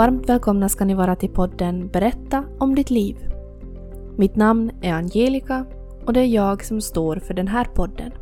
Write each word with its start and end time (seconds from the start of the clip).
Varmt 0.00 0.28
välkomna 0.28 0.68
ska 0.68 0.84
ni 0.84 0.94
vara 0.94 1.16
till 1.16 1.28
podden 1.30 1.88
Berätta 1.88 2.44
om 2.58 2.74
ditt 2.74 2.90
liv. 2.90 3.16
Mitt 4.16 4.36
namn 4.36 4.70
är 4.82 4.92
Angelica 4.92 5.66
och 6.06 6.12
det 6.12 6.20
är 6.20 6.24
jag 6.26 6.64
som 6.64 6.80
står 6.80 7.16
för 7.16 7.34
den 7.34 7.48
här 7.48 7.64
podden. 7.64 8.12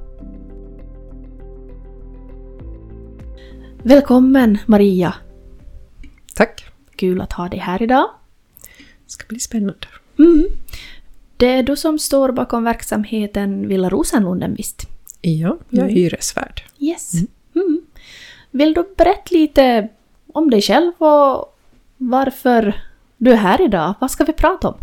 Välkommen 3.82 4.58
Maria! 4.66 5.14
Tack! 6.34 6.64
Kul 6.96 7.20
att 7.20 7.32
ha 7.32 7.48
dig 7.48 7.58
här 7.58 7.82
idag. 7.82 8.10
Det 9.04 9.10
ska 9.12 9.26
bli 9.28 9.38
spännande. 9.38 9.86
Mm. 10.18 10.46
Det 11.36 11.46
är 11.46 11.62
du 11.62 11.76
som 11.76 11.98
står 11.98 12.32
bakom 12.32 12.64
verksamheten 12.64 13.68
Villa 13.68 13.88
Rosenlunden 13.88 14.54
visst? 14.54 14.88
Ja, 15.20 15.58
jag 15.68 15.78
är 15.78 15.82
Mm. 15.82 15.94
hyresvärd. 15.94 16.62
Yes. 16.78 17.12
Mm. 17.54 17.80
Vill 18.50 18.74
du 18.74 18.94
berätta 18.96 19.34
lite 19.34 19.88
om 20.32 20.50
dig 20.50 20.62
själv 20.62 20.92
och 20.98 21.54
varför 21.98 22.82
du 23.16 23.32
är 23.32 23.36
här 23.36 23.64
idag? 23.64 23.94
Vad 24.00 24.10
ska 24.10 24.24
vi 24.24 24.32
prata 24.32 24.68
om? 24.68 24.74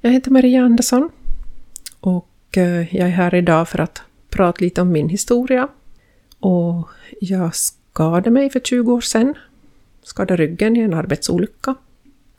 Jag 0.00 0.10
heter 0.10 0.30
Maria 0.30 0.64
Andersson 0.64 1.10
och 2.00 2.28
eh, 2.56 2.96
jag 2.96 3.08
är 3.08 3.12
här 3.12 3.34
idag 3.34 3.68
för 3.68 3.78
att 3.78 4.02
prata 4.30 4.64
lite 4.64 4.80
om 4.80 4.92
min 4.92 5.08
historia. 5.08 5.68
Och 6.40 6.88
jag 7.20 7.54
skadade 7.54 8.30
mig 8.30 8.50
för 8.50 8.60
20 8.60 8.92
år 8.92 9.00
sedan. 9.00 9.34
Skadade 10.02 10.42
ryggen 10.42 10.76
i 10.76 10.80
en 10.80 10.94
arbetsolycka. 10.94 11.74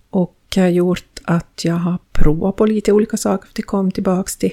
Och 0.09 0.37
jag 0.55 0.63
har 0.63 0.69
gjort 0.69 1.19
att 1.23 1.65
jag 1.65 1.75
har 1.75 1.97
provat 2.11 2.55
på 2.55 2.65
lite 2.65 2.91
olika 2.91 3.17
saker 3.17 3.47
för 3.47 3.61
att 3.61 3.65
komma 3.65 3.91
tillbaka 3.91 4.29
till, 4.39 4.51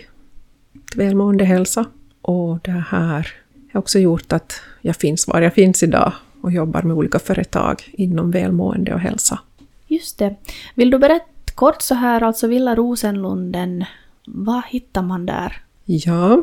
till 0.91 0.98
välmående 0.98 1.45
hälsa. 1.45 1.84
Och 2.22 2.59
det 2.62 2.84
här 2.89 3.33
har 3.72 3.78
också 3.78 3.98
gjort 3.98 4.33
att 4.33 4.61
jag 4.81 4.97
finns 4.97 5.28
var 5.28 5.41
jag 5.41 5.55
finns 5.55 5.83
idag 5.83 6.12
och 6.41 6.53
jobbar 6.53 6.83
med 6.83 6.97
olika 6.97 7.19
företag 7.19 7.83
inom 7.92 8.31
välmående 8.31 8.94
och 8.94 9.00
hälsa. 9.00 9.39
Just 9.86 10.19
det. 10.19 10.34
Vill 10.75 10.91
du 10.91 10.98
berätta 10.98 11.25
kort 11.55 11.83
så 11.83 11.94
här, 11.94 12.22
alltså 12.22 12.47
Villa 12.47 12.75
Rosenlunden, 12.75 13.84
vad 14.27 14.62
hittar 14.69 15.03
man 15.03 15.27
där? 15.27 15.62
Ja, 15.84 16.42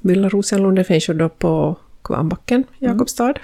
Villa 0.00 0.28
Rosenlunden 0.28 0.84
finns 0.84 1.08
ju 1.08 1.14
då 1.14 1.28
på 1.28 1.76
Kvarnbacken, 2.02 2.64
Jakobstad. 2.78 3.34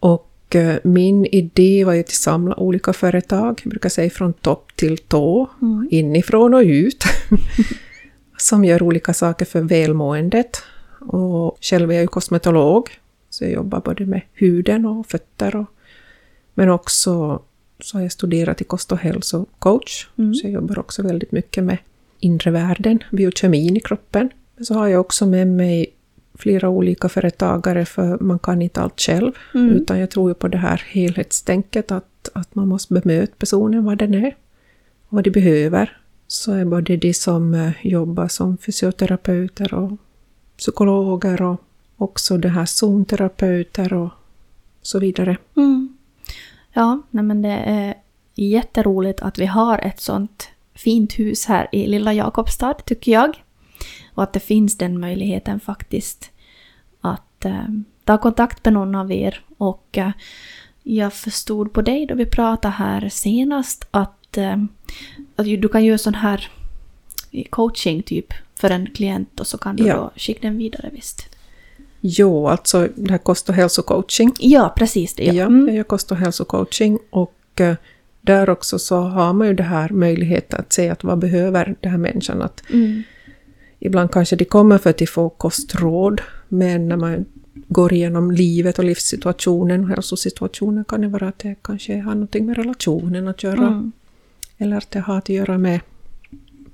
Och 0.00 0.56
eh, 0.56 0.76
min 0.84 1.26
idé 1.26 1.84
var 1.84 1.92
ju 1.92 2.00
att 2.00 2.08
samla 2.08 2.56
olika 2.60 2.92
företag, 2.92 3.60
jag 3.64 3.70
brukar 3.70 3.88
säga 3.88 4.10
från 4.10 4.32
topp 4.32 4.72
till 4.76 4.98
tå, 4.98 5.50
Mm. 5.62 5.88
inifrån 5.90 6.54
och 6.54 6.60
ut, 6.64 7.04
som 8.36 8.64
gör 8.64 8.82
olika 8.82 9.14
saker 9.14 9.44
för 9.44 9.60
välmåendet. 9.60 10.62
Och 11.00 11.58
själv 11.60 11.90
är 11.90 11.94
jag 11.94 12.02
ju 12.02 12.08
kosmetolog, 12.08 12.90
så 13.34 13.44
jag 13.44 13.52
jobbar 13.52 13.80
både 13.80 14.06
med 14.06 14.22
huden 14.32 14.86
och 14.86 15.06
fötter. 15.06 15.56
Och, 15.56 15.66
men 16.54 16.68
också 16.68 17.42
så 17.80 17.96
har 17.96 18.02
jag 18.02 18.12
studerat 18.12 18.56
till 18.56 18.66
kost 18.66 18.92
och 18.92 18.98
hälsocoach, 18.98 20.08
Mm. 20.18 20.34
så 20.34 20.46
jag 20.46 20.52
jobbar 20.52 20.78
också 20.78 21.02
väldigt 21.02 21.32
mycket 21.32 21.64
med 21.64 21.78
inre 22.20 22.50
världen, 22.50 22.98
biokemin 23.12 23.76
i 23.76 23.80
kroppen. 23.80 24.30
Men 24.56 24.64
så 24.64 24.74
har 24.74 24.88
jag 24.88 25.00
också 25.00 25.26
med 25.26 25.46
mig 25.48 25.86
flera 26.34 26.68
olika 26.68 27.08
företagare, 27.08 27.84
för 27.84 28.18
man 28.18 28.38
kan 28.38 28.62
inte 28.62 28.80
allt 28.80 29.00
själv. 29.00 29.32
Mm. 29.54 29.70
Utan 29.70 29.98
jag 29.98 30.10
tror 30.10 30.30
ju 30.30 30.34
på 30.34 30.48
det 30.48 30.58
här 30.58 30.82
helhetstänket, 30.86 31.90
att, 31.90 32.28
att 32.32 32.54
man 32.54 32.68
måste 32.68 32.94
bemöta 32.94 33.32
personen 33.38 33.84
vad 33.84 33.98
den 33.98 34.14
är 34.14 34.36
och 35.08 35.16
vad 35.16 35.24
de 35.24 35.30
behöver. 35.30 35.98
Så 36.26 36.52
är 36.52 36.64
både 36.64 36.96
de 36.96 37.14
som 37.14 37.54
eh, 37.54 37.72
jobbar 37.82 38.28
som 38.28 38.58
fysioterapeuter 38.58 39.74
och 39.74 39.92
psykologer 40.56 41.42
och 41.42 41.60
också 41.96 42.38
det 42.38 42.48
här 42.48 42.66
zonterapeuter 42.66 43.92
och 43.92 44.10
så 44.82 44.98
vidare. 44.98 45.36
Mm. 45.56 45.96
Ja, 46.72 47.02
nej 47.10 47.24
men 47.24 47.42
det 47.42 47.48
är 47.66 47.94
jätteroligt 48.34 49.20
att 49.22 49.38
vi 49.38 49.46
har 49.46 49.78
ett 49.78 50.00
sånt 50.00 50.48
fint 50.74 51.18
hus 51.18 51.46
här 51.46 51.68
i 51.72 51.86
lilla 51.86 52.12
Jakobstad, 52.12 52.74
tycker 52.74 53.12
jag. 53.12 53.42
Och 54.14 54.22
att 54.22 54.32
det 54.32 54.40
finns 54.40 54.78
den 54.78 55.00
möjligheten 55.00 55.60
faktiskt 55.60 56.30
att 57.00 57.44
eh, 57.44 57.64
ta 58.04 58.18
kontakt 58.18 58.64
med 58.64 58.74
någon 58.74 58.94
av 58.94 59.12
er. 59.12 59.40
Och 59.56 59.98
eh, 59.98 60.10
jag 60.82 61.12
förstod 61.12 61.72
på 61.72 61.82
dig 61.82 62.06
då 62.06 62.14
vi 62.14 62.26
pratade 62.26 62.74
här 62.74 63.08
senast 63.08 63.88
att, 63.90 64.36
eh, 64.36 64.56
att 65.36 65.44
du 65.46 65.68
kan 65.68 65.84
göra 65.84 65.98
sån 65.98 66.14
här 66.14 66.48
coaching 67.50 68.02
typ 68.02 68.32
för 68.54 68.70
en 68.70 68.86
klient 68.94 69.40
och 69.40 69.46
så 69.46 69.58
kan 69.58 69.76
du 69.76 69.86
Ja. 69.86 69.96
då 69.96 70.10
skicka 70.16 70.40
den 70.40 70.58
vidare 70.58 70.90
visst. 70.92 71.33
Jo, 72.06 72.48
alltså 72.48 72.88
det 72.94 73.10
här 73.10 73.18
kost 73.18 73.48
och 73.48 73.54
hälsocoaching. 73.54 74.32
Ja, 74.38 74.74
precis 74.76 75.14
det. 75.14 75.24
Ja, 75.24 75.32
Ja. 75.32 75.46
Mm. 75.46 75.66
jag 75.66 75.76
gör 75.76 75.82
kost 75.84 76.10
och 76.10 76.16
hälsocoaching 76.16 76.98
och 77.10 77.34
eh, 77.60 77.74
där 78.20 78.50
också 78.50 78.78
så 78.78 78.96
har 79.00 79.32
man 79.32 79.46
ju 79.48 79.54
det 79.54 79.62
här 79.62 79.88
möjligheten 79.88 80.60
att 80.60 80.72
se 80.72 80.88
att 80.90 81.04
vad 81.04 81.18
behöver 81.18 81.74
den 81.80 81.90
här 81.90 81.98
människan. 81.98 82.42
Att 82.42 82.62
Mm. 82.70 83.02
ibland 83.78 84.10
kanske 84.10 84.36
de 84.36 84.44
kommer 84.44 84.78
för 84.78 84.90
att 84.90 84.98
de 84.98 85.06
får 85.06 85.28
kostråd, 85.30 86.20
men 86.48 86.88
när 86.88 86.96
man 86.96 87.24
går 87.68 87.92
igenom 87.92 88.30
livet 88.30 88.78
och 88.78 88.84
livssituationen 88.84 89.82
och 89.84 89.88
hälsosituationen 89.88 90.84
kan 90.84 91.00
det 91.00 91.08
vara 91.08 91.28
att 91.28 91.38
det 91.38 91.54
kanske 91.62 91.98
har 92.00 92.14
någonting 92.14 92.46
med 92.46 92.56
relationen 92.56 93.28
att 93.28 93.42
göra. 93.42 93.66
Mm. 93.66 93.92
Eller 94.58 94.76
att 94.76 94.90
det 94.90 95.00
har 95.00 95.18
att 95.18 95.28
göra 95.28 95.58
med, 95.58 95.80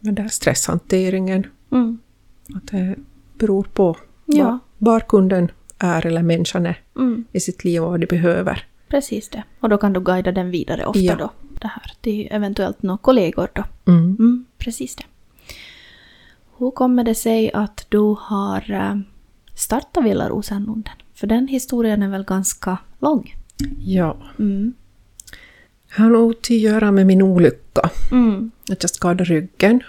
med 0.00 0.14
den 0.14 0.30
stresshanteringen. 0.30 1.46
Mm. 1.72 1.98
Att 2.54 2.66
det 2.70 2.94
beror 3.38 3.62
på 3.72 3.96
Ja. 4.26 4.58
Var, 4.80 5.00
kunden 5.00 5.50
är 5.78 6.06
eller 6.06 6.22
människan 6.22 6.66
är 6.66 6.80
Mm. 6.96 7.24
i 7.32 7.40
sitt 7.40 7.64
liv 7.64 7.82
och 7.84 7.90
vad 7.90 8.00
de 8.00 8.06
behöver. 8.06 8.64
Precis 8.88 9.28
det. 9.28 9.42
Och 9.60 9.68
då 9.68 9.78
kan 9.78 9.92
du 9.92 10.00
guida 10.00 10.32
den 10.32 10.50
vidare 10.50 10.86
ofta 10.86 11.00
Ja. 11.00 11.16
då. 11.16 11.30
Det 11.60 11.66
här 11.68 11.92
till 12.00 12.28
eventuellt 12.30 12.82
några 12.82 12.98
kollegor 12.98 13.48
då. 13.52 13.64
Mm. 13.92 14.04
Mm, 14.18 14.44
precis 14.58 14.96
det. 14.96 15.04
Hur 16.58 16.70
kommer 16.70 17.04
det 17.04 17.14
sig 17.14 17.50
att 17.52 17.86
du 17.88 18.16
har 18.20 18.70
eh, 18.70 18.96
startat 19.54 20.04
Villa 20.04 20.28
Rosenlunden? 20.28 20.94
För 21.14 21.26
den 21.26 21.48
historien 21.48 22.02
är 22.02 22.08
väl 22.08 22.24
ganska 22.24 22.78
lång? 22.98 23.34
Ja, 23.84 24.16
Mm. 24.38 24.72
har 25.96 26.08
nog 26.10 26.42
till 26.42 26.56
att 26.56 26.72
göra 26.72 26.90
med 26.92 27.06
min 27.06 27.22
olycka. 27.22 27.90
Mm. 28.12 28.50
Att 28.70 28.82
jag 28.82 28.90
skadade 28.90 29.24
ryggen. 29.24 29.80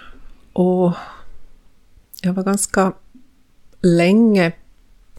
Och 0.52 0.92
jag 2.22 2.32
var 2.32 2.42
ganska 2.42 2.92
länge 3.80 4.52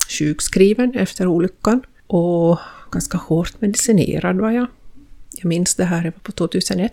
sjukskriven 0.10 0.96
efter 0.96 1.28
olyckan. 1.28 1.82
Och 2.08 2.60
ganska 2.92 3.18
hårt 3.18 3.62
medicinerad 3.62 4.38
var 4.38 4.52
jag. 4.52 4.68
Jag 5.32 5.46
minns 5.46 5.76
det 5.76 5.84
här, 5.86 5.98
det 6.04 6.10
var 6.16 6.20
på 6.24 6.32
2001. 6.32 6.92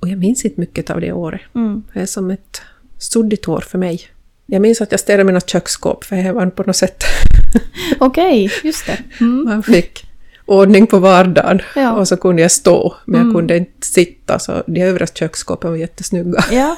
Och 0.00 0.08
jag 0.08 0.18
minns 0.18 0.44
inte 0.44 0.60
mycket 0.60 0.90
av 0.90 1.00
det 1.00 1.12
året. 1.12 1.40
Mm. 1.54 1.82
Det 1.92 2.00
är 2.00 2.06
som 2.06 2.30
ett 2.30 2.60
suddigt 2.98 3.48
år 3.48 3.60
för 3.60 3.78
mig. 3.78 4.00
Jag 4.46 4.62
minns 4.62 4.80
att 4.80 4.90
jag 4.90 5.00
städade 5.00 5.24
mina 5.24 5.40
köksskåp, 5.40 6.04
för 6.04 6.16
jag 6.16 6.34
var 6.34 6.46
på 6.46 6.62
något 6.62 6.76
sätt... 6.76 7.04
Okej, 7.98 8.50
just 8.64 8.86
det. 8.86 8.98
Mm. 9.20 9.44
Man 9.44 9.62
fick 9.62 10.06
ordning 10.46 10.86
på 10.86 10.98
vardagen 10.98 11.60
Ja. 11.76 11.92
och 11.92 12.08
så 12.08 12.16
kunde 12.16 12.42
jag 12.42 12.50
stå, 12.50 12.94
men 13.04 13.14
jag 13.14 13.22
Mm. 13.24 13.34
kunde 13.34 13.56
inte 13.56 13.86
sitta. 13.86 14.38
Så 14.38 14.62
de 14.66 14.80
övriga 14.82 15.06
köksskåpen 15.06 15.70
var 15.70 15.76
jättesnygga. 15.76 16.44
Ja. 16.50 16.76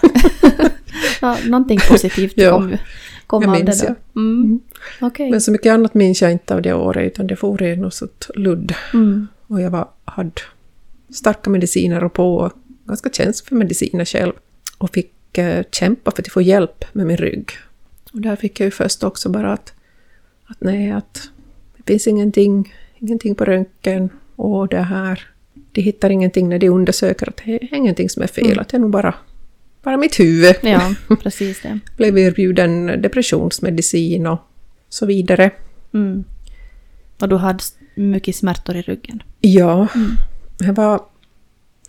ja, 1.20 1.36
någonting 1.46 1.78
positivt 1.88 2.32
Ja, 2.36 2.50
kom, 2.50 2.76
kom 3.40 3.42
jag 3.54 3.64
minns, 3.64 3.80
då. 3.80 3.86
ja. 3.86 3.94
Mm. 4.20 4.60
Okej. 5.00 5.30
Men 5.30 5.40
så 5.40 5.52
mycket 5.52 5.72
annat 5.72 5.94
minns 5.94 6.22
jag 6.22 6.32
inte 6.32 6.54
av 6.54 6.62
det 6.62 6.74
året, 6.74 7.06
utan 7.06 7.26
det 7.26 7.36
for 7.36 7.62
i 7.62 7.76
något 7.76 7.94
sånt 7.94 8.30
ludd. 8.34 8.74
Mm. 8.94 9.28
Och 9.46 9.60
jag 9.60 9.70
var, 9.70 9.88
hade 10.04 10.30
starka 11.14 11.50
mediciner 11.50 12.04
och 12.04 12.12
på, 12.12 12.34
och 12.36 12.52
ganska 12.84 13.10
känslig 13.10 13.48
för 13.48 13.56
mediciner 13.56 14.04
själv. 14.04 14.32
Och 14.78 14.90
fick 14.90 15.38
eh, 15.38 15.64
kämpa 15.72 16.10
för 16.10 16.22
att 16.22 16.32
få 16.32 16.40
hjälp 16.42 16.84
med 16.92 17.06
min 17.06 17.16
rygg. 17.16 17.50
Och 18.12 18.20
där 18.20 18.36
fick 18.36 18.60
jag 18.60 18.64
ju 18.64 18.70
först 18.70 19.04
också 19.04 19.28
bara 19.28 19.52
att, 19.52 19.72
att 20.46 20.60
nej, 20.60 20.90
att 20.90 21.28
det 21.76 21.92
finns 21.92 22.06
ingenting, 22.06 22.74
ingenting 22.98 23.34
på 23.34 23.44
röntgen 23.44 24.08
och 24.36 24.68
det 24.68 24.80
här, 24.80 25.28
de 25.72 25.80
hittar 25.82 26.10
ingenting 26.10 26.48
när 26.48 26.58
de 26.58 26.68
undersöker 26.68 27.28
att 27.28 27.36
det 27.44 27.54
är 27.54 27.74
ingenting 27.74 28.08
som 28.08 28.22
är 28.22 28.26
fel, 28.26 28.46
Mm. 28.46 28.58
att 28.58 28.68
det 28.68 28.76
är 28.76 28.80
nog 28.80 28.90
bara, 28.90 29.14
bara 29.82 29.96
mitt 29.96 30.20
huvud. 30.20 30.54
Ja, 30.62 30.94
precis 31.22 31.62
det. 31.62 31.78
Blev 31.96 32.18
erbjuden 32.18 32.86
depressionsmedicin 33.02 34.26
och 34.26 34.38
så 34.88 35.06
vidare. 35.06 35.50
Mm. 35.94 36.24
Och 37.20 37.28
du 37.28 37.36
hade 37.36 37.58
mycket 37.94 38.36
smärtor 38.36 38.76
i 38.76 38.82
ryggen. 38.82 39.22
Ja, 39.40 39.86
Mm. 39.94 40.10
det 40.58 40.72
var, 40.72 41.00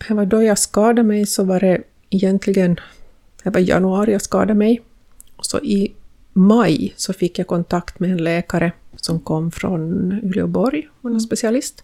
det 0.07 0.13
var 0.13 0.25
då 0.25 0.43
jag 0.43 0.57
skadade 0.59 1.03
mig 1.03 1.25
så 1.25 1.43
var 1.43 1.59
det 1.59 1.81
egentligen, 2.09 2.79
det 3.43 3.49
var 3.49 3.59
i 3.59 3.63
januari 3.63 4.11
jag 4.11 4.21
skadade 4.21 4.53
mig. 4.53 4.81
Och 5.35 5.45
så 5.45 5.59
i 5.59 5.93
maj 6.33 6.93
så 6.95 7.13
fick 7.13 7.39
jag 7.39 7.47
kontakt 7.47 7.99
med 7.99 8.11
en 8.11 8.17
läkare 8.23 8.71
som 8.95 9.19
kom 9.19 9.51
från 9.51 10.11
Uleåborg, 10.23 10.87
hon 11.01 11.15
är 11.15 11.19
specialist. 11.19 11.83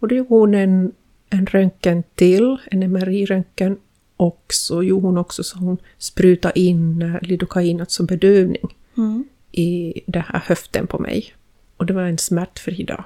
Och 0.00 0.08
då 0.08 0.14
gjorde 0.14 0.28
hon 0.34 0.54
en, 0.54 0.92
en 1.30 1.46
röntgen 1.46 2.02
till, 2.14 2.56
en 2.70 2.82
MRI-röntgen, 2.92 3.76
och 4.16 4.44
så 4.48 4.82
gjorde 4.82 5.06
hon 5.06 5.18
också 5.18 5.42
så 5.44 5.58
hon 5.58 5.78
sprutade 5.98 6.58
in 6.60 7.02
eh, 7.02 7.22
lidokain, 7.22 7.80
alltså 7.80 8.02
bedövning, 8.02 8.74
Mm. 8.96 9.24
i 9.52 10.00
den 10.06 10.22
här 10.22 10.42
höften 10.44 10.86
på 10.86 10.98
mig. 10.98 11.34
Och 11.76 11.86
det 11.86 11.92
var 11.92 12.02
en 12.02 12.18
smärtfri 12.18 12.82
dag. 12.82 13.04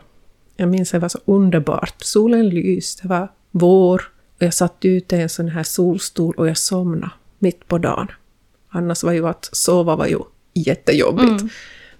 Jag 0.56 0.68
minns 0.68 0.88
att 0.88 0.92
det 0.92 0.98
var 0.98 1.08
så 1.08 1.18
underbart. 1.24 1.94
Solen 1.98 2.48
lyste, 2.48 3.02
det 3.02 3.08
var 3.08 3.28
vår 3.50 4.02
och 4.38 4.42
jag 4.42 4.54
satt 4.54 4.84
ute 4.84 5.16
i 5.16 5.20
en 5.22 5.28
sån 5.28 5.48
här 5.48 5.62
solstol 5.62 6.34
och 6.34 6.48
jag 6.48 6.58
somnade 6.58 7.12
mitt 7.38 7.68
på 7.68 7.78
dagen. 7.78 8.08
Annars 8.68 9.02
var 9.04 9.12
ju 9.12 9.28
att 9.28 9.48
sova 9.52 9.96
var 9.96 10.06
ju 10.06 10.18
jättejobbigt. 10.54 11.40
Mm. 11.40 11.48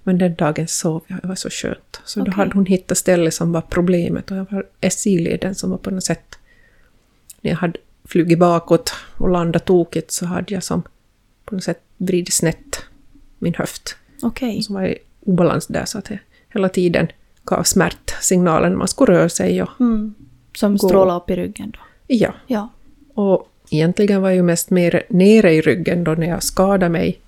Men 0.03 0.19
den 0.19 0.35
dagen 0.35 0.69
sov 0.69 1.03
jag, 1.07 1.19
det 1.23 1.29
var 1.29 1.35
så 1.35 1.51
skönt. 1.51 2.01
Så 2.05 2.21
då 2.21 2.23
Okej. 2.23 2.35
hade 2.35 2.53
hon 2.55 2.67
hittat 2.67 2.99
stället 2.99 3.35
som 3.35 3.53
var 3.53 3.61
problemet 3.61 4.31
och 4.31 4.37
jag 4.37 4.47
var 4.51 4.67
SJ-leden 4.81 5.55
som 5.55 5.71
var 5.71 5.79
på 5.79 5.91
något 5.91 6.05
sätt... 6.05 6.39
När 7.41 7.51
jag 7.51 7.59
hade 7.59 7.79
flugit 8.11 8.39
bakåt 8.39 8.93
och 9.17 9.29
landat 9.31 9.65
tokigt 9.65 10.11
så 10.11 10.27
hade 10.27 10.55
jag 10.55 10.63
som 10.63 10.83
på 11.45 11.55
något 11.55 11.65
sätt 11.65 11.81
vridit 11.97 12.35
snett 12.35 12.81
min 13.39 13.55
höft. 13.55 13.97
Okej. 14.23 14.59
Och 14.59 14.65
så 14.65 14.73
var 14.73 14.83
i 14.85 14.99
obalans 15.21 15.67
där 15.67 15.85
så 15.85 15.99
att 15.99 16.05
det 16.05 16.19
hela 16.49 16.69
tiden 16.69 17.09
gav 17.45 17.63
smärtsignaler 17.63 18.69
när 18.71 18.77
man 18.77 18.89
skulle 18.89 19.13
röra 19.13 19.29
sig. 19.29 19.63
Och, 19.63 19.81
Mm. 19.81 20.15
Som 20.55 20.77
Gå. 20.77 20.89
strålar 20.89 21.17
upp 21.17 21.31
i 21.31 21.37
ryggen 21.37 21.71
då. 21.71 21.79
ja, 22.07 22.35
Ja. 22.47 22.69
och 23.15 23.49
egentligen 23.71 24.23
var 24.23 24.29
jag 24.29 24.37
ju 24.37 24.43
mest 24.43 24.71
mer 24.71 25.03
nere 25.09 25.53
i 25.55 25.61
ryggen 25.61 26.05
då 26.05 26.11
när 26.15 26.27
jag 26.29 26.43
skadade 26.43 26.89
mig. 26.89 27.21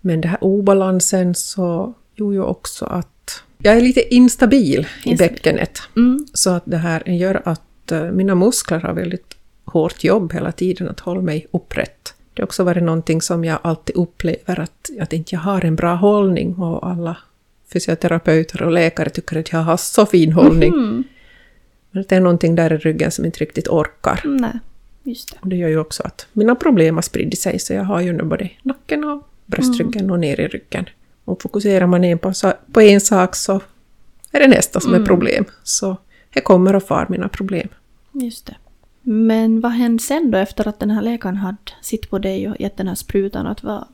Men 0.00 0.20
den 0.20 0.30
här 0.30 0.44
obalansen 0.44 1.34
så 1.34 1.94
gjorde 2.14 2.34
ju 2.36 2.42
också 2.42 2.84
att 2.84 3.42
jag 3.58 3.76
är 3.76 3.80
lite 3.80 4.14
instabil 4.14 4.80
i 5.04 5.08
Instabil. 5.10 5.16
bäckenet. 5.34 5.78
Mm. 5.96 6.26
Så 6.34 6.50
att 6.50 6.62
det 6.66 6.76
här 6.76 7.08
gör 7.08 7.42
att 7.44 7.92
eh, 7.92 8.02
mina 8.02 8.34
muskler 8.34 8.80
har 8.80 8.92
väldigt 8.92 9.34
hårt 9.68 10.04
jobb 10.04 10.32
hela 10.32 10.52
tiden 10.52 10.88
att 10.88 11.00
hålla 11.00 11.20
mig 11.20 11.46
upprätt. 11.50 12.14
Det 12.34 12.42
har 12.42 12.46
också 12.46 12.64
varit 12.64 12.82
någonting 12.82 13.22
som 13.22 13.44
jag 13.44 13.58
alltid 13.62 13.96
upplever 13.96 14.60
att, 14.60 14.90
att 15.00 15.12
inte 15.12 15.34
jag 15.34 15.40
har 15.40 15.64
en 15.64 15.76
bra 15.76 15.94
hållning 15.94 16.54
och 16.54 16.88
alla 16.88 17.16
fysioterapeuter 17.72 18.62
och 18.62 18.72
läkare 18.72 19.10
tycker 19.10 19.38
att 19.38 19.52
jag 19.52 19.58
har 19.58 19.76
så 19.76 20.06
fin 20.06 20.32
hållning. 20.32 20.72
Mm. 20.72 21.04
Men 21.90 22.04
det 22.08 22.16
är 22.16 22.20
någonting 22.20 22.54
där 22.54 22.72
i 22.72 22.76
ryggen 22.76 23.10
som 23.10 23.24
inte 23.24 23.38
riktigt 23.38 23.68
orkar. 23.68 24.20
Nej, 24.24 24.58
just 25.02 25.30
det. 25.30 25.36
Och 25.40 25.48
det 25.48 25.56
gör 25.56 25.68
ju 25.68 25.78
också 25.78 26.02
att 26.02 26.26
mina 26.32 26.54
problem 26.54 26.94
har 26.94 27.02
spridit 27.02 27.40
sig, 27.40 27.58
så 27.58 27.72
jag 27.72 27.84
har 27.84 28.00
ju 28.00 28.12
nu 28.12 28.22
både 28.22 28.50
nacken 28.62 29.04
och 29.04 29.28
bröstryggen 29.46 30.10
och 30.10 30.20
ner 30.20 30.40
i 30.40 30.48
ryggen. 30.48 30.88
Och 31.24 31.42
fokuserar 31.42 31.86
man 31.86 32.04
in 32.04 32.18
på, 32.18 32.32
på 32.72 32.80
en 32.80 33.00
sak 33.00 33.36
så 33.36 33.60
är 34.32 34.40
det 34.40 34.48
nästa 34.48 34.80
som 34.80 34.94
är 34.94 35.06
problem. 35.06 35.44
Så 35.62 35.96
det 36.34 36.40
kommer 36.40 36.76
och 36.76 36.82
far 36.82 37.06
mina 37.08 37.28
problem. 37.28 37.68
Just 38.12 38.46
det. 38.46 38.54
Men 39.10 39.60
vad 39.60 39.72
hände 39.72 40.02
sen 40.02 40.30
då 40.30 40.38
efter 40.38 40.68
att 40.68 40.80
den 40.80 40.90
här 40.90 41.02
läkaren 41.02 41.36
hade 41.36 41.58
sitt 41.80 42.10
på 42.10 42.18
dig 42.18 42.48
och 42.48 42.60
gett 42.60 42.76
den 42.76 42.88
här 42.88 42.94
sprutan? 42.94 43.46
Att 43.46 43.62
vad, 43.62 43.84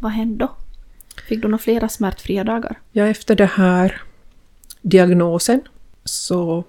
vad 0.00 0.12
hände 0.12 0.44
då? 0.44 0.50
Fick 1.28 1.42
du 1.42 1.48
några 1.48 1.58
flera 1.58 1.88
smärtfria 1.88 2.44
dagar? 2.44 2.78
Ja, 2.92 3.06
efter 3.06 3.36
den 3.36 3.48
här 3.48 4.02
diagnosen 4.82 5.60
så 6.04 6.64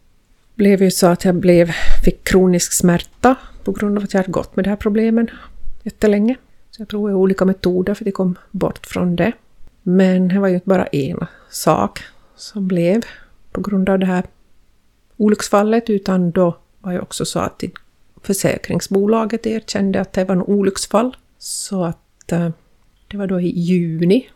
blev 0.56 0.80
det 0.80 0.86
ju 0.86 0.92
så 0.92 1.08
att 1.08 1.26
jag 1.26 1.36
blev, 1.36 1.72
fick 2.06 2.24
kronisk 2.24 2.74
smärta 2.74 3.36
på 3.64 3.72
grund 3.72 3.98
av 3.98 4.04
att 4.04 4.14
jag 4.14 4.20
hade 4.20 4.32
gått 4.32 4.56
med 4.56 4.66
de 4.66 4.70
här 4.70 4.78
problemen 4.78 5.30
jättelänge. 5.84 6.36
Så 6.72 6.82
jag 6.82 6.88
provade 6.88 7.16
olika 7.16 7.46
metoder 7.46 7.94
för 7.94 8.08
att 8.08 8.14
kom 8.14 8.36
bort 8.52 8.86
från 8.86 9.16
det. 9.16 9.32
Men 9.84 10.28
det 10.28 10.40
var 10.40 10.48
ju 10.48 10.54
inte 10.54 10.70
bara 10.70 10.86
en 10.86 11.26
sak 11.50 12.04
som 12.36 12.68
blev 12.68 13.06
på 13.52 13.62
grund 13.62 13.90
av 13.90 14.00
det 14.00 14.06
här 14.06 14.24
olycksfallet, 15.18 15.90
utan 15.90 16.32
då 16.32 16.58
var 16.80 16.94
det 16.94 17.00
också 17.00 17.26
så 17.26 17.40
att 17.40 17.60
försäkringsbolaget 18.24 19.46
erkände 19.46 20.02
att 20.02 20.14
det 20.14 20.26
var 20.26 20.36
en 20.36 20.42
olycksfall. 20.42 21.18
Så 21.38 21.84
att 21.84 22.32
eh, 22.32 22.50
det 23.08 23.18
var 23.18 23.28
då 23.28 23.42
i 23.42 23.60
juni. 23.60 24.30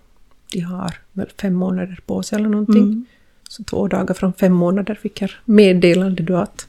De 0.51 0.59
har 0.59 0.93
väl 1.11 1.29
fem 1.41 1.53
månader 1.53 1.99
på 2.05 2.23
sig 2.23 2.39
eller 2.39 2.49
någonting. 2.49 2.83
Mm. 2.83 3.05
Så 3.49 3.63
två 3.63 3.87
dagar 3.87 4.13
från 4.13 4.33
fem 4.33 4.53
månader 4.53 4.95
fick 4.95 5.21
jag 5.21 5.31
meddelande 5.45 6.23
då 6.23 6.35
att 6.35 6.67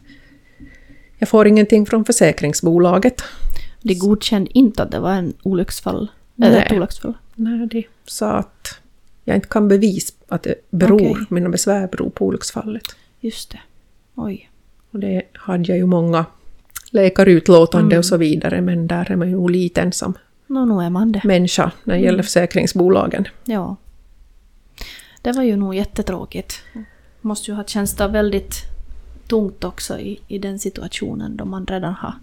jag 1.18 1.28
får 1.28 1.46
ingenting 1.46 1.86
från 1.86 2.04
försäkringsbolaget. 2.04 3.22
De 3.82 3.94
godkände 3.94 4.58
inte 4.58 4.82
att 4.82 4.90
det 4.90 5.00
var 5.00 5.12
en 5.12 5.32
olycksfall. 5.42 6.08
Nej. 6.34 6.48
Eller 6.48 6.66
ett 6.66 6.72
olycksfall. 6.72 7.14
Nej, 7.34 7.66
de 7.66 7.84
sa 8.04 8.32
att 8.32 8.80
jag 9.24 9.36
inte 9.36 9.48
kan 9.48 9.68
bevisa 9.68 10.14
att 10.28 10.42
det 10.42 10.54
beror, 10.70 11.10
Okej. 11.10 11.26
mina 11.30 11.48
besvär 11.48 11.88
beror 11.88 12.10
på 12.10 12.26
olycksfallet. 12.26 12.82
Just 13.20 13.50
det. 13.50 13.60
Oj. 14.14 14.50
Och 14.90 14.98
det 14.98 15.22
hade 15.32 15.64
jag 15.64 15.78
ju 15.78 15.86
många 15.86 16.26
läkarutlåtande 16.90 17.86
Mm. 17.94 17.98
och 17.98 18.04
så 18.04 18.16
vidare, 18.16 18.60
men 18.60 18.86
där 18.86 19.10
är 19.12 19.16
man 19.16 19.28
ju 19.28 19.34
nog 19.34 19.50
lite 19.50 19.80
ensam 19.80 20.14
Nå, 20.46 20.64
nu 20.64 20.84
är 20.84 20.90
man 20.90 21.12
det. 21.12 21.20
människa 21.24 21.72
när 21.84 21.94
det 21.94 22.00
gäller 22.00 22.22
försäkringsbolagen. 22.22 23.24
Ja. 23.44 23.76
Det 25.22 25.32
var 25.32 25.42
ju 25.42 25.56
nog 25.56 25.74
jättetråkigt. 25.74 26.62
Måste 27.20 27.50
ju 27.50 27.54
ha 27.56 27.64
känts 27.64 28.00
väldigt 28.00 28.54
tungt 29.28 29.64
också 29.64 29.98
i, 29.98 30.20
i 30.28 30.38
den 30.38 30.58
situationen 30.58 31.36
då 31.36 31.44
man 31.44 31.66
redan 31.66 31.94
har 31.94 32.14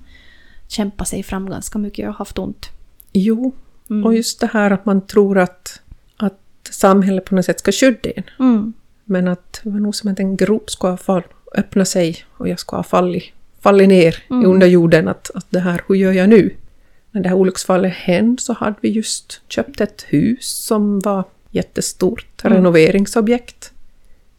kämpat 0.68 1.08
sig 1.08 1.24
fram 1.24 1.50
ganska 1.50 1.80
mycket 1.80 2.10
och 2.10 2.16
haft 2.16 2.38
ont. 2.40 2.70
Jo, 3.14 3.54
Mm. 3.90 4.06
och 4.06 4.16
just 4.16 4.40
det 4.40 4.50
här 4.54 4.72
att 4.72 4.86
man 4.86 5.02
tror 5.02 5.38
att, 5.38 5.82
att 6.18 6.40
samhället 6.70 7.26
på 7.26 7.36
något 7.36 7.46
sätt 7.46 7.60
ska 7.60 7.72
skydda 7.72 8.10
en. 8.16 8.24
Mm. 8.40 8.74
Men 9.04 9.28
att 9.28 9.62
det 9.64 9.70
var 9.70 9.80
nog 9.80 9.96
som 9.96 10.12
att 10.12 10.20
en 10.20 10.38
grop 10.38 10.70
skulle 10.70 10.92
ha 10.92 10.98
fall, 10.98 11.24
öppna 11.56 11.86
sig 11.86 12.18
och 12.38 12.50
jag 12.50 12.60
skulle 12.60 12.78
ha 12.78 12.84
fallit, 12.84 13.24
fallit 13.66 13.88
ner 13.90 14.16
i 14.30 14.34
Mm. 14.34 14.46
underjorden. 14.52 15.08
Att, 15.08 15.32
att 15.34 15.46
det 15.50 15.60
här, 15.60 15.82
hur 15.88 15.96
gör 15.96 16.12
jag 16.12 16.30
nu? 16.30 16.56
När 17.12 17.22
det 17.22 17.30
här 17.30 17.36
olycksfallet 17.36 17.94
hände 17.94 18.42
så 18.42 18.54
hade 18.54 18.76
vi 18.82 18.90
just 18.90 19.42
köpt 19.48 19.82
ett 19.82 20.06
hus 20.08 20.66
som 20.66 21.00
var 21.00 21.24
jättestort 21.52 22.42
Mm. 22.44 22.58
renoveringsobjekt. 22.58 23.72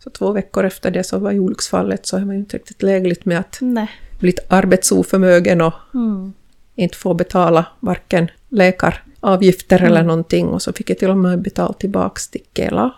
Så 0.05 0.11
två 0.11 0.33
veckor 0.33 0.65
efter 0.65 0.91
det 0.91 1.05
så 1.05 1.19
var 1.19 1.33
ju 1.33 1.39
olycksfallet 1.41 2.07
så 2.07 2.19
var 2.19 2.33
ju 2.33 2.39
inte 2.39 2.57
riktigt 2.57 2.83
lägligt 2.83 3.25
med 3.25 3.39
att 3.39 3.59
Nej. 3.61 3.89
bli 4.21 4.33
arbetsoförmögen 4.49 5.61
och 5.61 5.73
Mm. 5.95 6.33
inte 6.75 6.97
få 6.97 7.15
betala 7.15 7.67
varken 7.81 8.31
läkaravgifter 8.49 9.79
eller 9.83 9.97
Mm. 10.01 10.07
någonting. 10.07 10.47
Och 10.49 10.63
så 10.63 10.73
fick 10.73 10.91
jag 10.91 10.99
till 10.99 11.11
och 11.11 11.17
med 11.19 11.43
betala 11.43 11.73
tillbaka 11.73 12.21
till 12.31 12.43
Kela, 12.55 12.95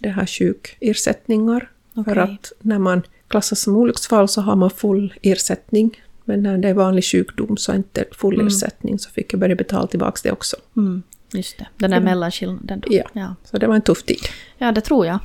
det 0.00 0.08
här 0.08 0.26
sjukersättningar. 0.26 1.70
För 1.94 2.00
Okej. 2.00 2.18
att 2.22 2.52
när 2.60 2.78
man 2.78 3.02
klassas 3.28 3.60
som 3.60 3.76
olycksfall 3.76 4.28
så 4.28 4.40
har 4.40 4.56
man 4.56 4.70
full 4.70 5.14
ersättning. 5.22 6.00
Men 6.24 6.42
när 6.42 6.58
det 6.58 6.68
är 6.68 6.74
vanlig 6.74 7.04
sjukdom 7.04 7.56
så 7.56 7.72
är 7.72 7.76
inte 7.76 8.04
full 8.12 8.34
Mm. 8.34 8.46
ersättning, 8.46 8.98
så 8.98 9.10
fick 9.10 9.32
jag 9.32 9.40
börja 9.40 9.56
betala 9.56 9.86
tillbaka 9.86 10.20
det 10.22 10.32
också. 10.32 10.56
Mm. 10.76 11.02
Just 11.32 11.58
det. 11.58 11.66
Den 11.76 11.90
där 11.90 11.96
Mm. 11.96 12.04
mellanskillnaden 12.10 12.80
då. 12.80 12.88
Ja. 12.90 13.02
ja. 13.12 13.34
Så 13.44 13.58
det 13.58 13.66
var 13.66 13.74
en 13.74 13.82
tuff 13.82 14.02
tid. 14.02 14.18
Ja, 14.58 14.72
det 14.72 14.80
tror 14.80 15.06
jag. 15.06 15.18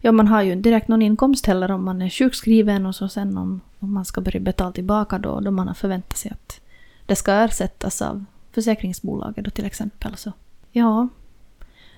Ja, 0.00 0.12
man 0.12 0.28
har 0.28 0.42
ju 0.42 0.52
inte 0.52 0.68
direkt 0.68 0.88
någon 0.88 1.02
inkomst 1.02 1.46
heller 1.46 1.70
om 1.70 1.84
man 1.84 2.02
är 2.02 2.08
sjukskriven 2.10 2.86
och 2.86 2.94
så 2.94 3.08
sen 3.08 3.36
om, 3.38 3.60
om 3.78 3.92
man 3.94 4.04
ska 4.04 4.20
börja 4.20 4.40
betala 4.40 4.72
tillbaka 4.72 5.18
då, 5.18 5.40
då 5.40 5.50
man 5.50 5.68
har 5.68 5.74
förväntat 5.74 6.18
sig 6.18 6.30
att 6.30 6.60
det 7.06 7.16
ska 7.16 7.32
ersättas 7.32 8.02
av 8.02 8.24
försäkringsbolaget 8.52 9.44
då 9.44 9.50
till 9.50 9.64
exempel. 9.66 10.16
Så. 10.16 10.32
Ja. 10.72 11.08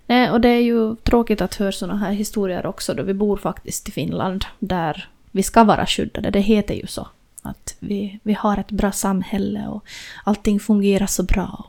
Nej, 0.07 0.31
och 0.31 0.41
det 0.41 0.49
är 0.49 0.61
ju 0.61 0.97
tråkigt 0.97 1.41
att 1.41 1.55
höra 1.55 1.73
sådana 1.73 1.99
här 1.99 2.13
historier 2.13 2.67
också 2.67 2.95
då 2.95 3.03
vi 3.03 3.15
bor 3.15 3.37
faktiskt 3.37 3.89
i 3.89 3.93
Finland 3.93 4.45
där 4.59 5.09
vi 5.33 5.43
ska 5.43 5.65
vara 5.65 5.87
skyddade. 5.87 6.31
Det 6.31 6.41
heter 6.41 6.75
ju 6.75 6.87
så. 6.87 7.09
Att 7.43 7.77
vi, 7.79 8.19
vi 8.23 8.33
har 8.33 8.59
ett 8.59 8.71
bra 8.71 8.93
samhälle 8.93 9.67
och 9.67 9.85
allting 10.25 10.61
fungerar 10.61 11.07
så 11.07 11.23
bra. 11.23 11.65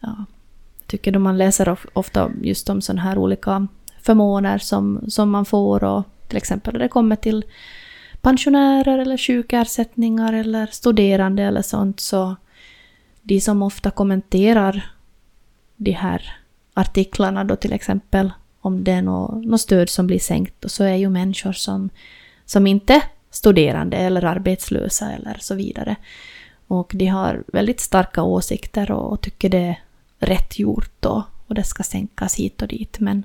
Ja, 0.00 0.24
jag 0.78 0.86
tycker 0.86 1.12
då 1.12 1.18
man 1.18 1.38
läser 1.38 1.78
ofta 1.92 2.30
just 2.42 2.68
om 2.68 2.80
sådana 2.80 3.02
här 3.02 3.18
olika 3.18 3.66
förmåner 4.02 4.58
som, 4.58 5.04
som 5.08 5.30
man 5.30 5.44
får 5.44 5.84
och 5.84 6.04
till 6.28 6.36
exempel 6.36 6.72
när 6.72 6.80
det 6.80 6.88
kommer 6.88 7.16
till 7.16 7.44
pensionärer 8.20 8.98
eller 8.98 9.16
sjukersättningar 9.16 10.32
eller 10.32 10.66
studerande 10.66 11.42
eller 11.42 11.62
sånt 11.62 12.00
så 12.00 12.36
de 13.22 13.40
som 13.40 13.62
ofta 13.62 13.90
kommenterar 13.90 14.90
de 15.76 15.90
här 15.92 16.36
artiklarna 16.74 17.44
då 17.44 17.56
till 17.56 17.72
exempel 17.72 18.32
om 18.60 18.84
det 18.84 18.92
är 18.92 19.02
något, 19.02 19.44
något 19.44 19.60
stöd 19.60 19.88
som 19.88 20.06
blir 20.06 20.18
sänkt 20.18 20.64
och 20.64 20.70
så 20.70 20.84
är 20.84 20.94
ju 20.94 21.08
människor 21.08 21.52
som, 21.52 21.90
som 22.46 22.66
inte 22.66 23.02
studerande 23.30 23.96
eller 23.96 24.24
arbetslösa 24.24 25.12
eller 25.12 25.36
så 25.40 25.54
vidare. 25.54 25.96
Och 26.66 26.92
de 26.94 27.06
har 27.06 27.44
väldigt 27.46 27.80
starka 27.80 28.22
åsikter 28.22 28.90
och, 28.90 29.12
och 29.12 29.20
tycker 29.20 29.48
det 29.48 29.58
är 29.58 29.80
rätt 30.18 30.58
gjort 30.58 30.90
då 31.00 31.24
och 31.46 31.54
det 31.54 31.64
ska 31.64 31.82
sänkas 31.82 32.34
hit 32.34 32.62
och 32.62 32.68
dit. 32.68 32.96
Men 33.00 33.22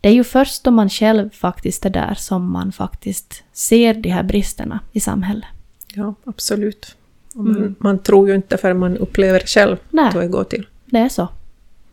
det 0.00 0.08
är 0.08 0.12
ju 0.12 0.24
först 0.24 0.64
då 0.64 0.70
man 0.70 0.90
själv 0.90 1.30
faktiskt 1.30 1.86
är 1.86 1.90
där 1.90 2.14
som 2.14 2.50
man 2.52 2.72
faktiskt 2.72 3.42
ser 3.52 3.94
de 3.94 4.10
här 4.10 4.22
bristerna 4.22 4.80
i 4.92 5.00
samhället. 5.00 5.48
Ja, 5.94 6.14
absolut. 6.24 6.96
Och 7.34 7.44
man, 7.44 7.56
Mm. 7.56 7.74
man 7.78 7.98
tror 7.98 8.28
ju 8.28 8.34
inte 8.34 8.56
förrän 8.56 8.78
man 8.78 8.96
upplever 8.96 9.40
själv 9.46 9.76
Nej. 9.90 10.10
hur 10.12 10.20
det 10.20 10.28
går 10.28 10.44
till. 10.44 10.66
Det 10.84 10.98
är 10.98 11.08
så. 11.08 11.28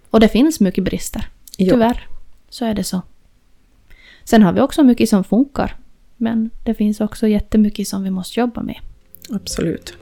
Och 0.10 0.20
det 0.20 0.28
finns 0.28 0.60
mycket 0.60 0.84
brister. 0.84 1.28
Ja. 1.58 1.74
Tyvärr. 1.74 2.08
Så 2.50 2.66
är 2.66 2.74
det 2.74 2.84
så. 2.84 3.02
Sen 4.24 4.44
har 4.44 4.54
vi 4.54 4.62
också 4.62 4.84
mycket 4.84 5.10
som 5.10 5.24
funkar. 5.24 5.76
Men 6.24 6.50
det 6.64 6.74
finns 6.74 7.02
också 7.02 7.28
jättemycket 7.28 7.88
som 7.88 8.04
vi 8.04 8.10
måste 8.10 8.40
jobba 8.40 8.62
med. 8.62 8.76
Absolut. 9.30 9.94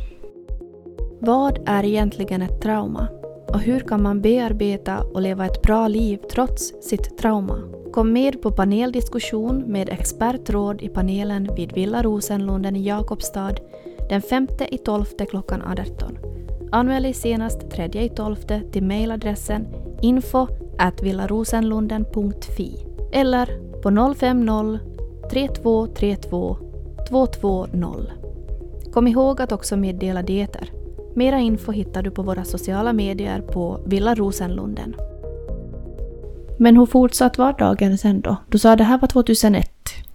Vad 1.19 1.59
är 1.65 1.85
egentligen 1.85 2.41
ett 2.41 2.61
trauma? 2.61 3.07
Och 3.47 3.59
hur 3.59 3.79
kan 3.79 4.01
man 4.01 4.21
bearbeta 4.21 4.99
och 4.99 5.21
leva 5.21 5.45
ett 5.45 5.61
bra 5.61 5.87
liv 5.87 6.19
trots 6.31 6.73
sitt 6.81 7.17
trauma? 7.17 7.59
Kom 7.93 8.13
med 8.13 8.41
på 8.41 8.51
paneldiskussion 8.51 9.63
med 9.67 9.89
expertråd 9.89 10.81
i 10.81 10.89
panelen 10.89 11.49
vid 11.55 11.73
Villa 11.73 12.03
Rosenlunden 12.03 12.75
i 12.75 12.87
Jakobstad 12.87 13.55
den 14.09 14.21
5 14.21 14.47
i 14.71 14.77
12 14.77 15.05
klockan 15.29 15.61
18. 15.61 16.17
Anmäl 16.71 17.03
dig 17.03 17.13
senast 17.13 17.69
3 17.71 17.85
i 17.85 18.09
12 18.09 18.35
till 18.71 18.83
mejladressen 18.83 19.67
info 20.01 20.47
villarosenlunden.fi 21.01 22.85
eller 23.11 23.45
på 23.81 24.13
050 24.15 24.90
3232 25.31 26.57
220. 27.09 27.87
Kom 28.93 29.07
ihåg 29.07 29.41
att 29.41 29.51
också 29.51 29.77
meddela 29.77 30.21
dieter. 30.23 30.69
Mera 31.15 31.39
info 31.39 31.71
hittar 31.71 32.03
du 32.03 32.11
på 32.11 32.21
våra 32.23 32.43
sociala 32.45 32.93
medier 32.93 33.41
på 33.41 33.79
Villa 33.85 34.15
Rosenlunden. 34.15 34.95
Men 36.59 36.77
hur 36.77 36.85
fortsatt 36.85 37.37
var 37.37 37.53
dagen 37.53 37.97
sen 37.97 38.21
då? 38.21 38.35
Du 38.49 38.57
sa 38.59 38.71
att 38.71 38.77
det 38.77 38.83
här 38.83 38.97
var 38.97 39.07
2001. 39.07 39.69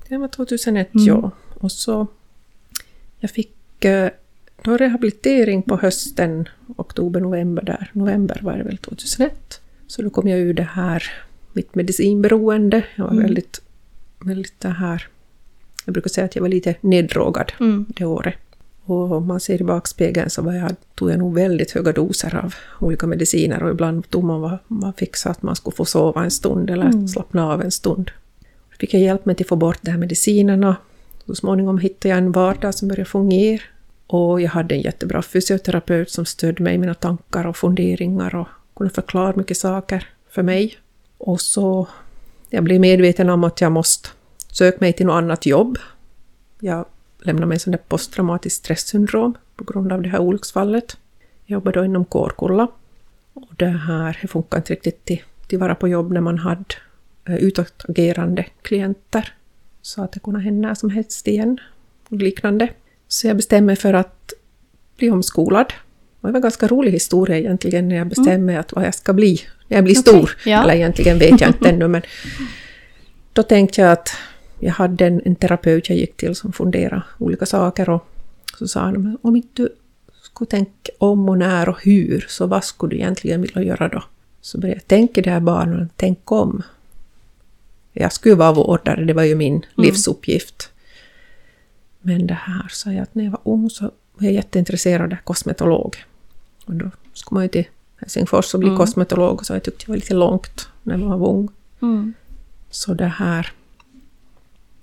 Det 0.09 0.17
var 0.17 0.29
2001, 0.29 0.95
Mm. 0.95 1.07
ja. 1.07 1.31
Och 1.61 1.73
så... 1.73 2.07
Jag 3.19 3.31
fick 3.31 3.85
eh, 3.85 4.09
då 4.63 4.77
rehabilitering 4.77 5.63
på 5.63 5.77
hösten, 5.77 6.49
oktober, 6.77 7.21
november 7.21 7.63
där. 7.63 7.91
November 7.93 8.41
var 8.43 8.57
det 8.57 8.63
väl 8.65 8.79
2001. 8.79 9.61
Så 9.87 10.03
då 10.03 10.11
kom 10.11 10.29
jag 10.29 10.39
ur 10.39 10.55
det 10.55 10.63
här, 10.73 11.03
mitt 11.53 11.75
medicinberoende. 11.75 12.85
Jag 12.97 13.05
var 13.05 13.11
Mm. 13.13 13.23
väldigt, 13.23 13.61
väldigt 14.21 14.61
det 14.61 14.69
här... 14.69 15.07
Jag 15.85 15.93
brukar 15.93 16.11
säga 16.11 16.25
att 16.25 16.35
jag 16.37 16.43
var 16.43 16.49
lite 16.49 16.75
neddrogad 16.81 17.53
Mm. 17.61 17.87
det 17.89 18.05
året. 18.05 18.35
Och 18.85 19.13
om 19.13 19.27
man 19.27 19.41
ser 19.41 19.61
i 19.61 19.65
bakspegeln 19.65 20.31
så 20.31 20.43
var 20.43 20.53
jag, 20.53 20.77
tog 20.95 21.11
jag 21.11 21.19
nog 21.19 21.35
väldigt 21.35 21.71
höga 21.71 21.93
doser 21.93 22.37
av 22.45 22.55
olika 22.81 23.07
mediciner 23.07 23.63
och 23.63 23.71
ibland 23.71 24.11
tog 24.11 24.25
man 24.25 24.41
vad 24.41 24.59
man 24.69 24.93
fick 24.93 25.17
så 25.17 25.29
att 25.29 25.43
man 25.43 25.57
skulle 25.57 25.77
få 25.77 25.85
sova 25.85 26.25
en 26.25 26.31
stund 26.31 26.71
eller 26.71 26.85
Mm. 26.87 27.09
slappna 27.09 27.53
av 27.53 27.63
en 27.63 27.71
stund. 27.71 28.11
Då 28.71 28.77
fick 28.79 28.95
jag 28.95 29.03
hjälp 29.03 29.27
med 29.27 29.41
att 29.41 29.49
få 29.49 29.57
bort 29.57 29.79
de 29.83 29.91
här 29.91 29.99
medicinerna. 29.99 30.77
Så 31.27 31.35
småningom 31.35 31.79
hittade 31.79 32.09
jag 32.09 32.19
en 32.19 32.33
vardag 32.33 32.75
som 32.75 32.89
började 32.89 33.11
fungera. 33.11 33.63
Och 34.07 34.41
jag 34.41 34.51
hade 34.51 34.75
en 34.75 34.81
jättebra 34.81 35.23
fysioterapeut 35.23 36.11
som 36.11 36.25
stödde 36.27 36.63
mig 36.63 36.75
i 36.75 36.79
mina 36.79 36.95
tankar 36.95 37.47
och 37.47 37.57
funderingar 37.57 38.35
och 38.35 38.49
kunde 38.77 38.95
förklara 38.95 39.33
mycket 39.37 39.57
saker 39.57 40.09
för 40.31 40.43
mig. 40.43 40.77
Och 41.19 41.41
så 41.41 41.89
jag 42.57 42.65
blev 42.65 42.81
medveten 42.81 43.31
om 43.31 43.45
att 43.45 43.61
jag 43.61 43.73
måste 43.73 44.09
söka 44.53 44.77
mig 44.81 44.93
till 44.93 45.07
något 45.07 45.15
annat 45.15 45.47
jobb. 45.47 45.79
Jag 46.61 46.85
lämnade 47.21 47.47
mig 47.47 47.59
sån 47.59 47.77
posttraumatiskt 47.89 48.65
stresssyndrom 48.65 49.35
på 49.57 49.65
grund 49.65 49.93
av 49.93 50.03
det 50.03 50.09
här 50.09 50.19
olycksfallet. 50.19 50.97
Jag 51.45 51.55
jobbade 51.55 51.81
då 51.81 51.85
inom 51.85 52.05
Kårkulla. 52.05 52.69
Och 53.33 53.55
det 53.57 53.67
här 53.67 54.19
det 54.23 54.29
funkar 54.29 54.59
inte 54.59 54.73
riktigt 54.73 55.05
till, 55.05 55.23
till 55.47 55.59
vara 55.59 55.75
på 55.75 55.89
jobb 55.89 56.13
när 56.13 56.21
man 56.21 56.39
hade 56.39 56.75
eh, 57.25 57.37
utåtagerande 57.37 58.47
klienter. 58.63 59.35
Så 59.83 60.03
att 60.03 60.13
det 60.13 60.21
kunde 60.21 60.41
hända 60.41 60.69
när 60.69 60.75
som 60.75 60.91
helst 60.91 61.29
igen 61.29 61.61
och 62.09 62.17
liknande. 62.17 62.69
Så 63.09 63.27
jag 63.27 63.37
bestämde 63.37 63.67
mig 63.67 63.77
för 63.77 63.95
att 63.95 64.33
bli 64.97 65.11
omskolad. 65.11 65.73
Och 66.27 66.29
det 66.29 66.33
var 66.33 66.39
en 66.39 66.43
ganska 66.43 66.69
rolig 66.69 66.93
historia 66.93 67.39
egentligen 67.39 67.89
när 67.89 67.97
jag 67.97 68.07
bestämde 68.07 68.39
mig 68.39 68.57
att 68.57 68.73
vad 68.73 68.85
jag 68.87 68.95
ska 68.95 69.13
bli 69.13 69.41
när 69.69 69.77
jag 69.77 69.85
blir 69.85 69.95
Okej, 69.95 70.03
stor. 70.03 70.37
ja. 70.45 70.63
Eller 70.63 70.75
egentligen 70.75 71.19
vet 71.19 71.41
jag 71.41 71.51
inte 71.51 71.69
ännu 71.69 71.89
men 71.89 72.03
då 73.33 73.43
tänkte 73.43 73.81
jag 73.81 73.93
att 73.93 74.09
jag 74.61 74.73
hade 74.73 75.07
en, 75.07 75.23
en 75.25 75.37
terapeut 75.37 75.89
jag 75.89 75.99
gick 75.99 76.17
till 76.17 76.35
som 76.35 76.53
funderade 76.53 77.03
olika 77.19 77.47
saker 77.47 77.91
och 77.91 78.07
så 78.59 78.69
sa 78.69 78.81
han 78.81 79.03
"Men 79.03 79.19
om 79.23 79.37
inte 79.37 79.63
du 79.63 79.69
skulle 80.23 80.49
tänka 80.49 80.93
om 80.99 81.29
och 81.29 81.39
när 81.39 81.69
och 81.69 81.83
hur 81.85 82.25
så 82.29 82.47
vad 82.47 82.65
skulle 82.65 82.91
du 82.91 82.97
egentligen 82.97 83.41
vilja 83.43 83.63
göra 83.63 83.89
då? 83.89 84.03
Så 84.41 84.59
började 84.59 84.77
jag 84.81 84.87
tänka 84.87 85.23
det 85.23 85.31
här 85.31 85.41
barnen, 85.41 85.89
tänk 85.97 86.33
om. 86.33 86.63
Jag 87.93 88.13
skulle 88.13 88.35
vara 88.35 88.53
vårdare, 88.53 89.05
det 89.05 89.13
var 89.13 89.23
ju 89.23 89.35
min 89.35 89.67
livsuppgift. 89.77 90.71
Men 92.01 92.27
det 92.27 92.35
här 92.35 92.67
sa 92.71 92.93
jag 92.93 93.03
att 93.03 93.15
när 93.15 93.25
jag 93.25 93.31
var 93.31 93.41
ung 93.45 93.71
så 93.71 93.85
var 94.15 94.27
jag 94.27 94.33
jätteintresserad 94.33 95.13
av 95.13 95.17
kosmetolog. 95.25 95.97
Och 96.67 96.75
då 96.75 96.91
skulle 97.13 97.37
man 97.37 97.43
ju 97.43 97.49
till 97.49 97.65
Helsingfors 97.97 98.55
och 98.55 98.61
bli 98.61 98.69
Mm. 98.69 98.79
kosmetolog 98.79 99.47
så 99.47 99.53
jag 99.53 99.63
tyckte 99.63 99.85
det 99.87 99.89
var 99.89 99.97
lite 99.97 100.15
långt 100.15 100.69
när 100.83 100.97
man 100.97 101.21
var 101.21 101.29
ung. 101.29 101.49
Mm. 101.83 102.15
Så 102.71 102.95
det 102.95 103.07
här... 103.07 103.53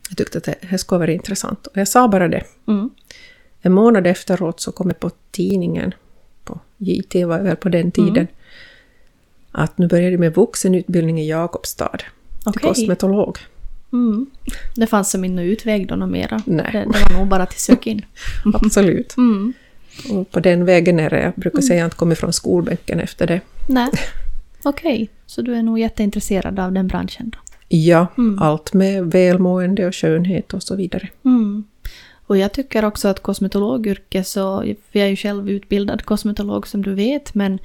Jag 0.09 0.17
tyckte 0.17 0.37
att 0.37 0.43
det 0.43 0.55
här 0.61 0.77
skulle 0.77 0.99
vara 0.99 1.11
intressant. 1.11 1.67
Och 1.67 1.77
jag 1.77 1.87
sa 1.87 2.07
bara 2.07 2.27
det. 2.27 2.43
Mm. 2.67 2.89
En 3.61 3.73
månad 3.73 4.07
efteråt 4.07 4.59
så 4.59 4.71
kom 4.71 4.87
jag 4.87 4.99
på 4.99 5.11
tidningen, 5.31 5.93
på 6.43 6.59
JT 6.77 7.15
var 7.25 7.37
jag 7.37 7.43
väl 7.43 7.55
på 7.55 7.69
den 7.69 7.91
tiden, 7.91 8.27
att 9.51 9.77
nu 9.77 9.87
började 9.87 10.17
med 10.17 10.35
vuxenutbildning 10.35 11.19
i 11.21 11.29
Jakobstad 11.29 11.97
till 12.51 12.61
kosmetolog. 12.61 13.37
Mm. 13.93 14.25
Det 14.75 14.87
fanns 14.87 15.11
som 15.11 15.25
ingen 15.25 15.39
utväg 15.39 15.87
då 15.87 15.95
något 15.95 16.09
mera. 16.09 16.41
Nej. 16.45 16.69
Det, 16.71 16.79
det 16.79 17.13
var 17.13 17.19
nog 17.19 17.27
bara 17.27 17.45
till 17.45 17.59
sök 17.59 17.87
in. 17.87 18.05
Absolut. 18.53 19.17
Mm. 19.17 19.53
Och 20.11 20.31
på 20.31 20.39
den 20.39 20.65
vägen 20.65 20.99
är 20.99 21.09
det. 21.09 21.21
Jag 21.21 21.33
brukar 21.35 21.61
säga 21.61 21.75
att 21.75 21.79
jag 21.79 21.85
inte 21.87 21.95
kommit 21.95 22.17
från 22.17 22.33
skolbänken 22.33 22.99
efter 22.99 23.27
det. 23.27 23.41
Nej. 23.69 23.89
Okej, 24.63 25.09
så 25.25 25.41
du 25.41 25.55
är 25.55 25.63
nog 25.63 25.79
jätteintresserad 25.79 26.59
av 26.59 26.71
den 26.71 26.87
branschen 26.87 27.29
då? 27.29 27.37
Ja, 27.67 28.07
Mm. 28.17 28.39
allt 28.41 28.73
med 28.73 29.05
välmående 29.11 29.87
och 29.87 29.95
skönhet 29.95 30.53
och 30.53 30.63
så 30.63 30.75
vidare. 30.75 31.09
Mm. 31.25 31.63
Och 32.27 32.37
jag 32.37 32.51
tycker 32.53 32.85
också 32.85 33.07
att 33.07 33.19
kosmetologyrke 33.23 34.23
så, 34.23 34.63
jag 34.91 35.03
är 35.05 35.09
ju 35.09 35.15
själv 35.15 35.49
utbildad 35.49 36.05
kosmetolog 36.05 36.67
som 36.67 36.81
du 36.81 36.93
vet, 36.93 37.33
men 37.35 37.59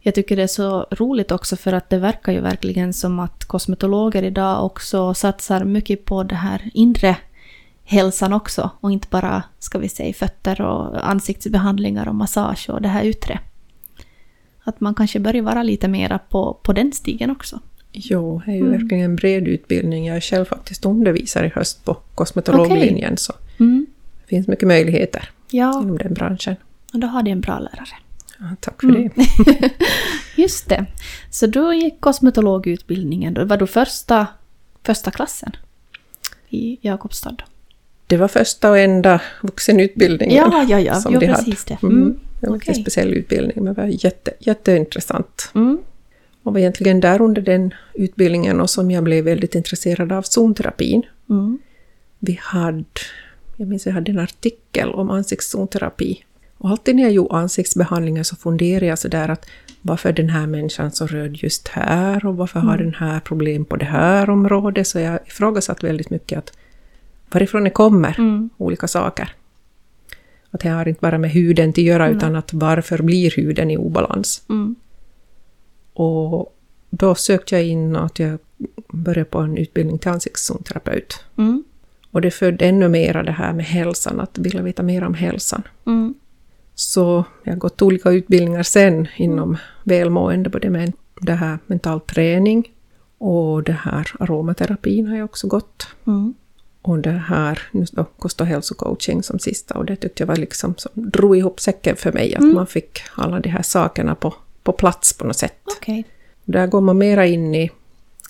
jag 0.00 0.14
tycker 0.14 0.36
det 0.36 0.42
är 0.42 0.46
så 0.46 0.86
roligt 0.90 1.32
också 1.32 1.56
för 1.56 1.72
att 1.72 1.90
det 1.90 1.98
verkar 1.98 2.32
ju 2.32 2.40
verkligen 2.40 2.92
som 2.92 3.18
att 3.18 3.44
kosmetologer 3.44 4.22
idag 4.22 4.64
också 4.64 5.14
satsar 5.14 5.64
mycket 5.64 6.04
på 6.04 6.22
det 6.22 6.34
här 6.34 6.70
inre 6.74 7.16
hälsan 7.88 8.32
också 8.32 8.70
och 8.80 8.92
inte 8.92 9.08
bara, 9.10 9.42
ska 9.58 9.78
vi 9.78 9.88
säga, 9.88 10.12
fötter 10.14 10.60
och 10.60 11.08
ansiktsbehandlingar 11.10 12.08
och 12.08 12.14
massage 12.14 12.70
och 12.70 12.82
det 12.82 12.88
här 12.88 13.04
yttre. 13.04 13.40
Att 14.64 14.80
man 14.80 14.94
kanske 14.94 15.20
börjar 15.20 15.42
vara 15.42 15.62
lite 15.62 15.88
mera 15.88 16.18
på, 16.18 16.58
på 16.62 16.72
den 16.72 16.92
stigen 16.92 17.30
också. 17.30 17.60
Jo, 17.92 18.42
det 18.46 18.50
är 18.52 18.54
ju 18.56 18.60
Mm. 18.66 18.72
verkligen 18.72 19.04
en 19.04 19.16
bred 19.16 19.48
utbildning. 19.48 20.06
Jag 20.06 20.16
är 20.16 20.20
själv 20.20 20.44
faktiskt 20.44 20.84
undervisare 20.86 21.46
i 21.46 21.50
höst 21.54 21.84
på 21.84 21.94
kosmetologlinjen, 21.94 23.16
så 23.16 23.32
Mm. 23.60 23.86
det 24.22 24.28
finns 24.28 24.48
mycket 24.48 24.68
möjligheter 24.68 25.28
Ja, 25.50 25.82
inom 25.82 25.98
den 25.98 26.14
branschen. 26.14 26.56
och 26.92 26.98
då 27.00 27.06
har 27.06 27.22
de 27.22 27.30
en 27.30 27.40
bra 27.40 27.58
lärare. 27.58 27.88
Ja, 28.38 28.44
tack 28.60 28.80
för 28.80 28.88
Mm. 28.88 29.10
det. 29.14 29.70
Just 30.36 30.68
det. 30.68 30.86
Så 31.30 31.46
du 31.46 31.74
gick 31.76 32.00
kosmetologutbildningen. 32.00 33.48
Var 33.48 33.56
du 33.56 33.66
första, 33.66 34.26
första 34.82 35.10
klassen 35.10 35.52
i 36.48 36.78
Jakobstad? 36.80 37.36
Det 38.06 38.16
var 38.16 38.28
första 38.28 38.70
och 38.70 38.78
enda 38.78 39.20
vuxenutbildningen 39.42 40.36
Ja, 40.36 40.66
ja, 40.68 40.80
ja. 40.80 40.94
som 40.94 41.14
Jo, 41.14 41.20
de 41.20 41.26
hade. 41.26 41.56
det. 41.68 41.82
Mm. 41.82 41.96
Mm. 41.96 42.18
Det 42.40 42.46
var 42.46 42.54
inte 42.54 42.70
en 42.70 42.74
speciell 42.74 43.12
utbildning, 43.12 43.64
men 43.64 43.74
det 43.74 43.82
var 43.82 43.88
jätte, 44.04 44.30
jätteintressant. 44.38 45.50
Mm. 45.54 45.78
Och 46.42 46.52
var 46.52 46.60
egentligen 46.60 47.00
där 47.00 47.22
under 47.22 47.42
den 47.42 47.74
utbildningen 47.94 48.60
och 48.60 48.70
som 48.70 48.90
jag 48.90 49.04
blev 49.04 49.24
väldigt 49.24 49.54
intresserad 49.54 50.12
av 50.12 50.22
zonterapin. 50.22 51.02
Mm. 51.30 51.58
Vi 52.18 52.38
hade, 52.42 52.84
jag 53.56 53.68
minns 53.68 53.86
vi 53.86 53.90
hade 53.90 54.10
en 54.10 54.18
artikel 54.18 54.88
om 54.92 55.10
ansiktszonterapi. 55.10 56.24
Och 56.58 56.70
alltid 56.70 56.96
när 56.96 57.02
jag 57.02 57.12
gjorde 57.12 57.34
ansiktsbehandlingar 57.34 58.22
så 58.22 58.36
funderade 58.36 58.86
jag 58.86 58.98
sådär 58.98 59.28
att 59.28 59.46
varför 59.82 60.08
är 60.08 60.12
den 60.12 60.30
här 60.30 60.46
människan 60.46 60.92
så 60.92 61.06
röd 61.06 61.36
just 61.42 61.68
här 61.68 62.26
och 62.26 62.36
varför 62.36 62.60
har 62.60 62.78
den 62.78 62.94
här 62.94 63.20
problem 63.20 63.64
på 63.64 63.76
det 63.76 63.84
här 63.84 64.30
området? 64.30 64.86
Så 64.86 64.98
jag 64.98 65.18
ifrågasatte 65.26 65.86
väldigt 65.86 66.10
mycket 66.10 66.38
att 66.38 66.52
varifrån 67.30 67.64
det 67.64 67.70
kommer 67.70 68.14
Mm. 68.18 68.50
olika 68.56 68.88
saker. 68.88 69.34
Att 70.50 70.60
det 70.60 70.68
har 70.68 70.88
inte 70.88 71.00
bara 71.00 71.18
med 71.18 71.30
huden 71.30 71.70
att 71.70 71.78
göra 71.78 72.08
utan 72.08 72.36
att 72.36 72.52
varför 72.52 73.02
blir 73.02 73.30
huden 73.36 73.70
i 73.70 73.76
obalans? 73.76 74.42
Mm. 74.48 74.74
Och 75.92 76.56
då 76.90 77.14
sökte 77.14 77.54
jag 77.54 77.64
in 77.64 77.96
att 77.96 78.18
jag 78.18 78.38
började 78.88 79.30
på 79.30 79.38
en 79.38 79.56
utbildning 79.56 79.98
till 79.98 80.10
ansiktszonterapeut. 80.10 81.24
Mm. 81.38 81.64
Och 82.10 82.20
det 82.20 82.30
födde 82.30 82.64
ännu 82.66 82.88
mera 82.88 83.22
det 83.22 83.32
här 83.32 83.52
med 83.52 83.64
hälsan, 83.64 84.20
att 84.20 84.38
vilja 84.38 84.62
veta 84.62 84.82
mer 84.82 85.04
om 85.04 85.14
hälsan. 85.14 85.62
Mm. 85.86 86.14
Så 86.74 87.24
jag 87.42 87.52
har 87.52 87.58
gått 87.58 87.82
olika 87.82 88.10
utbildningar 88.10 88.62
sen 88.62 89.08
inom 89.16 89.56
välmående, 89.84 90.50
både 90.50 90.70
med 90.70 90.92
det 91.20 91.32
här 91.32 91.58
mental 91.66 92.00
träning 92.00 92.72
och 93.18 93.62
det 93.62 93.72
här 93.82 94.12
aromaterapin 94.20 95.06
har 95.06 95.16
jag 95.16 95.24
också 95.24 95.46
gått. 95.46 95.88
Mm. 96.06 96.34
Och 96.88 96.98
det 96.98 97.10
här, 97.10 97.58
nu 97.72 97.84
då, 97.92 98.04
kost 98.04 98.40
och 98.40 98.46
hälsocoaching 98.46 99.22
som 99.22 99.38
sista. 99.38 99.74
Och 99.78 99.84
det 99.84 99.96
tyckte 99.96 100.22
jag 100.22 100.26
var 100.28 100.36
liksom 100.36 100.74
som 100.78 100.90
drog 100.94 101.36
ihop 101.36 101.60
säcken 101.60 101.96
för 101.96 102.12
mig, 102.12 102.34
att 102.34 102.42
Mm. 102.42 102.54
man 102.54 102.66
fick 102.66 103.00
alla 103.14 103.40
de 103.40 103.48
här 103.48 103.62
sakerna 103.62 104.14
på, 104.14 104.34
på 104.62 104.72
plats 104.72 105.12
på 105.18 105.26
något 105.26 105.36
sätt. 105.36 105.58
Okej. 105.80 106.04
Där 106.44 106.66
går 106.66 106.80
man 106.80 106.98
mera 106.98 107.26
in 107.26 107.54
i, 107.54 107.70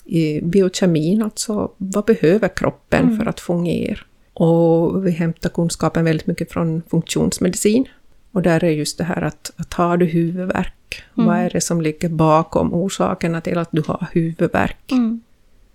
i 0.05 0.41
biokemin, 0.41 1.21
alltså 1.21 1.71
vad 1.77 2.05
behöver 2.05 2.47
kroppen 2.55 3.03
Mm. 3.05 3.17
för 3.17 3.25
att 3.25 3.39
fungera? 3.39 3.99
Och 4.33 5.05
vi 5.07 5.11
hämtar 5.11 5.49
kunskapen 5.49 6.05
väldigt 6.05 6.27
mycket 6.27 6.51
från 6.51 6.81
funktionsmedicin. 6.89 7.85
Och 8.31 8.41
där 8.41 8.63
är 8.63 8.69
just 8.71 8.97
det 8.97 9.03
här 9.03 9.21
att, 9.21 9.51
att 9.55 9.73
har 9.73 9.97
du 9.97 10.05
huvudvärk, 10.05 11.03
Mm. 11.17 11.27
vad 11.27 11.37
är 11.37 11.49
det 11.49 11.61
som 11.61 11.81
ligger 11.81 12.09
bakom 12.09 12.73
orsakerna 12.73 13.41
till 13.41 13.57
att 13.57 13.69
du 13.71 13.83
har 13.87 14.07
huvudvärk? 14.11 14.91
Mm. 14.91 15.21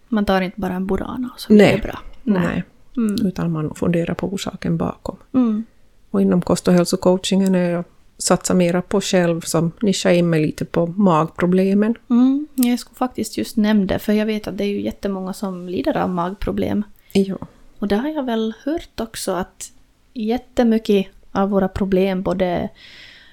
Man 0.08 0.24
tar 0.24 0.40
inte 0.40 0.60
bara 0.60 0.72
en 0.74 0.86
Burana 0.86 1.30
och 1.34 1.40
så 1.40 1.52
Nej. 1.52 1.72
blir 1.72 1.82
det 1.82 1.88
bra. 1.88 1.98
Nej. 2.22 2.64
Mm. 2.96 3.26
Utan 3.26 3.52
man 3.52 3.74
funderar 3.74 4.14
på 4.14 4.26
orsaken 4.26 4.76
bakom. 4.76 5.16
Mm. 5.32 5.64
Och 6.10 6.22
inom 6.22 6.42
kost 6.42 6.68
och 6.68 6.74
hälsocoachingen 6.74 7.54
är 7.54 7.70
jag 7.70 7.84
satsar 8.18 8.54
mera 8.54 8.82
på 8.82 9.00
själv 9.00 9.40
som 9.40 9.72
nischar 9.82 10.10
in 10.10 10.30
mig 10.30 10.46
lite 10.46 10.64
på 10.64 10.86
magproblemen. 10.86 11.94
Mm, 12.10 12.46
jag 12.54 12.78
skulle 12.78 12.96
faktiskt 12.96 13.38
just 13.38 13.56
nämna 13.56 13.86
det, 13.86 13.98
för 13.98 14.12
jag 14.12 14.26
vet 14.26 14.48
att 14.48 14.58
det 14.58 14.64
är 14.64 14.68
ju 14.68 14.80
jättemånga 14.80 15.32
som 15.32 15.68
lider 15.68 15.96
av 15.96 16.10
magproblem. 16.10 16.84
Ja. 17.12 17.36
Och 17.78 17.88
det 17.88 17.96
har 17.96 18.08
jag 18.08 18.26
väl 18.26 18.54
hört 18.64 19.00
också 19.00 19.32
att 19.32 19.72
jättemycket 20.12 21.06
av 21.32 21.50
våra 21.50 21.68
problem, 21.68 22.22
både 22.22 22.68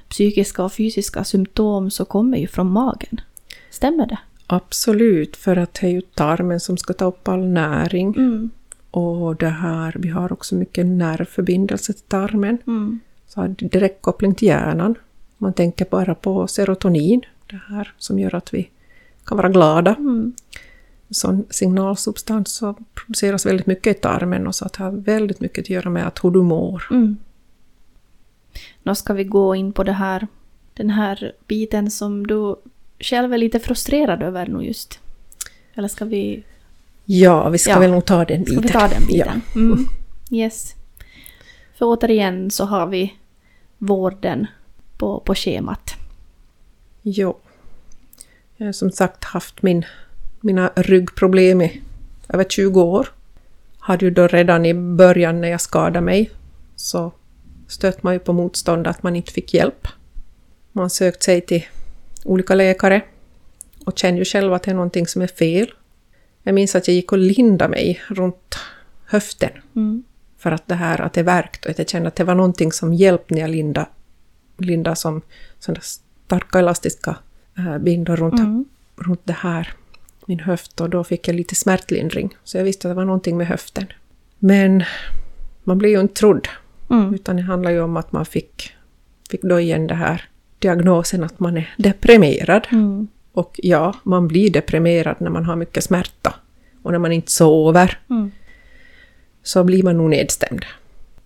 psykiska 0.09 0.63
och 0.63 0.73
fysiska 0.73 1.23
symptom, 1.23 1.91
så 1.91 2.05
kommer 2.05 2.37
ju 2.37 2.47
från 2.47 2.71
magen. 2.71 3.21
Stämmer 3.69 4.05
det? 4.05 4.17
Absolut, 4.47 5.37
för 5.37 5.57
att 5.57 5.73
det 5.73 5.87
är 5.87 5.91
ju 5.91 6.01
tarmen 6.01 6.59
som 6.59 6.77
ska 6.77 6.93
ta 6.93 7.05
upp 7.05 7.27
all 7.27 7.45
näring. 7.47 8.15
Mm. 8.17 8.49
Och 8.91 9.35
det 9.35 9.49
här, 9.49 9.95
vi 9.99 10.09
har 10.09 10.33
också 10.33 10.55
mycket 10.55 10.85
nervförbindelse 10.85 11.93
till 11.93 12.03
tarmen. 12.03 12.57
Mm. 12.67 12.99
Så 13.27 13.41
har 13.41 13.47
direkt 13.47 14.01
koppling 14.01 14.35
till 14.35 14.47
hjärnan. 14.47 14.95
Man 15.37 15.53
tänker 15.53 15.85
bara 15.85 16.15
på 16.15 16.47
serotonin, 16.47 17.21
det 17.49 17.59
här 17.69 17.93
som 17.97 18.19
gör 18.19 18.35
att 18.35 18.53
vi 18.53 18.69
kan 19.25 19.37
vara 19.37 19.49
glada. 19.49 19.95
Mm. 19.95 20.33
Sån 21.09 21.45
signalsubstans 21.49 22.51
så 22.53 22.75
produceras 22.93 23.45
väldigt 23.45 23.65
mycket 23.65 23.97
i 23.97 23.99
tarmen 23.99 24.47
och 24.47 24.55
så 24.55 24.65
att 24.65 24.73
det 24.73 24.83
har 24.83 24.91
väldigt 24.91 25.39
mycket 25.39 25.61
att 25.61 25.69
göra 25.69 25.89
med 25.89 26.07
att 26.07 26.23
hur 26.23 26.31
du 26.31 26.41
mår. 26.41 26.83
Mm. 26.91 27.17
Nu 28.83 28.95
ska 28.95 29.13
vi 29.13 29.23
gå 29.23 29.55
in 29.55 29.73
på 29.73 29.83
det 29.83 29.91
här, 29.91 30.27
den 30.73 30.89
här 30.89 31.31
biten 31.47 31.91
som 31.91 32.27
du 32.27 32.55
själv 32.99 33.33
är 33.33 33.37
lite 33.37 33.59
frustrerad 33.59 34.23
över 34.23 34.47
nu 34.47 34.63
just. 34.63 34.99
Eller 35.73 35.87
ska 35.87 36.05
vi, 36.05 36.43
Ja, 37.11 37.49
vi 37.49 37.57
ska 37.57 37.71
Ja. 37.71 37.79
väl 37.79 37.91
nog 37.91 38.05
ta 38.05 38.25
den 38.25 38.45
ska 38.45 38.55
biten. 38.55 38.61
vi 38.61 38.69
ta 38.69 38.87
den 38.87 39.05
biten? 39.07 39.41
Ja. 39.53 39.59
Mm. 39.61 39.85
Yes. 40.31 40.75
För 41.77 41.85
återigen 41.85 42.51
så 42.51 42.65
har 42.65 42.87
vi 42.87 43.13
vården 43.77 44.47
på, 44.97 45.19
på 45.19 45.35
schemat. 45.35 45.93
Jo. 47.01 47.37
Jag 48.57 48.65
har 48.65 48.73
som 48.73 48.91
sagt 48.91 49.23
haft 49.23 49.61
min, 49.61 49.85
mina 50.41 50.71
ryggproblem 50.75 51.61
i 51.61 51.81
över 52.29 52.43
20 52.43 52.81
år. 52.81 53.07
Hade 53.79 54.05
ju 54.05 54.11
då 54.11 54.27
redan 54.27 54.65
i 54.65 54.73
början 54.73 55.41
när 55.41 55.47
jag 55.47 55.61
skadade 55.61 56.01
mig 56.01 56.31
så 56.75 57.11
stötte 57.67 57.99
man 58.01 58.13
ju 58.13 58.19
på 58.19 58.33
motstånd 58.33 58.87
att 58.87 59.03
man 59.03 59.15
inte 59.15 59.31
fick 59.31 59.53
hjälp. 59.53 59.87
Man 60.71 60.89
sökt 60.89 61.23
sig 61.23 61.41
till 61.41 61.65
olika 62.25 62.55
läkare 62.55 63.01
och 63.85 63.97
kände 63.97 64.19
ju 64.19 64.25
själv 64.25 64.53
att 64.53 64.63
det 64.63 64.71
är 64.71 64.75
någonting 64.75 65.07
som 65.07 65.21
är 65.21 65.27
fel. 65.27 65.71
Jag 66.49 66.53
minns 66.53 66.75
att 66.75 66.87
jag 66.87 66.95
gick 66.95 67.11
och 67.11 67.17
lindade 67.17 67.71
mig 67.71 68.01
runt 68.07 68.59
höften 69.05 69.49
Mm. 69.75 70.03
för 70.37 70.51
att 70.51 70.67
det 70.67 70.75
här 70.75 71.01
att 71.01 71.13
det 71.13 71.23
värkt 71.23 71.65
och 71.65 71.71
att 71.71 71.77
jag 71.77 71.89
kände 71.89 72.07
att 72.07 72.15
det 72.15 72.23
var 72.23 72.35
någonting 72.35 72.71
som 72.71 72.93
hjälpte 72.93 73.33
när 73.33 73.41
jag 73.41 73.49
lindade, 73.49 73.87
lindade 74.57 74.95
som 74.95 75.21
sådana 75.59 75.81
starka 75.81 76.59
elastiska 76.59 77.15
äh, 77.57 77.77
bindor 77.77 78.15
runt, 78.15 78.39
Mm. 78.39 78.65
runt 78.95 79.21
det 79.23 79.33
här, 79.33 79.73
min 80.25 80.39
höft 80.39 80.81
och 80.81 80.89
då 80.89 81.03
fick 81.03 81.27
jag 81.27 81.35
lite 81.35 81.55
smärtlindring. 81.55 82.37
Så 82.43 82.57
jag 82.57 82.63
visste 82.63 82.87
att 82.87 82.91
det 82.91 82.95
var 82.95 83.05
någonting 83.05 83.37
med 83.37 83.47
höften. 83.47 83.85
Men 84.39 84.83
man 85.63 85.77
blir 85.77 85.89
ju 85.89 85.99
inte 85.99 86.13
trodd, 86.13 86.47
Mm. 86.89 87.13
utan 87.13 87.35
det 87.35 87.41
handlar 87.41 87.71
ju 87.71 87.81
om 87.81 87.97
att 87.97 88.11
man 88.11 88.25
fick, 88.25 88.73
fick 89.29 89.41
då 89.41 89.59
igen 89.59 89.87
det 89.87 89.95
här 89.95 90.29
diagnosen 90.59 91.23
att 91.23 91.39
man 91.39 91.57
är 91.57 91.73
deprimerad. 91.77 92.67
Mm. 92.71 93.07
Och 93.31 93.59
ja, 93.63 93.93
man 94.03 94.27
blir 94.27 94.51
deprimerad 94.51 95.15
när 95.19 95.29
man 95.29 95.45
har 95.45 95.55
mycket 95.55 95.83
smärta. 95.83 96.35
Och 96.83 96.91
när 96.91 96.99
man 96.99 97.11
inte 97.11 97.31
sover 97.31 97.99
Mm. 98.09 98.31
så 99.43 99.63
blir 99.63 99.83
man 99.83 99.97
nog 99.97 100.09
nedstämd. 100.09 100.65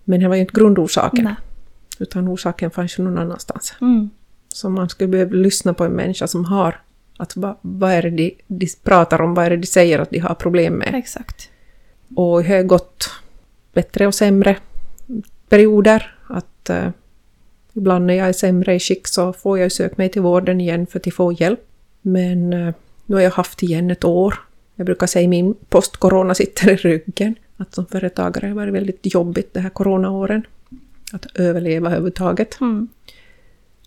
Men 0.03 0.19
det 0.19 0.27
var 0.27 0.35
ju 0.35 0.41
inte 0.41 0.53
grundorsaken, 0.59 1.23
Nej. 1.23 1.35
utan 1.99 2.27
orsaken 2.29 2.71
fanns 2.71 2.99
ju 2.99 3.03
någon 3.03 3.17
annanstans. 3.17 3.73
Mm. 3.81 4.09
Så 4.47 4.69
man 4.69 4.89
skulle 4.89 5.07
behöva 5.07 5.31
lyssna 5.31 5.73
på 5.73 5.83
en 5.83 5.91
människa 5.91 6.27
som 6.27 6.45
har 6.45 6.81
att 7.17 7.35
va, 7.35 7.57
vad 7.61 7.91
är 7.91 8.01
det 8.01 8.09
de, 8.09 8.35
de 8.47 8.67
pratar 8.83 9.21
om, 9.21 9.33
vad 9.33 9.45
är 9.45 9.49
det 9.49 9.57
de 9.57 9.67
säger 9.67 9.99
att 9.99 10.09
de 10.09 10.19
har 10.19 10.35
problem 10.35 10.73
med. 10.73 10.95
Exakt. 10.95 11.49
Och 12.15 12.43
det 12.43 12.55
har 12.55 12.63
gått 12.63 13.09
bättre 13.73 14.07
och 14.07 14.15
sämre 14.15 14.57
perioder. 15.49 16.15
Att 16.27 16.69
eh, 16.69 16.89
ibland 17.73 18.05
när 18.05 18.13
jag 18.13 18.27
är 18.27 18.33
sämre 18.33 18.75
i 18.75 18.79
skick 18.79 19.07
så 19.07 19.33
får 19.33 19.59
jag 19.59 19.71
söka 19.71 19.95
mig 19.97 20.09
till 20.09 20.21
vården 20.21 20.61
igen 20.61 20.87
för 20.87 21.01
att 21.05 21.13
få 21.13 21.31
hjälp. 21.31 21.59
Men 22.01 22.53
eh, 22.53 22.73
nu 23.05 23.15
har 23.15 23.21
jag 23.21 23.31
haft 23.31 23.63
igen 23.63 23.91
ett 23.91 24.03
år. 24.03 24.39
Jag 24.75 24.85
brukar 24.85 25.07
säga 25.07 25.27
min 25.27 25.55
post-corona 25.69 26.35
sitter 26.35 26.69
i 26.71 26.75
ryggen. 26.75 27.35
Att 27.57 27.75
som 27.75 27.85
företagare 27.85 28.47
har 28.47 28.55
varit 28.55 28.73
väldigt 28.73 29.13
jobbigt 29.13 29.53
de 29.53 29.59
här 29.59 29.69
coronaåren. 29.69 30.45
Att 31.11 31.25
överleva 31.35 31.87
överhuvudtaget. 31.87 32.61
Mm. 32.61 32.87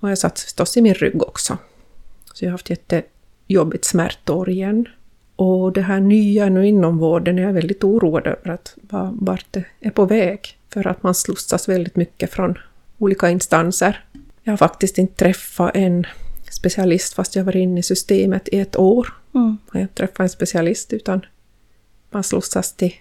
Och 0.00 0.10
jag 0.10 0.18
satt 0.18 0.40
förstås 0.40 0.76
i 0.76 0.82
min 0.82 0.94
rygg 0.94 1.22
också. 1.22 1.58
Så 2.32 2.44
jag 2.44 2.48
har 2.48 2.52
haft 2.52 2.70
jättejobbigt 2.70 3.84
smärtår 3.84 4.48
igen. 4.48 4.88
Och 5.36 5.72
det 5.72 5.80
här 5.80 6.00
nya 6.00 6.48
nu 6.48 6.66
inom 6.66 6.98
vården 6.98 7.38
är 7.38 7.42
jag 7.42 7.52
väldigt 7.52 7.84
oroad 7.84 8.26
över 8.26 8.50
att 8.50 8.76
va- 8.80 9.14
vart 9.20 9.46
det 9.50 9.64
är 9.80 9.90
på 9.90 10.04
väg. 10.04 10.58
För 10.72 10.86
att 10.86 11.02
man 11.02 11.14
slussas 11.14 11.68
väldigt 11.68 11.96
mycket 11.96 12.30
från 12.32 12.58
olika 12.98 13.30
instanser. 13.30 14.04
Jag 14.42 14.52
har 14.52 14.56
faktiskt 14.56 14.98
inte 14.98 15.14
träffat 15.14 15.70
en 15.74 16.06
specialist 16.50 17.14
fast 17.14 17.36
jag 17.36 17.44
var 17.44 17.56
inne 17.56 17.80
i 17.80 17.82
systemet 17.82 18.48
i 18.52 18.58
ett 18.58 18.76
år. 18.76 19.14
Mm. 19.34 19.56
Jag 19.66 19.78
har 19.78 19.82
inte 19.82 19.94
träffat 19.94 20.20
en 20.20 20.28
specialist 20.28 20.92
utan 20.92 21.26
man 22.10 22.22
slussas 22.22 22.72
till 22.72 22.92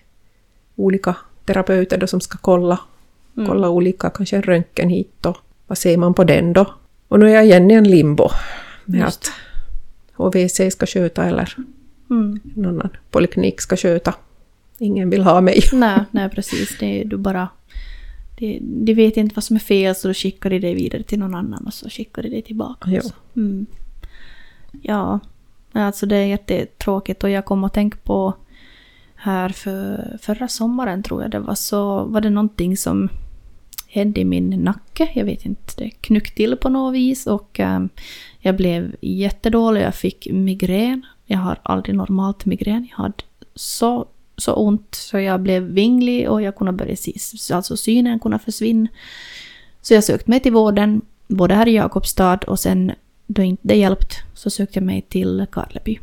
olika 0.76 1.16
terapeuter 1.46 1.98
då 1.98 2.08
som 2.08 2.22
ska 2.22 2.38
kolla. 2.38 2.80
Mm. 3.38 3.50
Kolla 3.50 3.70
olika, 3.70 4.10
kanske 4.10 4.36
en 4.36 4.44
röntgen 4.44 4.90
hit 4.90 5.26
och 5.26 5.38
vad 5.68 5.78
ser 5.78 5.98
man 5.98 6.14
på 6.14 6.24
den 6.24 6.54
då? 6.54 6.74
Och 7.08 7.20
nu 7.20 7.30
är 7.30 7.34
jag 7.34 7.46
igen 7.46 7.72
i 7.72 7.74
en 7.74 7.90
limbo 7.90 8.30
med 8.86 9.00
Just 9.00 9.28
att 9.28 9.32
HVC 10.14 10.72
ska 10.72 10.86
sköta 10.86 11.26
eller 11.26 11.56
Mm. 12.10 12.40
någon 12.44 12.66
annan 12.66 12.90
poliklinik 13.12 13.62
ska 13.62 13.78
sköta. 13.78 14.14
Ingen 14.78 15.10
vill 15.10 15.24
ha 15.24 15.42
mig. 15.42 15.62
Nej, 15.74 16.00
nej 16.12 16.30
precis. 16.30 16.78
Det 16.80 17.02
är, 17.02 17.06
du 17.06 17.18
bara... 17.18 17.50
De, 18.36 18.60
de 18.86 18.94
vet 18.94 19.18
inte 19.18 19.36
vad 19.36 19.44
som 19.44 19.56
är 19.56 19.60
fel 19.60 19.96
så 19.96 20.08
då 20.08 20.14
skickar 20.14 20.50
de 20.50 20.60
dig 20.60 20.76
vidare 20.76 21.04
till 21.04 21.20
någon 21.20 21.36
annan 21.36 21.66
och 21.66 21.74
så 21.74 21.90
skickar 21.90 22.24
de 22.24 22.30
dig 22.30 22.42
tillbaka. 22.42 22.92
Ja. 22.92 23.02
Mm. 23.36 23.66
Ja, 24.82 25.20
alltså 25.72 26.06
det 26.06 26.16
är 26.16 26.26
jättetråkigt 26.26 27.24
och 27.24 27.30
jag 27.30 27.46
kom 27.46 27.64
att 27.64 27.74
tänka 27.74 27.98
på 28.04 28.34
här 29.16 29.50
för 29.50 30.18
förra 30.22 30.48
sommaren 30.48 31.04
tror 31.04 31.22
jag 31.22 31.32
det 31.32 31.40
var 31.40 31.56
så 31.56 32.04
var 32.04 32.22
det 32.22 32.30
någonting 32.30 32.78
som 32.78 33.10
hände 33.88 34.22
i 34.22 34.26
min 34.26 34.50
nacke. 34.50 35.12
Jag 35.14 35.26
vet 35.26 35.46
inte, 35.46 35.74
det 35.78 35.90
knyckte 35.90 36.36
till 36.36 36.58
på 36.58 36.70
något 36.70 36.94
vis 36.94 37.28
och 37.28 37.60
ehm, 37.60 37.90
jag 38.40 38.56
blev 38.56 38.96
jättedålig. 39.02 39.82
Jag 39.82 39.96
fick 39.96 40.28
migrän. 40.32 41.06
Jag 41.26 41.38
har 41.38 41.60
aldrig 41.64 41.96
normalt 41.96 42.46
migrän. 42.46 42.88
Jag 42.90 42.98
hade 42.98 43.24
så, 43.56 44.08
så 44.38 44.54
ont 44.54 44.96
så 44.96 45.20
jag 45.20 45.42
blev 45.42 45.64
vinglig 45.64 46.30
och 46.30 46.42
jag 46.42 46.56
kunde 46.56 46.74
börja 46.74 46.96
se, 46.96 47.14
alltså 47.54 47.78
synen 47.78 48.20
kunde 48.20 48.40
försvinna. 48.40 48.90
Så 49.82 49.94
jag 49.94 50.04
sökte 50.04 50.30
mig 50.30 50.40
till 50.40 50.54
vården, 50.54 51.02
både 51.28 51.56
här 51.56 51.68
i 51.68 51.76
Jakobstad 51.76 52.38
och 52.48 52.60
sen 52.60 52.92
då 53.28 53.42
inte 53.42 53.68
det 53.68 53.76
hjälpt 53.76 54.14
så 54.34 54.50
sökte 54.50 54.80
jag 54.80 54.86
mig 54.86 55.02
till 55.02 55.46
Karleby. 55.52 56.00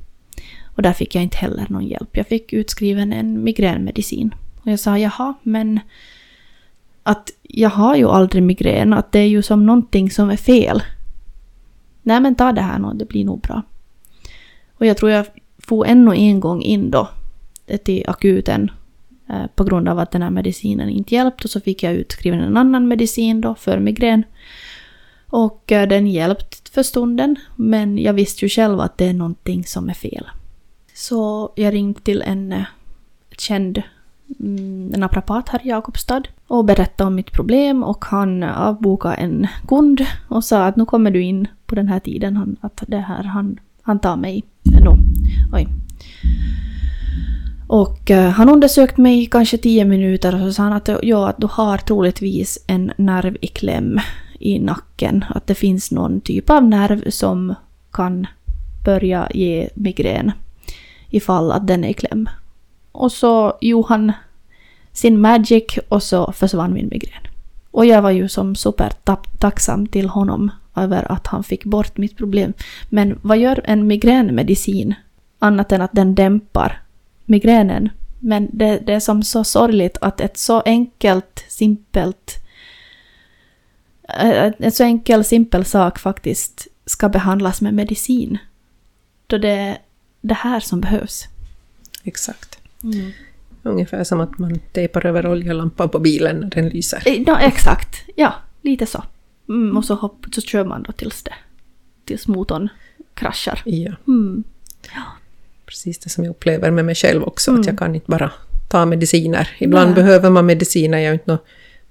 Och 0.76 0.82
där 0.82 0.92
fick 0.92 1.14
jag 1.14 1.22
inte 1.22 1.36
heller 1.36 1.66
någon 1.68 1.86
hjälp. 1.86 2.16
Jag 2.16 2.26
fick 2.26 2.52
utskriven 2.52 3.12
en 3.12 3.44
migränmedicin. 3.44 4.34
Och 4.62 4.70
jag 4.70 4.80
sa 4.80 4.98
jaha, 4.98 5.34
men 5.42 5.80
att 7.02 7.30
jag 7.42 7.70
har 7.70 7.96
ju 7.96 8.08
aldrig 8.08 8.42
migrän, 8.42 8.92
att 8.92 9.12
det 9.12 9.18
är 9.18 9.26
ju 9.26 9.42
som 9.42 9.66
någonting 9.66 10.10
som 10.10 10.30
är 10.30 10.36
fel. 10.36 10.82
Nej 12.02 12.20
men 12.20 12.34
ta 12.34 12.52
det 12.52 12.60
här 12.60 12.78
nu, 12.78 12.90
det 12.94 13.08
blir 13.08 13.24
nog 13.24 13.40
bra. 13.40 13.62
Och 14.74 14.86
jag 14.86 14.96
tror 14.96 15.10
jag 15.10 15.26
får 15.58 15.86
ännu 15.86 16.14
en 16.14 16.40
gång 16.40 16.62
in 16.62 16.90
då 16.90 17.08
till 17.84 18.04
akuten 18.06 18.70
eh, 19.28 19.46
på 19.54 19.64
grund 19.64 19.88
av 19.88 19.98
att 19.98 20.10
den 20.10 20.22
här 20.22 20.30
medicinen 20.30 20.88
inte 20.88 21.14
hjälpte 21.14 21.44
och 21.44 21.50
så 21.50 21.60
fick 21.60 21.82
jag 21.82 21.94
utskriven 21.94 22.40
en 22.40 22.56
annan 22.56 22.88
medicin 22.88 23.40
då 23.40 23.54
för 23.54 23.78
migrän. 23.78 24.24
Och 25.26 25.72
eh, 25.72 25.88
den 25.88 26.06
hjälpte 26.06 26.70
för 26.70 26.82
stunden 26.82 27.36
men 27.56 27.98
jag 27.98 28.12
visste 28.12 28.44
ju 28.44 28.48
själv 28.48 28.80
att 28.80 28.98
det 28.98 29.06
är 29.08 29.12
någonting 29.12 29.64
som 29.64 29.88
är 29.88 29.94
fel. 29.94 30.26
Så 30.94 31.52
jag 31.56 31.74
ringde 31.74 32.00
till 32.00 32.22
en 32.22 32.52
eh, 32.52 32.64
känd 33.38 33.82
mm, 34.40 34.86
naprapat 34.86 35.48
här 35.48 35.60
i 35.66 35.68
Jakobstad 35.68 36.22
och 36.46 36.64
berättade 36.64 37.08
om 37.08 37.14
mitt 37.14 37.32
problem 37.32 37.82
och 37.82 38.04
han 38.04 38.42
avbokade 38.42 39.14
en 39.14 39.46
kund 39.68 40.06
och 40.28 40.44
sa 40.44 40.66
att 40.66 40.76
nu 40.76 40.84
kommer 40.84 41.10
du 41.10 41.22
in 41.22 41.48
på 41.66 41.74
den 41.74 41.88
här 41.88 42.00
tiden, 42.00 42.36
han, 42.36 42.56
att 42.60 42.82
det 42.86 42.98
här, 42.98 43.22
han, 43.22 43.60
han 43.82 43.98
tar 43.98 44.16
mig 44.16 44.44
nu. 44.62 44.90
Oj. 45.52 45.68
Och 47.72 48.10
eh, 48.10 48.30
han 48.30 48.48
undersökte 48.48 49.00
mig 49.00 49.22
i 49.22 49.26
kanske 49.26 49.58
tio 49.58 49.84
minuter 49.84 50.34
och 50.34 50.40
så 50.40 50.52
sa 50.52 50.62
han 50.62 50.72
att, 50.72 50.88
ja, 51.02 51.28
att 51.28 51.38
du 51.38 51.46
har 51.50 51.78
troligtvis 51.78 52.58
en 52.66 52.92
nerv 52.96 53.36
i 53.40 53.46
kläm 53.46 54.00
i 54.38 54.58
nacken. 54.58 55.24
Att 55.28 55.46
det 55.46 55.54
finns 55.54 55.90
någon 55.90 56.20
typ 56.20 56.50
av 56.50 56.64
nerv 56.64 57.10
som 57.10 57.54
kan 57.92 58.26
börja 58.84 59.28
ge 59.34 59.68
migrän 59.74 60.32
ifall 61.10 61.52
att 61.52 61.66
den 61.66 61.84
är 61.84 61.88
i 61.88 61.94
kläm. 61.94 62.28
Och 62.92 63.12
så 63.12 63.58
gjorde 63.60 63.88
han 63.88 64.12
sin 64.92 65.20
magic 65.20 65.78
och 65.88 66.02
så 66.02 66.32
försvann 66.32 66.74
min 66.74 66.88
migrän. 66.88 67.22
Och 67.70 67.86
jag 67.86 68.02
var 68.02 68.10
ju 68.10 68.28
som 68.28 68.54
supertacksam 68.54 69.86
till 69.86 70.08
honom 70.08 70.50
över 70.76 71.12
att 71.12 71.26
han 71.26 71.44
fick 71.44 71.64
bort 71.64 71.96
mitt 71.96 72.16
problem. 72.16 72.52
Men 72.88 73.18
vad 73.22 73.38
gör 73.38 73.60
en 73.64 73.86
migränmedicin 73.86 74.94
annat 75.38 75.72
än 75.72 75.82
att 75.82 75.92
den 75.92 76.14
dämpar 76.14 76.82
migränen? 77.24 77.88
Men 78.20 78.48
det, 78.52 78.78
det 78.78 78.92
är 78.92 79.00
som 79.00 79.22
så 79.22 79.44
sorgligt 79.44 79.96
att 80.00 80.20
ett 80.20 80.36
så 80.36 80.60
enkelt, 80.60 81.44
simpelt 81.48 82.44
eh, 84.08 84.52
en 84.58 84.72
så 84.72 84.84
enkel, 84.84 85.24
simpel 85.24 85.64
sak 85.64 85.98
faktiskt 85.98 86.68
ska 86.86 87.08
behandlas 87.08 87.60
med 87.60 87.74
medicin. 87.74 88.38
Då 89.26 89.38
det 89.38 89.50
är 89.50 89.78
det 90.20 90.34
här 90.34 90.60
som 90.60 90.80
behövs. 90.80 91.24
Exakt. 92.04 92.58
Mm. 92.82 93.12
Ungefär 93.62 94.04
som 94.04 94.20
att 94.20 94.38
man 94.38 94.58
tejpar 94.72 95.06
över 95.06 95.26
oljelampan 95.26 95.88
på 95.88 95.98
bilen 95.98 96.40
när 96.40 96.50
den 96.50 96.68
lyser. 96.68 97.02
Eh, 97.06 97.22
ja, 97.26 97.40
exakt. 97.40 98.04
Ja, 98.16 98.34
lite 98.62 98.86
så. 98.86 99.04
Mm, 99.48 99.76
och 99.76 99.84
så, 99.84 99.94
hopp, 99.94 100.26
så 100.32 100.40
kör 100.40 100.64
man 100.64 100.82
då 100.82 100.92
tills, 100.92 101.22
det, 101.22 101.34
tills 102.04 102.28
motorn 102.28 102.68
kraschar. 103.14 103.62
Ja. 103.64 103.92
Mm. 104.06 104.44
Precis 105.72 105.98
det 105.98 106.08
som 106.10 106.24
jag 106.24 106.30
upplever 106.30 106.70
med 106.70 106.84
mig 106.84 106.94
själv 106.94 107.22
också, 107.22 107.50
mm. 107.50 107.60
att 107.60 107.66
jag 107.66 107.78
kan 107.78 107.94
inte 107.94 108.10
bara 108.10 108.30
ta 108.68 108.86
mediciner. 108.86 109.48
Ibland 109.58 109.90
Nej. 109.90 109.94
behöver 109.94 110.30
man 110.30 110.46
mediciner, 110.46 110.98
jag 110.98 111.08
är 111.08 111.12
inte 111.12 111.30
någon 111.30 111.38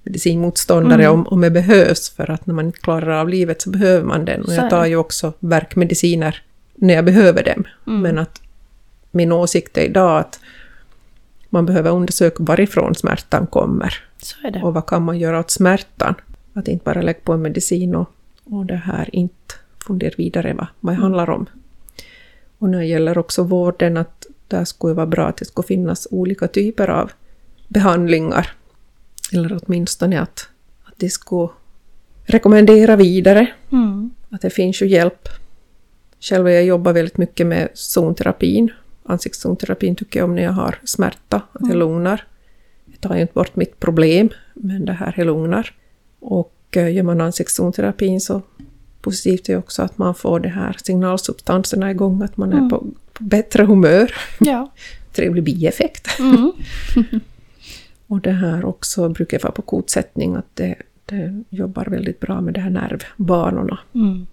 medicinmotståndare 0.04 1.06
mm. 1.06 1.14
om, 1.14 1.28
om 1.28 1.42
det 1.42 1.52
behövs, 1.52 2.10
för 2.10 2.32
att 2.32 2.46
när 2.48 2.54
man 2.54 2.66
inte 2.66 2.80
klarar 2.80 3.20
av 3.20 3.30
livet 3.30 3.62
så 3.62 3.70
behöver 3.70 4.06
man 4.06 4.26
den. 4.26 4.42
Och 4.42 4.54
jag 4.54 4.70
tar 4.70 4.86
ju 4.86 4.96
också 4.96 5.34
verkmediciner 5.40 6.44
när 6.76 6.94
jag 6.94 7.06
behöver 7.06 7.44
dem. 7.44 7.64
Mm. 7.88 8.02
Men 8.02 8.18
att 8.18 8.42
min 9.12 9.32
åsikt 9.32 9.78
är 9.78 9.82
idag 9.82 10.20
att 10.20 10.40
man 11.50 11.66
behöver 11.66 11.92
undersöka 11.92 12.44
varifrån 12.44 12.96
smärtan 12.96 13.48
kommer. 13.48 14.04
Och 14.64 14.74
vad 14.74 14.86
kan 14.86 15.04
man 15.04 15.20
göra 15.20 15.40
åt 15.40 15.52
smärtan? 15.52 16.16
Att 16.54 16.68
inte 16.68 16.84
bara 16.84 17.02
lägga 17.02 17.20
på 17.24 17.34
en 17.34 17.42
medicin 17.42 17.96
och, 17.96 18.10
och 18.44 18.66
det 18.66 18.76
här 18.76 19.10
inte 19.16 19.54
fundera 19.88 20.14
vidare 20.18 20.54
vad, 20.54 20.68
vad 20.80 20.94
det 20.94 20.98
mm. 20.98 21.04
handlar 21.04 21.30
om. 21.30 21.46
Och 22.62 22.70
när 22.70 22.80
det 22.80 22.86
gäller 22.86 23.18
också 23.18 23.44
vården, 23.44 23.98
att 23.98 24.28
där 24.48 24.66
skulle 24.66 24.94
vara 24.94 25.06
bra 25.06 25.28
att 25.28 25.38
det 25.38 25.46
skulle 25.46 25.68
finnas 25.68 26.08
olika 26.12 26.48
typer 26.48 26.88
av 26.88 27.12
behandlingar. 27.68 28.52
Eller 29.34 29.60
åtminstone 29.64 30.22
att, 30.22 30.50
att 30.84 30.94
det 30.98 31.10
skulle 31.10 31.50
rekommendera 32.24 32.96
vidare. 32.96 33.48
Mm. 33.72 34.12
Att 34.30 34.42
det 34.42 34.50
finns 34.50 34.82
ju 34.82 34.88
hjälp. 34.88 35.30
Själv 36.20 36.46
har 36.46 36.52
jag 36.52 36.64
jobbat 36.64 36.96
väldigt 36.96 37.18
mycket 37.18 37.48
med 37.48 37.70
zonterapin. 37.74 38.72
Ansiktszonterapin 39.04 39.96
tycker 39.96 40.20
jag 40.20 40.30
om 40.30 40.36
när 40.36 40.44
jag 40.44 40.52
har 40.52 40.80
smärta, 40.84 41.38
att 41.38 41.62
jag 41.62 41.66
mm. 41.66 41.80
lugnar. 41.80 42.28
Det 42.86 42.98
tar 43.08 43.16
ju 43.16 43.22
inte 43.22 43.34
bort 43.34 43.56
mitt 43.56 43.80
problem, 43.80 44.30
men 44.54 44.86
det 44.86 44.94
här 44.94 45.20
är 45.20 45.26
lugnar. 45.26 45.74
Och 46.20 46.56
eh, 46.72 46.94
gör 46.94 47.04
man 47.04 47.22
ansiktszonterapin 47.22 48.22
så 48.22 48.42
positivt 49.02 49.50
är 49.50 49.58
också 49.58 49.82
att 49.82 49.98
man 49.98 50.16
får 50.16 50.40
de 50.40 50.50
här 50.50 50.78
signalsubstanserna 50.84 51.92
igång, 51.92 52.22
att 52.22 52.38
man 52.38 52.54
mm. 52.54 52.66
är 52.66 52.70
på, 52.70 52.86
på, 53.14 53.24
bättre 53.24 53.64
humör. 53.64 54.14
Ja. 54.40 54.72
Trevlig 55.14 55.44
bieffekt. 55.44 56.20
Mm. 56.20 56.52
och 58.08 58.22
det 58.22 58.32
här 58.32 58.66
också 58.66 59.10
brukar 59.10 59.40
vara 59.40 59.52
på 59.52 59.62
kotsättning, 59.62 60.36
att 60.36 60.56
det, 60.56 60.76
det 61.06 61.44
jobbar 61.50 61.86
väldigt 61.86 62.20
bra 62.20 62.42
med 62.42 62.54
de 62.54 62.60
här 62.60 62.70
nervbanorna. 62.70 63.80
Mm. 63.94 64.28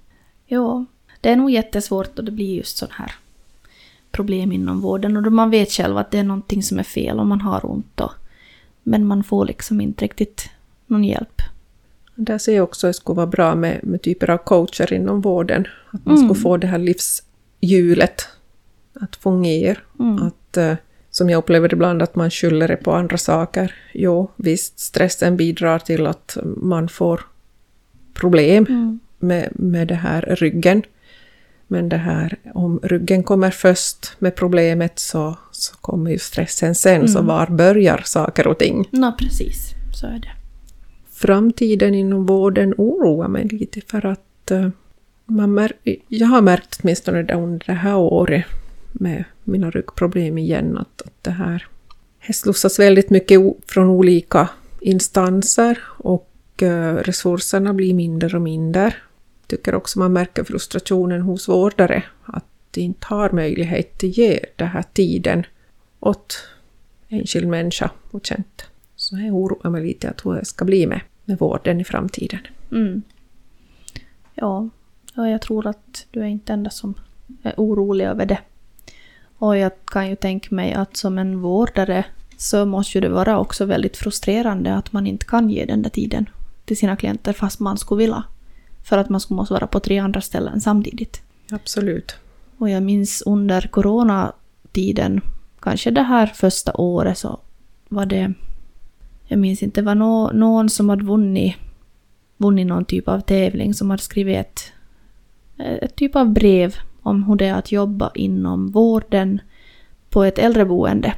Ja, 0.47 0.85
det 1.21 1.31
är 1.31 1.37
nog 1.37 1.51
jättesvårt 1.51 2.19
och 2.19 2.25
det 2.25 2.33
blir 2.33 2.55
just 2.55 2.77
sån 2.77 2.89
här 2.93 3.13
problem 4.11 4.53
inom 4.53 4.81
vården 4.81 5.17
och 5.17 5.23
då 5.23 5.31
man 5.31 5.51
vet 5.51 5.71
själv 5.71 5.97
att 5.97 6.11
det 6.11 6.19
är 6.19 6.25
någonting 6.25 6.63
som 6.63 6.79
är 6.79 6.83
fel 6.83 7.21
om 7.21 7.29
man 7.29 7.41
har 7.41 7.71
ont. 7.71 8.01
Och, 8.01 8.13
men 8.83 9.07
man 9.07 9.25
får 9.25 9.47
liksom 9.47 9.81
inte 9.81 10.05
riktigt 10.05 10.51
någon 10.87 11.05
hjälp. 11.05 11.43
Där 12.21 12.39
ser 12.39 12.57
jag 12.57 12.65
också 12.65 12.87
att 12.87 12.89
det 12.89 12.95
skulle 12.95 13.17
vara 13.17 13.27
bra 13.27 13.55
med, 13.55 13.81
med 13.83 14.03
typer 14.03 14.31
av 14.31 14.39
coacher 14.39 14.93
inom 14.93 15.21
vården. 15.21 15.67
Att 15.91 16.07
man 16.07 16.17
mm. 16.17 16.29
skulle 16.29 16.43
få 16.43 16.57
det 16.57 16.67
här 16.67 16.79
livshjulet 16.79 18.29
att 19.01 19.17
fungera. 19.17 19.79
Mm. 19.99 20.23
Att, 20.23 20.57
uh, 20.57 20.75
som 21.11 21.31
jag 21.31 21.39
upplever 21.39 21.73
ibland 21.73 22.03
att 22.03 22.15
man 22.15 22.31
skyller 22.31 22.69
det 22.69 22.77
på 22.77 22.93
andra 22.93 23.19
saker. 23.19 23.75
Jo, 23.93 24.31
visst, 24.37 24.79
stressen 24.79 25.37
bidrar 25.37 25.79
till 25.79 26.07
att 26.07 26.37
man 26.57 26.89
får 26.89 27.21
problem 28.15 28.67
mm. 28.69 29.01
med, 29.19 29.49
med 29.53 29.89
det 29.89 29.95
här 29.95 30.37
ryggen. 30.41 30.83
Men 31.67 31.89
det 31.89 31.97
här, 31.97 32.39
om 32.55 32.81
ryggen 32.83 33.23
kommer 33.23 33.51
först 33.51 34.13
med 34.19 34.35
problemet 34.35 34.99
så, 34.99 35.37
så 35.53 35.77
kommer 35.77 36.11
ju 36.11 36.19
stressen 36.19 36.75
sen, 36.75 36.97
mm. 36.97 37.09
så 37.09 37.23
var 37.23 37.47
börjar 37.47 38.03
saker 38.05 38.47
och 38.47 38.59
ting? 38.59 38.89
Ja, 38.91 39.17
precis. 39.19 39.71
Så 40.01 40.07
är 40.07 40.19
det. 40.19 40.38
Framtiden 41.19 41.95
inom 41.95 42.27
vården 42.27 42.75
oroar 42.79 43.29
mig 43.29 43.45
lite 43.45 43.81
för 43.81 44.07
att 44.07 44.51
eh, 44.51 44.69
man 45.27 45.55
mär, 45.55 45.73
jag 46.09 46.27
har 46.27 46.41
märkt 46.41 46.81
åtminstone 46.83 47.35
under 47.35 47.67
det 47.67 47.73
här 47.73 47.97
året 47.97 48.45
med 48.93 49.25
mina 49.45 49.71
ryggproblem 49.71 50.39
igen 50.39 50.79
att, 50.79 51.03
att 51.03 51.25
det 51.25 51.31
här 51.31 51.67
det 52.27 52.33
slussas 52.33 52.79
väldigt 52.79 53.11
mycket 53.11 53.41
från 53.67 53.89
olika 53.89 54.49
instanser 54.81 55.79
och 55.87 56.63
eh, 56.63 56.95
resurserna 56.95 57.75
blir 57.75 57.95
mindre 57.95 58.37
och 58.37 58.43
mindre 58.43 58.95
tycker 59.49 59.75
också 59.75 59.99
man 59.99 60.13
märker 60.13 60.45
frustrationen 60.45 61.23
hos 61.23 61.49
vårdare, 61.49 62.03
att 62.25 62.45
de 62.71 62.81
inte 62.81 63.07
har 63.07 63.31
möjlighet 63.31 63.97
att 63.97 64.03
ge 64.03 64.45
den 64.57 64.69
här 64.69 64.85
tiden 64.93 65.47
åt 66.01 66.49
enskild 67.09 67.49
människa 67.49 67.91
och 68.11 68.27
känt. 68.27 68.68
Så 69.09 69.19
jag 69.19 69.35
oroar 69.35 69.71
mig 69.71 69.83
lite 69.83 70.11
att 70.11 70.27
hur 70.27 70.35
det 70.35 70.45
ska 70.45 70.65
bli 70.65 70.87
med, 70.87 71.01
med 71.25 71.39
vården 71.39 71.81
i 71.81 71.85
framtiden. 71.85 72.41
Mm. 72.73 73.03
Ja, 74.35 74.69
ja, 75.15 75.29
jag 75.29 75.43
tror 75.43 75.67
att 75.67 76.07
du 76.11 76.21
är 76.21 76.27
inte 76.27 76.53
enda 76.53 76.71
som 76.71 76.95
är 77.43 77.55
orolig 77.57 78.05
över 78.05 78.27
det. 78.27 78.39
Och 79.39 79.57
jag 79.57 79.73
kan 79.85 80.09
ju 80.09 80.17
tänka 80.17 80.55
mig 80.55 80.73
att 80.73 80.97
som 80.97 81.19
en 81.19 81.41
vårdare 81.41 82.05
så 82.37 82.67
måste 82.67 83.01
det 83.01 83.09
vara 83.09 83.39
också 83.39 83.65
väldigt 83.65 83.97
frustrerande 83.97 84.75
att 84.75 84.93
man 84.93 85.07
inte 85.07 85.27
kan 85.27 85.51
ge 85.51 85.65
den 85.65 85.83
där 85.83 85.91
tiden 85.91 86.29
till 86.65 86.77
sina 86.77 86.97
klienter 86.97 87.33
fast 87.33 87.61
man 87.61 87.79
skulle 87.79 87.99
vilja. 87.99 88.25
För 88.85 88.99
att 88.99 89.09
man 89.09 89.21
skulle 89.21 89.37
måste 89.37 89.55
vara 89.55 89.67
på 89.67 89.81
tre 89.81 89.99
andra 89.99 90.21
ställen 90.21 90.61
samtidigt. 90.61 91.23
Absolut. 91.51 92.17
Och 92.59 92.71
jag 92.71 92.83
minns 92.83 93.23
under 93.27 93.61
coronatiden, 93.61 95.21
kanske 95.61 95.91
det 95.91 96.03
här 96.03 96.27
första 96.27 96.73
året 96.75 97.19
så 97.19 97.41
var 97.89 98.07
det... 98.07 98.35
Jag 99.29 99.39
minns 99.39 99.63
inte, 99.63 99.81
det 99.81 99.85
var 99.85 99.95
no, 99.95 100.31
någon 100.33 100.69
som 100.69 100.89
hade 100.89 101.05
vunnit, 101.05 101.57
vunnit 102.37 102.67
någon 102.67 102.85
typ 102.85 103.09
av 103.09 103.21
tävling 103.21 103.75
som 103.75 103.91
hade 103.91 104.03
skrivit 104.03 104.37
ett, 104.37 104.73
ett 105.83 105.97
typ 105.97 106.17
av 106.17 106.33
brev 106.33 106.75
om 107.03 107.25
hur 107.25 107.37
det 107.37 107.47
är 107.47 107.55
att 107.55 107.73
jobba 107.73 108.11
inom 108.15 108.71
vården 108.71 109.41
på 110.11 110.25
ett 110.25 110.39
äldreboende. 110.39 111.15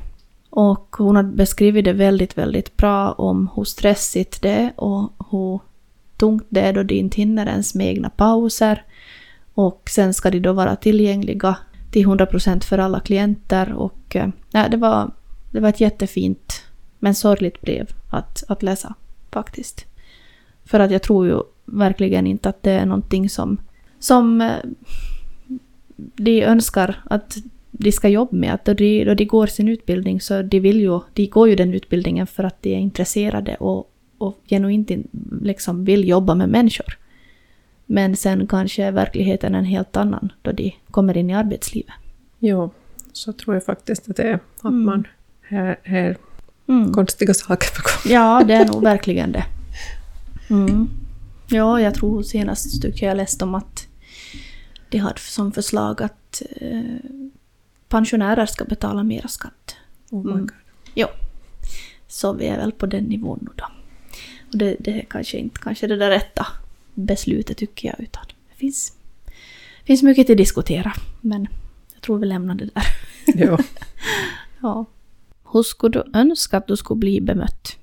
Och 0.50 0.96
hon 0.98 1.16
hade 1.16 1.32
beskrivit 1.32 1.84
det 1.84 1.92
väldigt, 1.92 2.38
väldigt 2.38 2.76
bra 2.76 3.12
om 3.12 3.50
hur 3.56 3.64
stressigt 3.64 4.42
det 4.42 4.50
är 4.50 4.72
och 4.76 5.12
hur 5.30 5.60
tungt 6.16 6.46
det 6.48 6.60
är 6.60 6.72
då 6.72 6.82
de 6.82 6.94
inte 6.94 7.16
hinner 7.16 7.46
ens 7.46 7.74
med 7.74 7.86
egna 7.86 8.10
pauser. 8.10 8.84
Och 9.54 9.90
sen 9.90 10.14
ska 10.14 10.30
de 10.30 10.40
då 10.40 10.52
vara 10.52 10.76
tillgängliga 10.76 11.56
till 11.90 12.06
100% 12.06 12.64
för 12.64 12.78
alla 12.78 13.00
klienter. 13.00 13.72
Och 13.72 14.16
äh, 14.16 14.70
det, 14.70 14.76
var, 14.76 15.10
det 15.50 15.60
var 15.60 15.68
ett 15.68 15.80
jättefint 15.80 16.62
men 17.00 17.14
sorgligt 17.14 17.60
brev 17.60 17.90
att, 18.10 18.44
att 18.48 18.62
läsa 18.62 18.94
faktiskt. 19.30 19.86
För 20.64 20.80
att 20.80 20.90
jag 20.90 21.02
tror 21.02 21.26
ju 21.26 21.40
verkligen 21.64 22.26
inte 22.26 22.48
att 22.48 22.62
det 22.62 22.70
är 22.70 22.86
någonting 22.86 23.28
som, 23.28 23.60
som 23.98 24.40
äh, 24.40 24.56
de 25.96 26.42
önskar 26.42 27.02
att 27.04 27.36
de 27.70 27.92
ska 27.92 28.08
jobba 28.08 28.36
med. 28.36 28.54
Att 28.54 28.64
då 28.64 28.74
de, 28.74 29.04
då 29.04 29.14
de 29.14 29.24
går 29.24 29.46
sin 29.46 29.68
utbildning 29.68 30.20
så 30.20 30.42
de 30.42 30.60
vill 30.60 30.80
ju, 30.80 31.00
de 31.12 31.26
går 31.26 31.48
ju 31.48 31.56
den 31.56 31.74
utbildningen 31.74 32.26
för 32.26 32.44
att 32.44 32.62
de 32.62 32.74
är 32.74 32.78
intresserade 32.78 33.56
och 33.56 33.90
och 34.20 34.38
genuint 34.46 34.90
liksom 35.42 35.84
vill 35.84 36.08
jobba 36.08 36.34
med 36.34 36.48
människor. 36.48 36.98
Men 37.86 38.16
sen 38.16 38.46
kanske 38.46 38.84
är 38.84 38.92
verkligheten 38.92 39.54
en 39.54 39.64
helt 39.64 39.96
annan 39.96 40.32
då 40.42 40.52
de 40.52 40.74
kommer 40.90 41.16
in 41.16 41.30
i 41.30 41.34
arbetslivet. 41.34 41.94
Jo, 42.38 42.70
så 43.12 43.32
tror 43.32 43.56
jag 43.56 43.64
faktiskt 43.64 44.10
att 44.10 44.16
det 44.16 44.22
är. 44.22 44.34
Att 44.34 44.64
mm. 44.64 44.84
man 44.84 45.06
är, 45.48 45.78
är 45.82 46.16
mm. 46.70 46.92
konstiga 46.92 47.34
saker 47.34 47.68
på 47.76 47.82
gång. 47.82 48.12
Ja, 48.12 48.44
det 48.46 48.54
är 48.54 48.66
nog 48.66 48.82
verkligen 48.82 49.32
det. 49.32 49.44
Mm. 50.50 50.88
Ja, 51.48 51.80
jag 51.80 51.94
tror 51.94 52.22
senast 52.22 52.82
tycker 52.82 53.06
jag 53.06 53.16
läste 53.16 53.44
om 53.44 53.54
att 53.54 53.86
de 54.88 54.98
hade 54.98 55.20
som 55.20 55.52
förslag 55.52 56.02
att 56.02 56.42
eh, 56.56 56.80
pensionärer 57.88 58.46
ska 58.46 58.64
betala 58.64 59.02
mera 59.02 59.28
skatt. 59.28 59.76
Oh 60.10 60.24
my 60.24 60.32
mm. 60.32 60.40
God. 60.40 60.56
Jo. 60.94 61.06
Så 62.08 62.32
vi 62.32 62.46
är 62.46 62.56
väl 62.56 62.72
på 62.72 62.86
den 62.86 63.04
nivån 63.04 63.38
nu 63.42 63.50
då. 63.54 63.64
Och 64.52 64.58
det, 64.58 64.76
det 64.80 65.00
är 65.00 65.04
kanske 65.04 65.38
inte 65.38 65.60
kanske 65.60 65.86
det 65.86 65.96
där 65.96 66.10
rätta 66.10 66.46
beslutet 66.94 67.56
tycker 67.56 67.88
jag, 67.88 68.00
utan 68.00 68.24
det 68.48 68.56
finns, 68.56 68.92
finns 69.84 70.02
mycket 70.02 70.30
att 70.30 70.36
diskutera. 70.36 70.92
Men 71.20 71.48
jag 71.94 72.02
tror 72.02 72.18
vi 72.18 72.26
lämnar 72.26 72.54
det 72.54 72.64
där. 72.74 72.84
Ja. 73.26 73.58
ja. 74.60 74.86
Hur 75.52 75.62
skulle 75.62 75.98
du 75.98 76.18
önska 76.18 76.56
att 76.56 76.66
du 76.66 76.76
skulle 76.76 76.98
bli 76.98 77.20
bemött? 77.20 77.76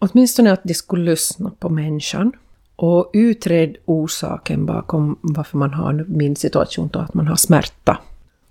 åtminstone 0.00 0.52
att 0.52 0.60
de 0.64 0.74
skulle 0.74 1.10
lyssna 1.10 1.50
på 1.58 1.68
människan 1.68 2.32
och 2.76 3.10
utreda 3.12 3.78
orsaken 3.84 4.66
bakom 4.66 5.18
varför 5.20 5.58
man 5.58 5.74
har 5.74 6.04
min 6.08 6.36
situation, 6.36 6.88
då, 6.92 6.98
att 6.98 7.14
man 7.14 7.26
har 7.26 7.36
smärta. 7.36 7.98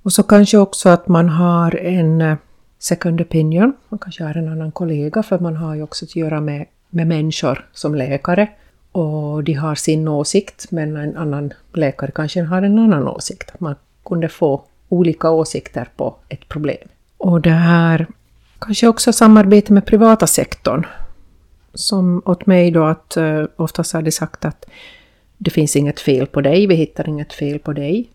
Och 0.04 0.14
så 0.14 0.24
kanske 0.24 0.58
också 0.58 0.90
att 0.90 1.08
man 1.08 1.30
har 1.30 1.76
en 1.76 2.22
eh, 2.22 2.38
second 2.80 3.22
opinion, 3.22 3.74
man 3.90 4.00
kanske 4.00 4.24
har 4.24 4.38
en 4.38 4.52
annan 4.52 4.72
kollega 4.72 5.24
för 5.24 5.40
man 5.40 5.56
har 5.56 5.76
ju 5.76 5.84
också 5.84 6.06
att 6.06 6.16
göra 6.16 6.42
med, 6.42 6.66
med 6.90 7.08
människor 7.08 7.70
som 7.74 7.96
läkare 7.96 8.48
och 8.92 9.44
de 9.44 9.54
har 9.54 9.76
sin 9.76 10.08
åsikt 10.08 10.72
men 10.72 10.98
en 10.98 11.18
annan 11.18 11.54
läkare 11.74 12.12
kanske 12.12 12.42
har 12.42 12.62
en 12.62 12.80
annan 12.80 13.08
åsikt. 13.08 13.52
Att 13.54 13.60
man 13.60 13.76
kunde 14.06 14.30
få 14.30 14.64
olika 14.90 15.30
åsikter 15.30 15.90
på 15.96 16.16
ett 16.30 16.50
problem. 16.50 16.88
Och 17.20 17.42
det 17.42 17.50
här 17.50 18.08
kanske 18.60 18.88
också 18.88 19.14
samarbete 19.14 19.74
med 19.74 19.86
privata 19.86 20.28
sektorn. 20.28 20.86
Som 21.74 22.22
åt 22.26 22.46
mig 22.46 22.72
då 22.72 22.84
att 22.84 23.18
uh, 23.18 23.46
oftast 23.56 23.94
har 23.94 24.02
de 24.02 24.12
sagt 24.12 24.46
att 24.46 24.66
det 25.38 25.52
finns 25.52 25.76
inget 25.76 26.00
fel 26.00 26.28
på 26.28 26.42
dig, 26.42 26.68
vi 26.68 26.76
hittar 26.76 27.10
inget 27.10 27.34
fel 27.34 27.60
på 27.60 27.74
dig. 27.74 28.10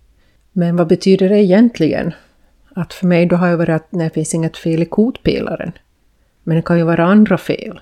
Men 0.52 0.76
vad 0.76 0.86
betyder 0.86 1.28
det 1.28 1.42
egentligen? 1.42 2.12
Att 2.74 2.94
för 2.94 3.06
mig 3.06 3.26
då 3.26 3.36
har 3.36 3.48
det 3.48 3.56
varit 3.56 3.68
att 3.68 3.86
det 3.90 4.10
finns 4.10 4.34
inget 4.34 4.56
fel 4.56 4.82
i 4.82 4.86
kotpelaren. 4.86 5.72
Men 6.42 6.56
det 6.56 6.62
kan 6.62 6.78
ju 6.78 6.84
vara 6.84 7.04
andra 7.04 7.38
fel. 7.38 7.80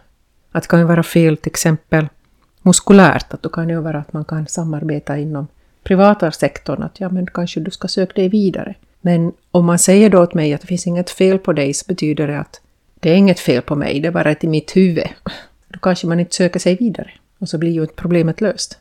Att 0.52 0.62
det 0.62 0.68
kan 0.68 0.78
ju 0.78 0.86
vara 0.86 1.02
fel 1.02 1.36
till 1.36 1.50
exempel 1.50 2.08
muskulärt, 2.62 3.34
att 3.34 3.42
då 3.42 3.48
kan 3.48 3.66
det 3.66 3.72
ju 3.72 3.80
vara 3.80 3.98
att 3.98 4.12
man 4.12 4.24
kan 4.24 4.46
samarbeta 4.46 5.18
inom 5.18 5.46
privata 5.82 6.32
sektorn, 6.32 6.82
att 6.82 7.00
ja 7.00 7.08
men 7.08 7.26
kanske 7.26 7.60
du 7.60 7.70
ska 7.70 7.88
söka 7.88 8.12
dig 8.12 8.28
vidare. 8.28 8.74
Men 9.02 9.32
om 9.50 9.64
man 9.64 9.78
säger 9.78 10.10
då 10.10 10.22
åt 10.22 10.34
mig 10.34 10.54
att 10.54 10.60
det 10.60 10.66
finns 10.66 10.86
inget 10.86 11.10
fel 11.10 11.38
på 11.38 11.52
dig 11.52 11.74
så 11.74 11.84
betyder 11.88 12.26
det 12.26 12.38
att 12.38 12.60
det 12.94 13.10
är 13.10 13.14
inget 13.14 13.40
fel 13.40 13.62
på 13.62 13.76
mig, 13.76 14.00
det 14.00 14.08
är 14.08 14.12
bara 14.12 14.32
i 14.40 14.46
mitt 14.46 14.76
huvud. 14.76 15.08
Då 15.68 15.78
kanske 15.78 16.06
man 16.06 16.20
inte 16.20 16.34
söker 16.34 16.60
sig 16.60 16.76
vidare 16.76 17.10
och 17.38 17.48
så 17.48 17.58
blir 17.58 17.70
ju 17.70 17.80
inte 17.80 17.94
problemet 17.94 18.40
löst. 18.40 18.78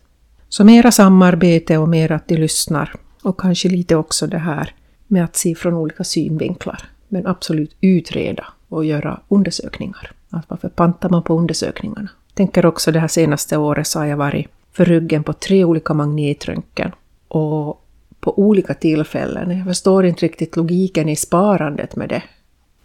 Så 0.49 0.63
mera 0.63 0.91
samarbete 0.91 1.77
och 1.77 1.89
mer 1.89 2.11
att 2.11 2.27
de 2.27 2.35
lyssnar 2.35 2.93
och 3.23 3.39
kanske 3.39 3.69
lite 3.69 3.95
också 3.95 4.27
det 4.27 4.37
här 4.37 4.73
med 5.07 5.23
att 5.23 5.35
se 5.35 5.55
från 5.55 5.73
olika 5.73 6.03
synvinklar. 6.03 6.89
Men 7.07 7.27
absolut 7.27 7.75
utreda 7.81 8.47
och 8.69 8.85
göra 8.85 9.19
undersökningar. 9.27 10.11
Att 10.29 10.45
varför 10.47 10.69
pantar 10.69 11.09
man 11.09 11.23
på 11.23 11.37
undersökningarna? 11.37 12.09
Tänker 12.33 12.65
också 12.65 12.91
det 12.91 12.99
här 12.99 13.07
senaste 13.07 13.57
året 13.57 13.87
så 13.87 13.99
har 13.99 14.05
jag 14.05 14.17
varit 14.17 14.47
för 14.71 14.85
ryggen 14.85 15.23
på 15.23 15.33
tre 15.33 15.63
olika 15.63 15.93
magnetröntgen. 15.93 16.91
Och 17.27 17.80
på 18.21 18.39
olika 18.39 18.73
tillfällen. 18.73 19.57
Jag 19.57 19.67
förstår 19.67 20.05
inte 20.05 20.25
riktigt 20.25 20.55
logiken 20.55 21.09
i 21.09 21.15
sparandet 21.15 21.95
med 21.95 22.09
det. 22.09 22.23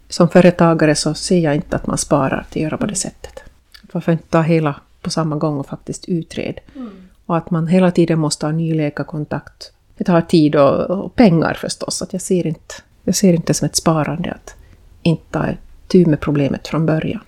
Som 0.09 0.29
företagare 0.29 0.95
så 0.95 1.13
ser 1.13 1.39
jag 1.39 1.55
inte 1.55 1.75
att 1.75 1.87
man 1.87 1.97
sparar 1.97 2.45
till 2.49 2.61
att 2.61 2.63
göra 2.63 2.77
på 2.77 2.85
det 2.85 2.95
sättet. 2.95 3.43
Varför 3.91 4.11
inte 4.11 4.27
ta 4.29 4.41
hela 4.41 4.75
på 5.01 5.09
samma 5.09 5.35
gång 5.35 5.57
och 5.57 5.67
faktiskt 5.67 6.05
utreda? 6.05 6.59
Mm. 6.75 6.91
Och 7.25 7.37
att 7.37 7.51
man 7.51 7.67
hela 7.67 7.91
tiden 7.91 8.19
måste 8.19 8.45
ha 8.45 8.53
ny 8.53 8.73
läkarkontakt. 8.73 9.71
Det 9.97 10.03
tar 10.03 10.21
tid 10.21 10.55
och, 10.55 10.89
och, 10.89 11.15
pengar 11.15 11.53
förstås. 11.53 12.01
Att 12.01 12.13
jag, 12.13 12.21
ser 12.21 12.47
inte, 12.47 12.75
jag 13.03 13.15
ser 13.15 13.33
inte 13.33 13.53
som 13.53 13.65
ett 13.65 13.75
sparande 13.75 14.31
att 14.31 14.55
inte 15.01 15.25
ta 15.31 15.45
tur 15.87 16.05
med 16.05 16.19
problemet 16.19 16.67
från 16.67 16.85
början. 16.85 17.21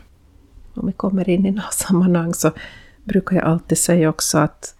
Om 0.74 0.88
vi 0.88 0.94
kommer 0.94 1.30
in 1.30 1.46
i 1.46 1.52
några 1.52 1.72
sammanhang 1.72 2.34
så 2.34 2.52
brukar 3.04 3.36
jag 3.36 3.46
alltid 3.46 3.78
säga 3.78 4.10
också 4.10 4.38
att 4.38 4.76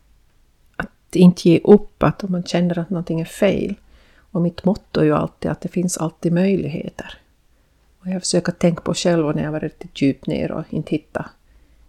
inte 1.16 1.50
ge 1.50 1.60
upp, 1.64 2.04
att 2.04 2.24
om 2.24 2.32
man 2.32 2.44
känner 2.44 2.80
att 2.80 2.90
någonting 2.90 3.22
är 3.22 3.26
fel. 3.26 3.76
Och 4.32 4.42
mitt 4.42 4.66
motto 4.66 5.00
är 5.00 5.06
ju 5.06 5.16
alltid 5.16 5.52
att 5.52 5.62
det 5.62 5.70
finns 5.70 5.98
alltid 5.98 6.34
möjligheter. 6.34 7.18
Och 8.00 8.08
jag 8.08 8.22
försöker 8.22 8.52
tänka 8.52 8.82
på 8.82 8.94
själv 8.94 9.36
när 9.36 9.44
jag 9.44 9.52
varit 9.52 9.64
riktigt 9.64 10.02
djupt 10.02 10.28
ner 10.28 10.52
och 10.52 10.64
inte 10.70 10.92
hitta, 10.92 11.30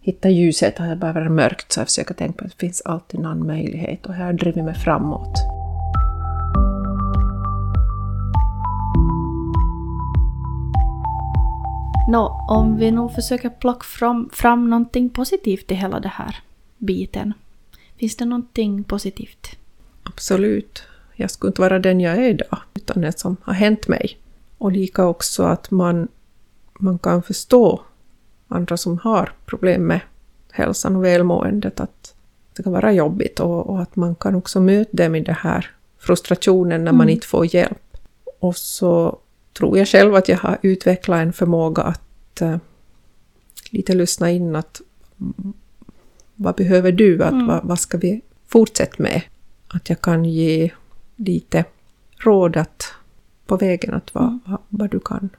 hitta 0.01 0.29
ljuset, 0.29 0.81
att 0.81 0.89
det 0.89 0.97
bara 0.97 1.13
varit 1.13 1.33
mörkt, 1.33 1.73
så 1.73 1.81
jag 1.81 1.87
försöker 1.87 2.15
tänka 2.15 2.39
på 2.39 2.45
att 2.45 2.51
det 2.51 2.59
finns 2.59 2.81
alltid 2.81 3.21
någon 3.21 3.47
möjlighet 3.47 4.07
och 4.07 4.15
här 4.15 4.33
driver 4.33 4.63
mig 4.63 4.75
framåt. 4.75 5.39
Nå, 12.09 12.47
om 12.49 12.77
vi 12.77 12.91
nu 12.91 13.09
försöker 13.09 13.49
plocka 13.49 13.85
fram, 13.85 14.31
fram 14.33 14.71
någonting 14.71 15.11
positivt 15.11 15.73
i 15.73 15.75
hela 15.75 16.01
den 16.01 16.11
här 16.11 16.37
biten. 16.79 17.35
Finns 18.01 18.17
det 18.17 18.25
någonting 18.25 18.85
positivt? 18.85 19.57
Absolut. 20.03 20.83
Jag 21.15 21.31
skulle 21.31 21.49
inte 21.49 21.61
vara 21.61 21.79
den 21.79 22.01
jag 22.01 22.17
är 22.17 22.29
idag, 22.29 22.59
utan 22.75 23.01
det 23.01 23.19
som 23.19 23.37
har 23.43 23.53
hänt 23.53 23.89
mig. 23.89 24.19
Och 24.59 24.73
lika 24.73 25.07
också 25.07 25.43
att 25.43 25.71
man, 25.71 26.09
man 26.79 26.99
kan 26.99 27.23
förstå 27.23 27.81
andra 28.49 28.77
som 28.77 28.99
har 28.99 29.33
problem 29.47 29.87
med 29.87 30.01
hälsan 30.51 30.97
och 30.97 31.05
välmåendet, 31.05 31.81
att 31.81 32.15
det 32.57 32.63
kan 32.63 32.73
vara 32.73 32.93
jobbigt 32.93 33.41
och, 33.41 33.71
och 33.71 33.83
att 33.83 33.97
man 33.97 34.15
kan 34.15 34.35
också 34.35 34.61
möta 34.61 34.97
dem 34.97 35.15
i 35.15 35.21
den 35.21 35.35
här 35.35 35.71
frustrationen 35.99 36.85
när 36.85 36.93
man 36.93 37.07
mm. 37.07 37.15
inte 37.15 37.27
får 37.27 37.55
hjälp. 37.55 37.97
Och 38.41 38.57
så 38.57 39.19
tror 39.59 39.79
jag 39.79 39.89
själv 39.89 40.15
att 40.15 40.29
jag 40.29 40.39
har 40.39 40.59
utvecklat 40.63 41.21
en 41.21 41.33
förmåga 41.33 41.83
att 41.83 42.43
uh, 42.43 42.57
lite 43.71 43.95
lyssna 43.95 44.31
in 44.31 44.57
att 44.57 44.81
vad 46.43 46.55
behöver 46.55 46.93
du? 46.93 47.23
Att, 47.23 47.33
mm. 47.33 47.47
vad, 47.47 47.65
vad, 47.65 47.79
ska 47.79 47.99
vi 47.99 48.21
fortsätta 48.47 49.03
med? 49.03 49.23
Att 49.69 49.89
jag 49.89 50.01
kan 50.01 50.25
ge 50.25 50.71
lite 51.17 51.65
råd 52.17 52.57
att, 52.57 52.95
på 53.47 53.57
vägen 53.57 53.95
att 53.95 54.15
vad, 54.15 54.25
mm. 54.25 54.41
vad, 54.45 54.59
vad, 54.69 54.91
du 54.91 55.01
kan 55.01 55.31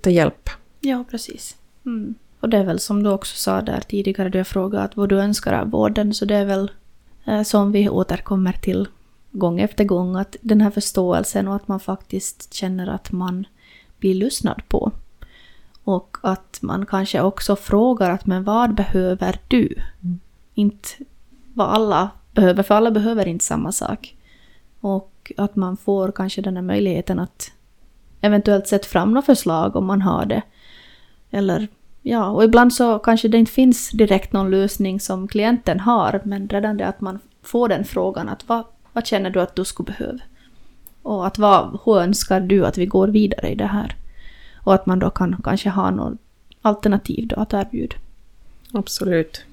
ta 0.00 0.10
hjälp. 0.10 0.50
Ja, 0.80 1.04
precis. 1.10 1.56
Mm. 1.86 2.14
Och 2.40 2.48
det 2.48 2.56
är 2.56 2.64
väl 2.64 2.80
som 2.80 3.02
du 3.02 3.10
också 3.10 3.36
sa 3.36 3.62
där 3.62 3.80
tidigare, 3.80 4.28
du 4.28 4.38
har 4.38 4.44
frågat 4.44 4.96
vad 4.96 5.08
du 5.08 5.20
önskar 5.20 5.52
av 5.52 5.70
vården, 5.70 6.14
så 6.14 6.24
det 6.24 6.34
är 6.34 6.44
väl 6.44 6.70
eh, 7.26 7.42
som 7.42 7.72
vi 7.72 7.88
återkommer 7.88 8.52
till 8.52 8.88
gång 9.30 9.60
efter 9.60 9.84
gång, 9.84 10.16
att 10.16 10.36
den 10.40 10.60
här 10.60 10.70
förståelsen 10.70 11.48
och 11.48 11.56
att 11.56 11.68
man 11.68 11.80
faktiskt 11.80 12.54
känner 12.54 12.86
att 12.86 13.12
man 13.12 13.46
blir 13.98 14.14
lyssnad 14.14 14.62
på. 14.68 14.92
Och 15.84 16.16
att 16.22 16.58
man 16.62 16.86
kanske 16.86 17.20
också 17.20 17.56
frågar 17.56 18.10
att 18.10 18.26
men 18.26 18.44
vad 18.44 18.74
behöver 18.74 19.40
du? 19.48 19.74
Mm. 20.02 20.18
Inte 20.54 20.88
vad 21.54 21.68
alla 21.68 22.10
behöver, 22.32 22.62
för 22.62 22.74
alla 22.74 22.90
behöver 22.90 23.28
inte 23.28 23.44
samma 23.44 23.72
sak. 23.72 24.16
Och 24.80 25.32
att 25.36 25.56
man 25.56 25.76
får 25.76 26.12
kanske 26.12 26.42
den 26.42 26.56
här 26.56 26.62
möjligheten 26.62 27.18
att 27.18 27.52
eventuellt 28.20 28.66
sätta 28.66 28.88
fram 28.88 29.08
några 29.08 29.22
förslag 29.22 29.76
om 29.76 29.86
man 29.86 30.02
har 30.02 30.26
det. 30.26 30.42
Eller 31.30 31.68
ja, 32.02 32.28
och 32.28 32.44
ibland 32.44 32.74
så 32.74 32.98
kanske 32.98 33.28
det 33.28 33.38
inte 33.38 33.52
finns 33.52 33.90
direkt 33.90 34.32
någon 34.32 34.50
lösning 34.50 35.00
som 35.00 35.28
klienten 35.28 35.80
har, 35.80 36.20
men 36.24 36.48
redan 36.48 36.76
det 36.76 36.86
att 36.86 37.00
man 37.00 37.18
får 37.42 37.68
den 37.68 37.84
frågan 37.84 38.28
att 38.28 38.48
vad, 38.48 38.64
vad 38.92 39.06
känner 39.06 39.30
du 39.30 39.40
att 39.40 39.56
du 39.56 39.64
skulle 39.64 39.86
behöva? 39.86 40.18
Och 41.02 41.26
att 41.26 41.38
vad, 41.38 41.78
hur 41.84 41.98
önskar 41.98 42.40
du 42.40 42.66
att 42.66 42.78
vi 42.78 42.86
går 42.86 43.08
vidare 43.08 43.48
i 43.48 43.54
det 43.54 43.66
här? 43.66 43.96
Och 44.56 44.74
att 44.74 44.86
man 44.86 44.98
då 44.98 45.10
kan 45.10 45.40
kanske 45.44 45.70
ha 45.70 45.90
något 45.90 46.18
alternativ 46.62 47.28
då 47.28 47.36
att 47.36 47.52
erbjuda. 47.52 47.96
Absolut. 48.72 49.44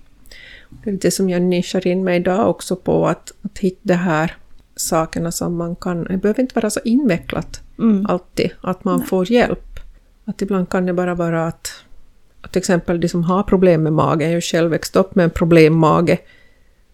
Det 0.84 0.90
är 0.90 0.94
lite 0.94 1.12
som 1.12 1.30
jag 1.30 1.42
nischar 1.42 1.88
in 1.88 2.04
mig 2.04 2.18
idag 2.18 2.50
också 2.50 2.76
på 2.76 3.08
att, 3.08 3.32
att 3.42 3.60
hitta 3.60 3.80
de 3.84 3.94
här 3.94 4.36
sakerna 4.76 5.32
som 5.32 5.58
man 5.58 5.76
kan... 5.76 6.04
Det 6.04 6.18
behöver 6.18 6.42
inte 6.42 6.56
vara 6.56 6.70
så 6.70 6.80
invecklat 6.86 7.62
mm. 7.80 8.06
alltid, 8.06 8.52
att 8.62 8.84
man 8.84 9.00
Nej. 9.00 9.08
får 9.08 9.32
hjälp. 9.32 9.80
Att 10.26 10.42
ibland 10.42 10.70
kan 10.70 10.86
det 10.86 10.94
bara 10.94 11.16
vara 11.16 11.48
att, 11.48 11.84
att 12.42 12.52
till 12.52 12.60
exempel 12.60 13.00
de 13.00 13.10
som 13.10 13.24
har 13.24 13.44
problem 13.44 13.84
med 13.84 13.94
magen, 13.94 14.22
jag 14.22 14.28
har 14.28 14.36
ju 14.36 14.42
själv 14.42 14.72
växt 14.72 14.96
upp 14.96 15.16
med 15.16 15.24
en 15.24 15.30
problemmage, 15.30 16.18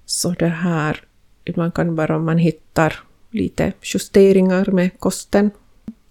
så 0.05 0.29
det 0.29 0.47
här, 0.47 1.03
ibland 1.45 1.73
kan 1.73 1.87
det 1.87 1.93
vara 1.93 2.15
om 2.15 2.25
man 2.25 2.37
hittar 2.37 2.99
lite 3.31 3.73
justeringar 3.81 4.71
med 4.71 4.99
kosten. 4.99 5.51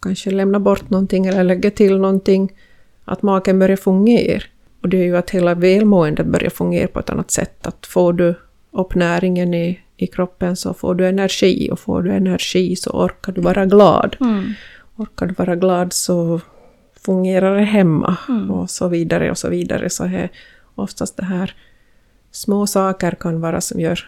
Kanske 0.01 0.31
lämna 0.31 0.61
bort 0.61 0.91
någonting 0.91 1.27
eller 1.27 1.45
lägga 1.45 1.71
till 1.71 1.99
någonting. 1.99 2.53
Att 3.05 3.23
magen 3.23 3.59
börjar 3.59 3.77
fungera. 3.77 4.43
Och 4.87 4.91
det 4.91 4.97
är 4.97 5.05
ju 5.05 5.17
att 5.17 5.31
hela 5.31 5.55
välmåendet 5.55 6.27
börjar 6.27 6.51
fungera 6.51 6.89
på 6.89 7.01
ett 7.01 7.11
annat 7.11 7.31
sätt. 7.31 7.67
Att 7.67 7.87
får 7.87 8.13
du 8.13 8.35
upp 8.71 8.95
näringen 8.95 9.55
i, 9.55 9.81
i 9.97 10.07
kroppen 10.07 10.57
så 10.57 10.75
får 10.75 10.95
du 10.95 11.07
energi 11.07 11.69
och 11.73 11.81
får 11.81 12.03
du 12.03 12.13
energi 12.13 12.77
så 12.77 12.91
orkar 12.91 13.33
du 13.33 13.41
vara 13.41 13.67
glad. 13.67 14.17
Mm. 14.21 14.53
Orkar 14.97 15.27
du 15.27 15.35
vara 15.35 15.57
glad 15.57 15.93
så 15.93 16.41
fungerar 17.01 17.57
det 17.57 17.65
hemma 17.65 18.17
mm. 18.29 18.51
och 18.51 18.71
så 18.71 18.89
vidare 18.89 19.31
och 19.31 19.39
så 19.39 19.49
vidare. 19.49 19.91
Så 19.91 20.05
här, 20.05 20.31
oftast 20.75 21.17
det 21.17 21.25
här 21.25 21.55
små 22.31 22.67
saker 22.67 23.11
kan 23.21 23.41
vara 23.41 23.61
som 23.61 23.81
gör 23.81 24.01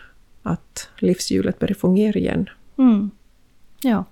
att 0.43 0.89
livshjulet 0.99 1.59
börjar 1.59 1.75
fungera 1.75 2.19
igen. 2.19 2.49
Mm. 2.79 3.11
Ja. 3.83 4.05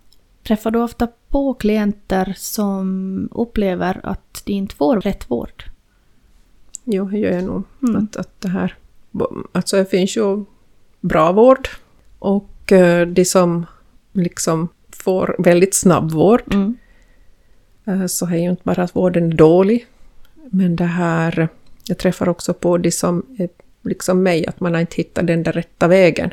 Träffar 0.47 0.71
du 0.71 0.79
ofta 0.79 1.09
på 1.29 1.55
klienter 1.55 2.35
som 2.37 3.29
upplever 3.33 4.01
att 4.03 4.43
de 4.45 4.53
inte 4.53 4.75
får 4.75 5.01
rätt 5.01 5.31
vård? 5.31 5.65
Jo, 6.87 7.05
det 7.05 7.19
gör 7.19 7.33
jag 7.33 7.45
nog. 7.45 7.63
Mm. 7.83 7.97
Att, 7.97 8.17
att 8.17 8.41
det 8.41 8.49
här... 8.49 8.75
Alltså 9.53 9.77
det 9.77 9.87
finns 9.87 10.17
ju 10.17 10.45
bra 11.01 11.33
vård 11.33 11.69
och 12.19 12.73
uh, 12.73 13.07
de 13.07 13.25
som 13.25 13.67
liksom 14.13 14.69
får 14.91 15.37
väldigt 15.39 15.75
snabb 15.75 16.11
vård 16.11 16.43
mm. 16.55 16.77
uh, 17.89 18.07
så 18.07 18.27
är 18.27 18.37
ju 18.37 18.51
inte 18.51 18.63
bara 18.65 18.83
att 18.83 18.97
vården 18.97 19.33
är 19.33 19.37
dålig, 19.37 19.87
men 20.51 20.77
det 20.77 20.85
här 20.85 21.49
jag 21.89 21.99
träffar 21.99 22.29
också 22.29 22.55
på 22.55 22.79
de 22.79 22.91
som 22.91 23.23
är 23.39 23.49
liksom 23.83 24.23
mig, 24.23 24.47
att 24.47 24.61
man 24.61 24.75
har 24.75 24.81
inte 24.81 24.97
hittat 24.97 25.27
den 25.27 25.43
där 25.43 25.53
rätta 25.53 25.89
vägen. 25.89 26.31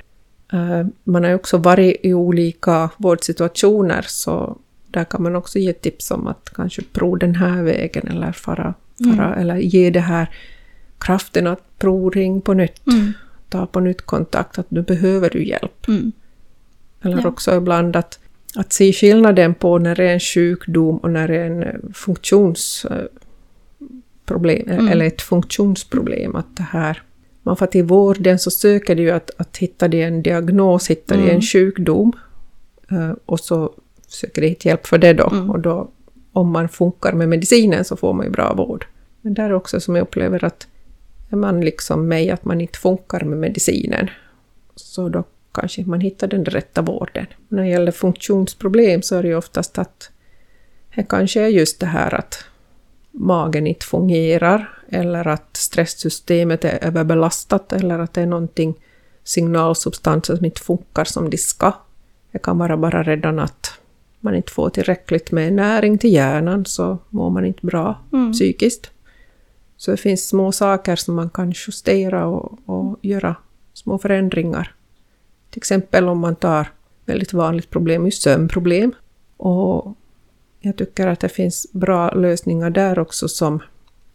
Eh, 0.54 0.86
man 1.04 1.24
har 1.24 1.34
också 1.34 1.58
varit 1.58 2.00
i 2.04 2.13
olika 2.13 2.89
vårdsituationer, 2.98 4.06
så 4.08 4.58
där 4.88 5.04
kan 5.04 5.24
man 5.24 5.36
också 5.36 5.60
ge 5.60 5.74
tips 5.74 6.12
om 6.12 6.28
att 6.28 6.50
kanske 6.56 6.82
prova 6.82 7.18
den 7.18 7.36
här 7.36 7.63
vägen 7.63 8.08
eller 8.08 8.32
fara, 8.32 8.74
fara 9.04 9.28
Mm. 9.28 9.39
eller 9.39 9.56
ge 9.58 9.89
det 9.89 10.00
här 10.00 10.30
kraften 10.98 11.48
att 11.48 11.80
provring 11.80 12.42
på 12.42 12.54
nytt. 12.54 12.88
Mm. 12.88 13.13
Ta 13.50 13.66
på 13.66 13.80
nytt 13.80 14.02
kontakt, 14.02 14.60
att 14.60 14.72
nu 14.72 14.82
behöver 14.82 15.30
du 15.30 15.46
hjälp. 15.46 15.88
Mm. 15.88 16.12
Eller 17.02 17.22
Ja. 17.22 17.28
också 17.28 17.56
ibland 17.56 17.96
att, 17.96 18.20
att 18.56 18.74
se 18.74 18.94
skillnaden 18.94 19.54
på 19.54 19.78
när 19.78 19.96
det 19.96 20.04
är 20.10 20.13
en 20.13 20.20
sjukdom 20.20 20.98
och 20.98 21.10
när 21.12 21.28
det 21.28 21.36
är 21.38 21.46
en 21.46 21.63
eh, 21.63 21.74
funktionsproblem, 21.94 23.10
Mm. 24.70 24.88
eller 24.88 25.06
ett 25.06 25.22
funktionsproblem. 25.22 26.36
Att 26.36 26.58
det 26.58 26.63
här, 26.63 27.02
man 27.44 27.58
får 27.58 27.66
till 27.66 27.84
vården 27.84 28.39
så 28.39 28.52
söker 28.52 28.96
du 28.96 29.12
att, 29.12 29.32
att 29.38 29.58
hitta 29.58 29.88
det 29.88 30.02
en 30.02 30.22
diagnos, 30.24 30.88
hitta 30.89 31.16
det 31.16 31.22
Mm. 31.24 31.36
en 31.36 31.42
sjukdom 31.42 32.12
eh, 32.92 33.12
och 33.26 33.39
så 33.39 33.74
söker 34.08 34.42
de 34.42 34.56
hjälp 34.60 34.88
för 34.88 34.98
det 34.98 35.13
då. 35.13 35.30
Mm. 35.32 35.50
Och 35.50 35.60
då 35.60 35.89
om 36.32 36.52
man 36.52 36.70
funkar 36.70 37.13
med 37.13 37.30
medicinen 37.30 37.86
så 37.86 37.96
får 37.96 38.13
man 38.13 38.26
ju 38.26 38.32
bra 38.32 38.54
vård. 38.54 38.86
Men 39.23 39.33
där 39.33 39.43
är 39.43 39.53
också 39.53 39.79
som 39.79 39.95
jag 39.95 40.03
upplever 40.03 40.43
att 40.43 40.67
är 41.29 41.36
man 41.36 41.62
liksom 41.62 42.07
mig, 42.07 42.29
att 42.29 42.45
man 42.45 42.62
inte 42.62 42.79
funkar 42.79 43.23
med 43.23 43.38
medicinen, 43.38 44.09
så 44.75 45.09
då 45.09 45.23
kanske 45.51 45.86
man 45.86 46.01
hittar 46.01 46.27
den 46.27 46.45
rätta 46.45 46.81
vården. 46.81 47.25
När 47.47 47.63
det 47.63 47.69
gäller 47.69 47.91
funktionsproblem 47.91 49.01
så 49.01 49.15
är 49.15 49.23
det 49.23 49.29
ju 49.29 49.36
oftast 49.36 49.77
att 49.77 50.09
det 50.95 51.03
kanske 51.03 51.41
är 51.41 51.47
just 51.47 51.79
det 51.79 51.86
här 51.86 52.13
att 52.13 52.45
magen 53.12 53.67
inte 53.67 53.86
fungerar 53.86 54.79
eller 54.89 55.27
att 55.27 55.57
stresssystemet 55.57 56.65
är 56.65 56.83
överbelastat 56.83 57.73
eller 57.73 57.99
att 57.99 58.13
det 58.13 58.21
är 58.21 58.25
någonting 58.25 58.75
signalsubstanser 59.23 60.36
som 60.36 60.45
inte 60.45 60.62
funkar 60.62 61.03
som 61.03 61.29
de 61.29 61.38
ska. 61.38 61.73
Det 62.31 62.39
kan 62.39 62.57
vara 62.57 62.77
bara 62.77 63.03
redan 63.03 63.39
att 63.39 63.73
man 64.19 64.36
inte 64.36 64.51
får 64.51 64.69
tillräckligt 64.69 65.31
med 65.31 65.53
näring 65.53 65.97
till 65.97 66.13
hjärnan 66.13 66.65
så 66.65 66.97
mår 67.09 67.29
man 67.29 67.45
inte 67.45 67.65
bra 67.65 67.99
Mm. 68.13 68.33
psykiskt. 68.33 68.91
Så 69.84 69.91
det 69.91 69.98
finns 69.98 70.28
små 70.28 70.52
saker 70.52 70.96
som 70.96 71.15
man 71.15 71.30
kan 71.30 71.54
justera 71.67 72.26
och, 72.26 72.60
och 72.65 73.00
göra 73.02 73.36
små 73.74 73.98
förändringar. 73.98 74.76
Till 75.50 75.60
exempel 75.60 76.08
om 76.08 76.19
man 76.19 76.36
tar 76.36 76.67
väldigt 77.06 77.34
vanligt 77.34 77.69
problem, 77.69 78.06
just 78.06 78.22
sömnproblem. 78.22 78.91
Och 79.38 79.98
jag 80.60 80.76
tycker 80.78 81.08
att 81.08 81.19
det 81.19 81.30
finns 81.30 81.67
bra 81.72 82.12
lösningar 82.12 82.69
där 82.69 83.00
också 83.00 83.28
som 83.28 83.60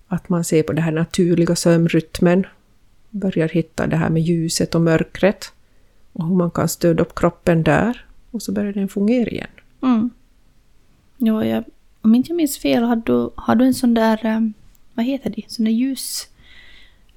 att 0.07 0.29
man 0.29 0.45
ser 0.45 0.63
på 0.63 0.73
den 0.73 0.85
här 0.85 0.93
naturliga 0.93 1.57
sömnrytmen, 1.57 2.47
börjar 3.11 3.49
hitta 3.49 3.87
det 3.87 3.97
här 3.97 4.11
med 4.11 4.23
ljuset 4.23 4.75
och 4.75 4.81
mörkret 4.81 5.53
och 6.13 6.29
hur 6.29 6.37
man 6.37 6.51
kan 6.51 6.69
stödja 6.69 7.03
upp 7.03 7.15
kroppen 7.15 7.63
där 7.63 8.07
och 8.31 8.43
så 8.43 8.53
börjar 8.53 8.73
den 8.73 8.89
fungera 8.89 9.31
igen. 9.31 9.51
Mm. 9.83 10.11
Ja, 11.17 11.45
jag, 11.45 11.65
om 12.01 12.15
inte 12.15 12.31
jag 12.31 12.37
minns 12.37 12.59
fel, 12.59 12.83
har 12.83 12.97
du, 12.97 13.31
har 13.35 13.55
du 13.55 13.65
en 13.65 13.75
sån 13.75 13.95
där, 13.95 14.27
um 14.37 14.55
vad 14.99 15.07
heter 15.07 15.31
det, 15.37 15.43
sån 15.49 15.65
där 15.65 15.73
ljus, 15.73 16.27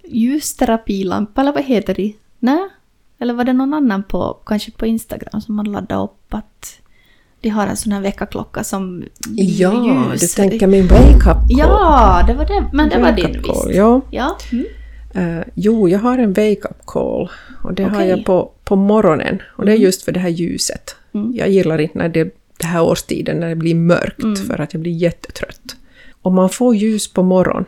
ljusterapilampa 0.07 1.41
eller 1.41 1.51
vad 1.53 1.63
heter 1.63 1.93
det? 1.93 2.13
Nej? 2.39 2.59
Eller 3.19 3.33
var 3.33 3.43
det 3.43 3.53
någon 3.53 3.73
annan 3.73 4.03
på, 4.03 4.37
kanske 4.45 4.71
på 4.71 4.85
Instagram 4.85 5.41
som 5.41 5.55
man 5.55 5.71
laddade 5.71 6.01
upp 6.03 6.33
att 6.33 6.79
de 7.41 7.49
har 7.49 7.67
en 7.67 7.77
sån 7.77 7.91
här 7.91 8.01
väckarklocka 8.01 8.63
som 8.63 9.03
Ja, 9.35 10.09
ljus. 10.11 10.21
du 10.21 10.27
tänker 10.27 10.67
min 10.67 10.87
wake-up 10.87 11.21
call. 11.23 11.45
Ja, 11.49 12.23
det 12.27 12.33
var 12.33 12.45
det, 12.45 12.69
men 12.73 12.89
det 12.89 12.99
var 12.99 13.11
din 13.11 13.41
call, 13.43 13.67
visst. 13.67 13.77
Ja. 13.77 14.01
Ja. 14.11 14.37
Mm. 14.51 14.65
Eh, 15.39 15.43
jo, 15.53 15.89
jag 15.89 15.99
har 15.99 16.17
en 16.17 16.33
wake-up 16.33 16.85
call 16.85 17.29
och 17.63 17.73
det 17.73 17.83
har 17.83 17.95
Okej. 17.97 18.07
jag 18.09 18.25
på, 18.25 18.51
på 18.63 18.75
morgonen. 18.75 19.41
Och 19.55 19.65
det 19.65 19.71
är 19.71 19.75
just 19.77 20.01
för 20.01 20.11
det 20.11 20.19
här 20.19 20.29
ljuset. 20.29 20.95
Mm. 21.13 21.31
Jag 21.35 21.49
gillar 21.49 21.81
inte 21.81 21.97
när 21.97 22.09
det, 22.09 22.35
det 22.57 22.65
här 22.67 22.81
årstiden 22.83 23.39
när 23.39 23.49
det 23.49 23.55
blir 23.55 23.75
mörkt 23.75 24.23
Mm. 24.23 24.35
för 24.35 24.61
att 24.61 24.73
jag 24.73 24.81
blir 24.81 24.91
jättetrött. 24.91 25.75
Om 26.21 26.35
man 26.35 26.49
får 26.49 26.75
ljus 26.75 27.13
på 27.13 27.23
morgonen 27.23 27.65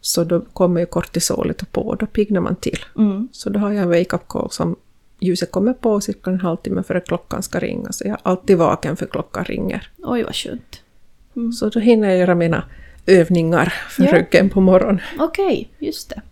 så 0.00 0.24
då 0.24 0.40
kommer 0.40 0.80
ju 0.80 0.86
kortisolet 0.86 1.72
på 1.72 1.80
och 1.80 1.96
då 1.96 2.06
piggnar 2.06 2.40
man 2.40 2.56
till. 2.56 2.78
Mm. 2.96 3.28
Så 3.32 3.50
då 3.50 3.58
har 3.58 3.72
jag 3.72 3.82
en 3.82 3.88
wake-up 3.88 4.28
call 4.28 4.50
som 4.50 4.76
ljuset 5.20 5.50
kommer 5.50 5.72
på 5.72 6.00
cirka 6.00 6.30
en 6.30 6.40
halvtimme 6.40 6.82
före 6.82 7.00
klockan 7.00 7.42
ska 7.42 7.58
ringa. 7.58 7.92
Så 7.92 8.04
jag 8.04 8.12
är 8.12 8.18
alltid 8.22 8.58
vaken 8.58 8.96
för 8.96 9.06
klockan 9.06 9.44
ringer. 9.44 9.90
Oj, 10.02 10.22
vad 10.22 10.34
skönt. 10.34 10.82
Mm. 11.36 11.52
Så 11.52 11.68
då 11.68 11.80
hinner 11.80 12.08
jag 12.08 12.18
göra 12.18 12.34
mina 12.34 12.64
övningar 13.06 13.74
för 13.90 14.04
Ja. 14.04 14.12
ryggen 14.12 14.50
på 14.50 14.60
morgonen. 14.60 15.00
Okej, 15.18 15.68
just 15.78 16.10
det. 16.10 16.22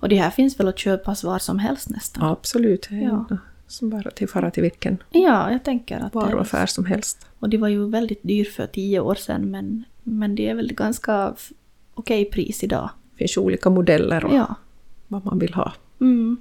Och 0.00 0.08
det 0.08 0.16
här 0.16 0.30
finns 0.30 0.60
väl 0.60 0.68
att 0.68 0.78
köpas 0.78 1.24
var 1.24 1.38
som 1.38 1.58
helst 1.58 1.90
nästan? 1.90 2.24
Absolut. 2.24 2.88
Ja. 2.90 3.24
Som 3.66 3.90
bara 3.90 4.10
till 4.10 4.28
fara 4.28 4.50
till 4.50 4.62
vilken 4.62 4.98
Ja, 5.10 5.52
jag 5.52 5.64
tänker 5.64 5.98
att 6.00 6.14
varuaffär 6.14 6.66
som 6.66 6.84
helst. 6.84 7.26
Och 7.38 7.48
det 7.48 7.56
var 7.56 7.68
ju 7.68 7.90
väldigt 7.90 8.22
dyr 8.22 8.44
för 8.44 8.66
tio 8.66 9.00
år 9.00 9.14
sedan 9.14 9.50
men, 9.50 9.84
men 10.08 10.34
det 10.34 10.48
är 10.48 10.54
väl 10.54 10.72
ganska 10.74 11.34
okej 11.94 12.24
pris 12.24 12.64
idag. 12.64 12.90
Det 13.12 13.18
finns 13.18 13.36
olika 13.36 13.70
modeller 13.70 14.24
och 14.24 14.34
Ja. 14.34 14.54
vad 15.08 15.24
man 15.24 15.38
vill 15.38 15.54
ha. 15.54 15.72
Mm. 16.00 16.36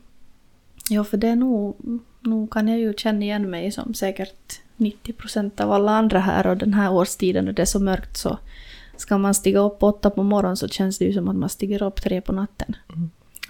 Ja, 0.89 1.03
för 1.03 1.17
det 1.17 1.27
är 1.27 1.35
nog, 1.35 1.75
nog 2.21 2.51
kan 2.51 2.67
jag 2.67 2.79
ju 2.79 2.93
känna 2.93 3.21
igen 3.21 3.49
mig 3.49 3.71
som 3.71 3.93
säkert 3.93 4.59
90 4.77 5.13
procent 5.13 5.59
av 5.59 5.71
alla 5.71 5.91
andra 5.91 6.19
här 6.19 6.47
och 6.47 6.57
den 6.57 6.73
här 6.73 6.91
årstiden 6.91 7.47
och 7.47 7.53
det 7.53 7.61
är 7.61 7.65
så 7.65 7.79
mörkt 7.79 8.17
så 8.17 8.37
ska 8.97 9.17
man 9.17 9.33
stiga 9.33 9.59
upp 9.59 9.83
åtta 9.83 10.09
på 10.09 10.23
morgonen 10.23 10.57
så 10.57 10.67
känns 10.67 10.97
det 10.97 11.05
ju 11.05 11.13
som 11.13 11.27
att 11.29 11.35
man 11.35 11.49
stiger 11.49 11.83
upp 11.83 12.01
tre 12.01 12.21
på 12.21 12.31
natten. 12.31 12.75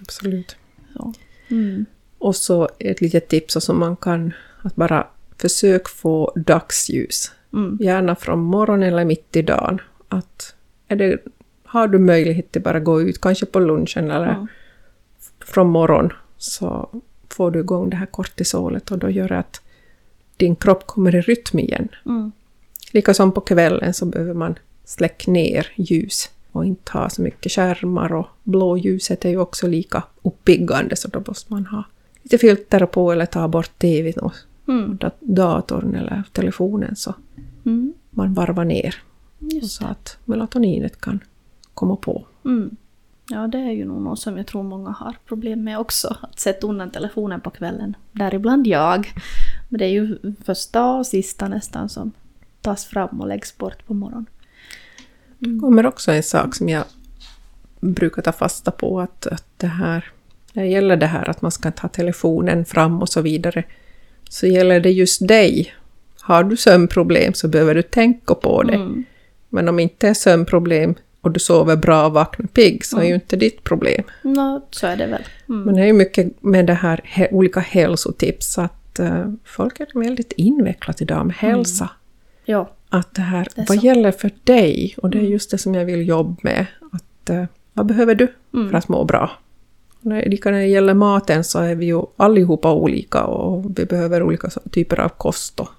Absolut. 0.02 0.56
Så. 0.94 1.14
Mm. 1.48 1.86
Och 2.18 2.36
så 2.36 2.70
ett 2.80 3.02
litet 3.02 3.28
tips 3.28 3.58
som 3.60 3.80
man 3.80 3.96
kan, 3.96 4.34
att 4.62 4.76
bara 4.76 5.08
försök 5.38 5.90
få 5.90 6.34
dagsljus. 6.36 7.32
Mm. 7.54 7.78
Gärna 7.82 8.16
från 8.16 8.40
morgon 8.40 8.84
eller 8.84 9.06
mitt 9.06 9.36
i 9.36 9.42
dagen. 9.42 9.82
Att 10.10 10.56
är 10.88 10.96
det, 10.96 11.18
har 11.64 11.88
du 11.88 12.00
möjlighet 12.00 12.58
att 12.58 12.64
bara 12.64 12.80
gå 12.80 13.02
ut, 13.02 13.22
kanske 13.22 13.46
på 13.46 13.60
lunchen 13.60 14.12
eller 14.12 14.28
Ja. 14.28 14.48
från 15.46 15.70
morgon, 15.70 16.14
så 16.38 16.90
får 17.30 17.52
du 17.52 17.60
igång 17.60 17.90
det 17.90 17.96
här 17.98 18.06
kortisolet 18.06 18.92
och 18.92 18.98
då 18.98 19.10
gör 19.10 19.28
det 19.28 19.38
att 19.38 19.62
din 20.38 20.56
kropp 20.56 20.88
kommer 20.88 21.16
i 21.16 21.22
rytm 21.22 21.60
igen. 21.60 21.88
Mm. 22.06 22.32
Lika 22.92 23.14
som 23.14 23.32
på 23.32 23.42
kvällen 23.42 23.94
så 23.94 24.06
behöver 24.06 24.34
man 24.34 24.56
släcka 24.86 25.32
ner 25.32 25.68
ljus 25.76 26.30
och 26.52 26.66
inte 26.66 26.92
ha 26.92 27.10
så 27.10 27.22
mycket 27.22 27.52
skärmar 27.52 28.14
och 28.14 28.28
blåljuset 28.44 29.26
är 29.26 29.30
ju 29.30 29.38
också 29.38 29.68
lika 29.68 30.04
uppiggande 30.22 30.96
så 30.96 31.08
då 31.08 31.24
måste 31.28 31.54
man 31.54 31.66
ha 31.66 31.84
lite 32.24 32.38
filter 32.38 32.86
på 32.86 33.12
eller 33.12 33.26
ta 33.26 33.48
bort 33.48 33.72
tvn 33.80 34.20
och 34.20 34.34
Mm. 34.68 34.98
dat- 34.98 35.18
datorn 35.20 35.96
eller 35.96 36.24
telefonen 36.32 36.96
så 36.96 37.14
Mm. 37.66 37.94
man 38.10 38.34
varvar 38.34 38.66
ner 38.66 38.96
Just 39.40 39.72
så 39.72 39.86
att 39.86 40.18
melatoninet 40.26 41.02
kan 41.02 41.20
komma 41.74 41.96
på. 41.96 42.26
Mm. 42.46 42.76
Ja, 43.30 43.48
det 43.48 43.58
är 43.58 43.72
ju 43.72 43.86
nog 43.86 44.02
något 44.02 44.20
som 44.20 44.38
jag 44.38 44.48
tror 44.48 44.64
många 44.64 44.90
har 44.90 45.16
problem 45.26 45.64
med 45.64 45.80
också. 45.80 46.18
Att 46.22 46.40
sätta 46.40 46.68
undan 46.68 46.92
telefonen 46.92 47.42
på 47.42 47.50
kvällen. 47.50 47.96
Däribland 48.12 48.68
jag. 48.68 49.14
Men 49.70 49.80
det 49.80 49.86
är 49.86 49.90
ju 49.90 50.18
första 50.46 50.86
och 50.86 51.08
sista 51.08 51.48
nästan 51.48 51.90
som 51.90 52.12
tas 52.62 52.86
fram 52.86 53.22
och 53.22 53.28
läggs 53.28 53.58
bort 53.58 53.86
på 53.88 53.94
morgonen. 53.94 54.26
Det 55.40 55.60
kommer 55.60 55.86
också 55.86 56.12
en 56.12 56.24
sak 56.24 56.56
som 56.56 56.70
jag 56.70 56.84
brukar 57.80 58.22
ta 58.22 58.32
fasta 58.32 58.72
på 58.72 59.00
att, 59.00 59.28
att 59.28 59.46
det 59.58 59.68
här, 59.68 60.06
när 60.54 60.64
det 60.64 60.70
gäller 60.70 60.98
det 60.98 61.06
här 61.06 61.30
att 61.30 61.42
man 61.42 61.52
ska 61.52 61.72
ta 61.72 61.88
telefonen 61.88 62.66
fram 62.66 63.02
och 63.02 63.10
så 63.10 63.22
vidare, 63.22 63.64
så 64.30 64.48
gäller 64.48 64.80
det 64.80 64.92
just 64.92 65.28
dig. 65.28 65.74
Har 66.22 66.44
du 66.44 66.58
sömnproblem 66.58 67.34
så 67.34 67.48
behöver 67.48 67.76
du 67.76 67.82
tänka 67.82 68.36
på 68.36 68.64
det. 68.64 68.76
Mm. 68.76 69.06
Men 69.58 69.70
om 69.70 69.80
inte 69.80 70.08
är 70.08 70.14
sömnproblem 70.14 70.96
och 71.22 71.32
du 71.32 71.40
sover 71.40 71.76
bra 71.76 72.06
och 72.06 72.14
vaknar 72.14 72.48
pigg 72.48 72.86
så 72.86 73.00
är 73.00 73.04
ju 73.04 73.14
inte 73.16 73.36
ditt 73.36 73.64
problem. 73.64 74.04
Nå, 74.22 74.62
så 74.72 74.88
är 74.88 74.98
det 74.98 75.06
väl. 75.08 75.24
Mm. 75.50 75.62
Men 75.64 75.76
det 75.76 75.82
är 75.82 75.86
ju 75.86 75.94
mycket 75.94 76.44
med 76.44 76.66
det 76.66 76.74
här 76.74 77.02
he- 77.16 77.28
olika 77.34 77.60
hälsotips 77.60 78.58
att 78.58 79.00
uh, 79.00 79.34
folk 79.46 79.80
är 79.80 80.00
väldigt 80.00 80.32
invecklat 80.32 81.02
idag 81.02 81.26
med 81.26 81.36
hälsa. 81.36 81.90
Ja. 82.46 82.70
Att 82.90 83.16
det 83.16 83.22
här, 83.22 83.48
Det 83.56 83.66
vad 83.70 83.80
så. 83.80 83.86
gäller 83.86 84.12
för 84.12 84.32
dig? 84.44 84.96
Och 84.98 85.10
det 85.10 85.18
är 85.20 85.24
just 85.24 85.52
det 85.52 85.58
som 85.58 85.76
jag 85.76 85.86
vill 85.86 86.08
jobba 86.08 86.36
med. 86.42 86.66
Att, 86.92 87.30
eh, 87.30 87.44
vad 87.74 87.86
behöver 87.86 88.16
du 88.16 88.28
Mm. 88.54 88.70
för 88.70 88.78
att 88.78 88.88
må 88.88 89.04
bra? 89.04 89.32
Lika 90.26 90.52
när 90.52 90.60
det 90.60 90.66
gäller 90.68 90.94
maten 90.94 91.44
så 91.44 91.60
är 91.60 91.76
vi 91.76 91.86
ju 91.86 92.02
allihopa 92.18 92.74
olika 92.74 93.24
och 93.24 93.80
vi 93.80 93.86
behöver 93.86 94.24
olika 94.24 94.50
typer 94.72 95.00
av 95.00 95.10
kost. 95.10 95.60
Och 95.60 95.70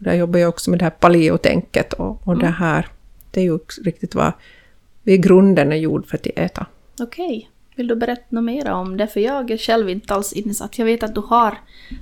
där 0.00 0.14
jobbar 0.14 0.38
jag 0.38 0.48
också 0.48 0.70
med 0.70 0.78
det 0.78 0.84
här 0.84 0.90
paleotänket 0.90 1.92
och, 1.92 2.10
och 2.26 2.32
Mm. 2.32 2.38
det 2.38 2.50
här, 2.50 2.86
det 3.30 3.40
är 3.40 3.44
ju 3.44 3.58
riktigt 3.84 4.14
vad 4.14 4.32
vi 5.02 5.12
i 5.12 5.18
grunden 5.18 5.72
är 5.72 5.76
gjord 5.76 6.06
för 6.06 6.16
att 6.16 6.26
äta. 6.26 6.66
Okej. 7.00 7.50
Vill 7.76 7.86
du 7.88 7.96
berätta 7.96 8.22
något 8.28 8.44
mer 8.44 8.70
om 8.70 8.96
det? 8.96 9.06
För 9.06 9.20
jag 9.20 9.50
är 9.50 9.56
själv 9.58 9.90
inte 9.90 10.14
alls 10.14 10.32
insatt. 10.32 10.78
Jag 10.78 10.86
vet 10.86 11.02
att 11.02 11.14
du 11.14 11.20
har 11.20 11.58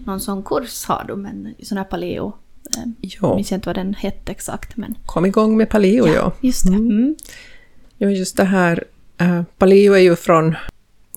någon 0.07 0.21
sån 0.21 0.43
kurs 0.43 0.85
har 0.85 1.05
du, 1.09 1.17
men 1.17 1.55
sån 1.63 1.79
här 1.79 1.85
paleo. 1.85 2.33
Eh, 2.77 2.83
Ja, 3.01 3.35
minns 3.35 3.51
jag 3.51 3.59
inte 3.59 3.69
vad 3.69 3.77
den 3.77 3.95
hette 3.95 4.33
exakt, 4.33 4.77
men 4.77 4.95
kom 5.07 5.27
igång 5.27 5.57
med 5.57 5.71
paleo 5.71 6.07
ja. 6.07 6.33
just 6.41 6.67
det. 6.67 6.73
Mm. 6.75 7.17
Ja, 7.99 8.11
just 8.11 8.37
det 8.37 8.45
här 8.45 8.85
Äh, 9.21 9.43
paleo 9.59 9.93
är 9.93 9.99
ju 9.99 10.17
från 10.17 10.57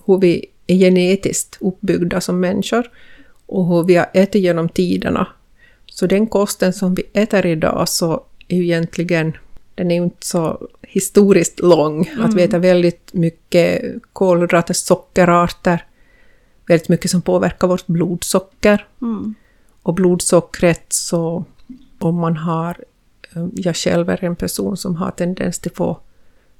hur 0.06 0.18
vi 0.18 0.46
är 0.66 0.76
genetiskt 0.76 1.56
uppbyggda 1.60 2.20
som 2.20 2.40
människor 2.40 2.90
och 3.46 3.66
hur 3.66 3.84
vi 3.84 3.96
har 3.96 4.06
ätit 4.14 4.42
genom 4.42 4.68
tiderna. 4.68 5.26
Så 5.94 6.06
den 6.06 6.26
kosten 6.26 6.72
som 6.72 6.94
vi 6.94 7.02
äter 7.12 7.46
idag 7.46 7.88
så 7.88 8.24
är 8.48 8.56
ju 8.56 8.62
egentligen, 8.64 9.36
den 9.74 9.90
är 9.90 9.94
ju 9.94 10.02
inte 10.02 10.26
så 10.26 10.68
historiskt 10.82 11.60
lång. 11.60 12.06
Mm. 12.06 12.24
Att 12.24 12.34
vi 12.34 12.42
äter 12.42 12.58
väldigt 12.58 13.12
mycket 13.12 13.94
kolhydrater, 14.12 14.74
sockerarter, 14.74 15.86
väldigt 16.66 16.88
mycket 16.88 17.10
som 17.10 17.22
påverkar 17.22 17.68
vårt 17.68 17.86
blodsocker. 17.86 18.86
Mm. 19.02 19.34
Och 19.82 19.94
blodsockret 19.94 20.92
så 20.92 21.44
om 21.98 22.14
man 22.14 22.36
har, 22.36 22.84
eh, 23.32 23.46
jag 23.54 23.76
själv 23.76 24.10
är 24.10 24.24
en 24.24 24.36
person 24.36 24.76
som 24.76 24.96
har 24.96 25.10
tendens 25.10 25.58
till 25.58 25.70
att 25.70 25.76
få, 25.76 25.98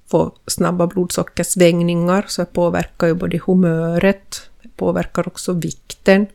få 0.06 0.32
snabba 0.46 0.86
blodsockersvängningar, 0.86 2.24
så 2.28 2.42
det 2.42 2.52
påverkar 2.52 3.06
ju 3.06 3.14
både 3.14 3.40
humöret, 3.46 4.50
påverkar 4.76 5.28
också 5.28 5.52
vikten, 5.52 6.26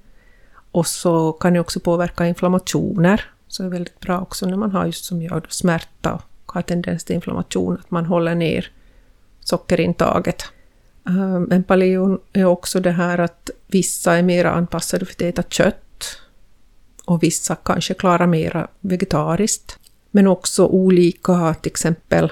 och 0.77 0.87
så 0.87 1.33
kan 1.33 1.53
det 1.53 1.59
också 1.59 1.79
påverka 1.79 2.27
inflammationer, 2.27 3.21
så 3.47 3.63
det 3.63 3.69
är 3.69 3.71
väldigt 3.71 3.99
bra 3.99 4.21
också 4.21 4.45
när 4.45 4.57
man 4.57 4.71
har 4.71 4.85
just 4.85 5.05
som 5.05 5.21
jag 5.21 5.51
smärta 5.53 6.13
och 6.13 6.51
har 6.53 6.61
tendens 6.61 7.03
till 7.03 7.15
inflammation, 7.15 7.77
att 7.77 7.91
man 7.91 8.05
håller 8.05 8.35
ner 8.35 8.71
sockerintaget. 9.39 10.43
Eh, 11.07 11.39
men 11.39 11.63
paleon 11.63 12.19
är 12.33 12.45
också 12.45 12.79
det 12.79 12.91
här 12.91 13.17
att 13.17 13.49
vissa 13.67 14.17
är 14.17 14.23
mer 14.23 14.45
anpassade 14.45 15.05
för 15.05 15.13
att 15.13 15.21
äta 15.21 15.43
kött, 15.43 16.19
och 17.05 17.23
vissa 17.23 17.55
kanske 17.55 17.93
klarar 17.93 18.27
mera 18.27 18.67
vegetariskt. 18.79 19.79
Men 20.11 20.27
också 20.27 20.65
olika, 20.65 21.53
till 21.53 21.71
exempel 21.71 22.31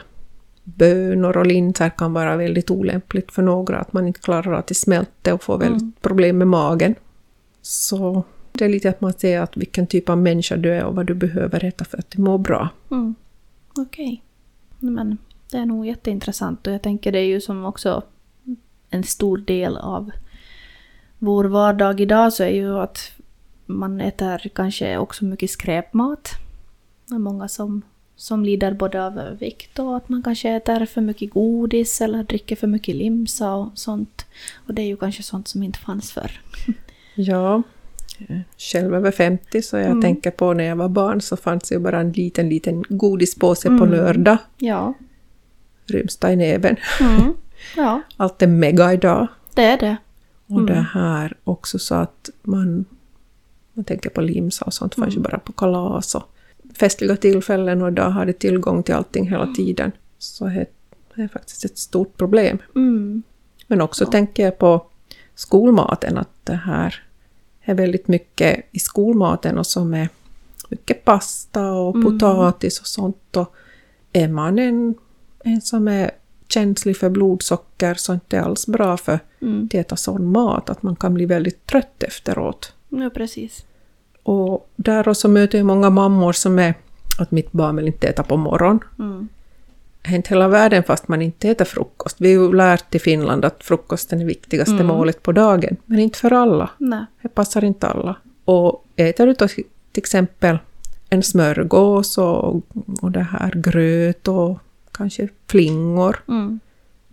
bönor 0.64 1.38
och 1.38 1.46
linser 1.46 1.90
kan 1.90 2.14
vara 2.14 2.36
väldigt 2.36 2.72
olämpligt 2.72 3.32
för 3.32 3.42
några, 3.42 3.78
att 3.78 3.94
man 3.94 4.08
inte 4.08 4.20
klarar 4.20 4.54
att 4.54 4.68
det 4.68 4.76
smälter 4.76 5.34
och 5.34 5.44
får 5.44 5.58
väldigt 5.58 5.82
mm. 5.82 5.94
problem 6.02 6.38
med 6.38 6.48
magen. 6.48 6.96
Så 7.62 8.24
det 8.58 8.66
är 8.66 8.70
lite 8.70 8.90
att 8.90 9.02
man 9.02 9.14
ser 9.14 9.40
att 9.40 9.58
vilken 9.58 9.88
typ 9.88 10.10
av 10.10 10.18
människa 10.18 10.56
du 10.56 10.74
är 10.74 10.84
och 10.84 10.96
vad 10.96 11.06
du 11.06 11.14
behöver 11.14 11.66
äta 11.66 11.86
för 11.86 11.98
att 11.98 12.10
du 12.12 12.22
mår 12.22 12.38
bra. 12.38 12.70
Mm. 12.92 13.16
Okej. 13.80 14.06
Okay. 14.06 14.92
Men 14.92 15.18
det 15.52 15.58
är 15.58 15.66
nog 15.66 15.88
jätteintressant 15.88 16.68
och 16.68 16.74
jag 16.74 16.82
tänker 16.82 17.12
det 17.12 17.20
är 17.20 17.26
ju 17.26 17.42
som 17.42 17.66
också 17.66 18.04
en 18.90 19.04
stor 19.04 19.38
del 19.38 19.78
av 19.78 20.12
vår 21.20 21.46
vardag 21.46 22.02
idag 22.02 22.34
så 22.34 22.44
är 22.44 22.50
ju 22.50 22.80
att 22.80 23.12
man 23.66 24.02
äter 24.02 24.50
kanske 24.56 24.98
också 24.98 25.26
mycket 25.26 25.50
skräpmat. 25.50 26.30
Det 27.06 27.16
är 27.16 27.20
många 27.20 27.48
som, 27.48 27.82
som 28.16 28.46
lider 28.46 28.74
både 28.74 29.06
av 29.06 29.38
vikt 29.40 29.80
och 29.80 29.98
att 29.98 30.10
man 30.10 30.24
kanske 30.24 30.50
äter 30.50 30.86
för 30.86 31.02
mycket 31.02 31.34
godis 31.34 32.02
eller 32.02 32.24
dricker 32.24 32.56
för 32.56 32.68
mycket 32.68 32.96
limsa 32.96 33.54
och 33.54 33.72
sånt. 33.76 34.26
Och 34.68 34.74
det 34.74 34.82
är 34.82 34.88
ju 34.88 34.98
kanske 34.98 35.24
sånt 35.24 35.48
som 35.48 35.64
inte 35.64 35.80
fanns 35.80 36.12
förr. 36.12 36.32
Ja, 37.18 37.64
själv 38.58 38.96
över 38.96 39.12
50 39.12 39.62
så 39.62 39.78
jag 39.78 39.86
mm. 39.86 40.02
tänker 40.02 40.32
på 40.32 40.54
när 40.54 40.64
jag 40.64 40.76
var 40.76 40.90
barn 40.90 41.22
så 41.22 41.38
fanns 41.38 41.70
det 41.70 41.76
ju 41.76 41.80
bara 41.80 42.00
en 42.00 42.12
liten, 42.12 42.50
liten 42.50 42.84
godispåse 42.90 43.68
mm. 43.68 43.80
på 43.80 43.86
lördag. 43.86 44.38
Ja. 44.58 44.94
Rymsta 45.86 46.34
i 46.34 46.36
näven. 46.36 46.76
Mm. 47.00 47.34
Ja. 47.76 48.02
Allt 48.18 48.42
är 48.42 48.48
mega 48.48 48.94
idag. 48.94 49.28
Det 49.54 49.64
är 49.64 49.78
det. 49.78 49.98
Och 50.48 50.66
det 50.66 50.74
mm. 50.74 50.86
här 50.86 51.38
också 51.44 51.80
så 51.80 51.96
att 51.96 52.30
man 52.42 52.86
man 53.76 53.86
tänker 53.86 54.10
på 54.10 54.22
limsa 54.22 54.66
och 54.66 54.74
sånt, 54.74 54.98
mm. 54.98 55.06
fanns 55.06 55.18
ju 55.18 55.20
bara 55.20 55.40
på 55.40 55.54
kalas 55.54 56.16
och 56.16 56.24
festliga 56.80 57.16
tillfällen 57.16 57.82
och 57.82 57.88
idag 57.88 58.10
har 58.10 58.26
de 58.26 58.34
tillgång 58.34 58.84
till 58.84 58.96
allting 58.96 59.30
hela 59.30 59.44
mm. 59.44 59.56
tiden. 59.56 59.92
Så 60.18 60.46
det 60.46 60.68
är 61.16 61.28
faktiskt 61.28 61.66
ett 61.66 61.78
stort 61.78 62.18
problem. 62.18 62.58
Mm. 62.76 63.24
Men 63.68 63.82
också 63.82 64.04
ja. 64.04 64.12
tänker 64.12 64.44
jag 64.44 64.58
på 64.58 64.86
skolmaten, 65.36 66.18
att 66.18 66.30
det 66.44 66.56
här 66.56 67.04
är 67.66 67.74
väldigt 67.74 68.08
mycket 68.08 68.66
i 68.72 68.80
skolmaten 68.80 69.58
och 69.58 69.68
som 69.68 69.94
är 69.94 70.10
mycket 70.70 71.06
pasta 71.06 71.72
och 71.72 71.96
mm. 71.96 72.12
potatis 72.12 72.80
och 72.80 72.88
sånt. 72.88 73.38
Och 73.38 73.56
är 74.14 74.28
man 74.28 74.60
en, 74.60 74.96
en 75.44 75.62
som 75.62 75.88
är 75.88 76.12
känslig 76.48 76.98
för 76.98 77.10
blodsocker 77.10 77.94
så 77.94 78.12
är 78.12 78.14
det 78.14 78.22
inte 78.26 78.42
alls 78.42 78.68
bra 78.68 78.98
för 78.98 79.20
mm. 79.42 79.66
att 79.66 79.74
äta 79.74 79.96
sån 79.96 80.32
mat, 80.32 80.70
att 80.70 80.84
man 80.84 80.96
kan 80.96 81.14
bli 81.14 81.26
väldigt 81.26 81.66
trött 81.66 82.04
efteråt. 82.04 82.74
Ja, 82.90 83.10
precis. 83.10 83.66
Och 84.24 84.70
där 84.76 85.08
också 85.08 85.28
möter 85.28 85.58
jag 85.58 85.68
många 85.68 85.90
mammor 85.90 86.34
som 86.34 86.60
är 86.60 86.74
att 87.20 87.32
mitt 87.32 87.52
barn 87.52 87.76
vill 87.76 87.88
inte 87.88 88.08
äta 88.08 88.24
på 88.24 88.38
morgonen. 88.38 88.80
Mm. 89.00 89.28
Hänt 90.06 90.28
hela 90.28 90.48
världen 90.48 90.84
fast 90.84 91.08
man 91.08 91.22
inte 91.22 91.50
äter 91.50 91.66
frukost. 91.66 92.16
Vi 92.20 92.36
har 92.36 92.44
ju 92.44 92.54
lärt 92.54 92.96
i 92.96 93.00
Finland 93.00 93.46
att 93.46 93.64
frukosten 93.64 94.22
är 94.22 94.26
viktigaste 94.26 94.74
mm. 94.74 94.88
målet 94.88 95.24
på 95.24 95.32
dagen, 95.32 95.78
men 95.86 96.00
inte 96.00 96.20
för 96.20 96.34
alla. 96.34 96.70
Nej. 96.78 97.06
Det 97.22 97.30
passar 97.30 97.64
inte 97.64 97.88
alla. 97.88 98.16
Och 98.46 98.86
äter 98.96 99.28
du 99.28 99.36
till 99.36 99.66
exempel 99.96 100.58
en 101.10 101.24
smörgås 101.24 102.18
och, 102.18 102.56
och 103.02 103.12
det 103.12 103.22
här 103.24 103.52
gröt 103.56 104.28
och 104.28 104.60
kanske 104.92 105.30
flingor, 105.48 106.24
mm. 106.28 106.60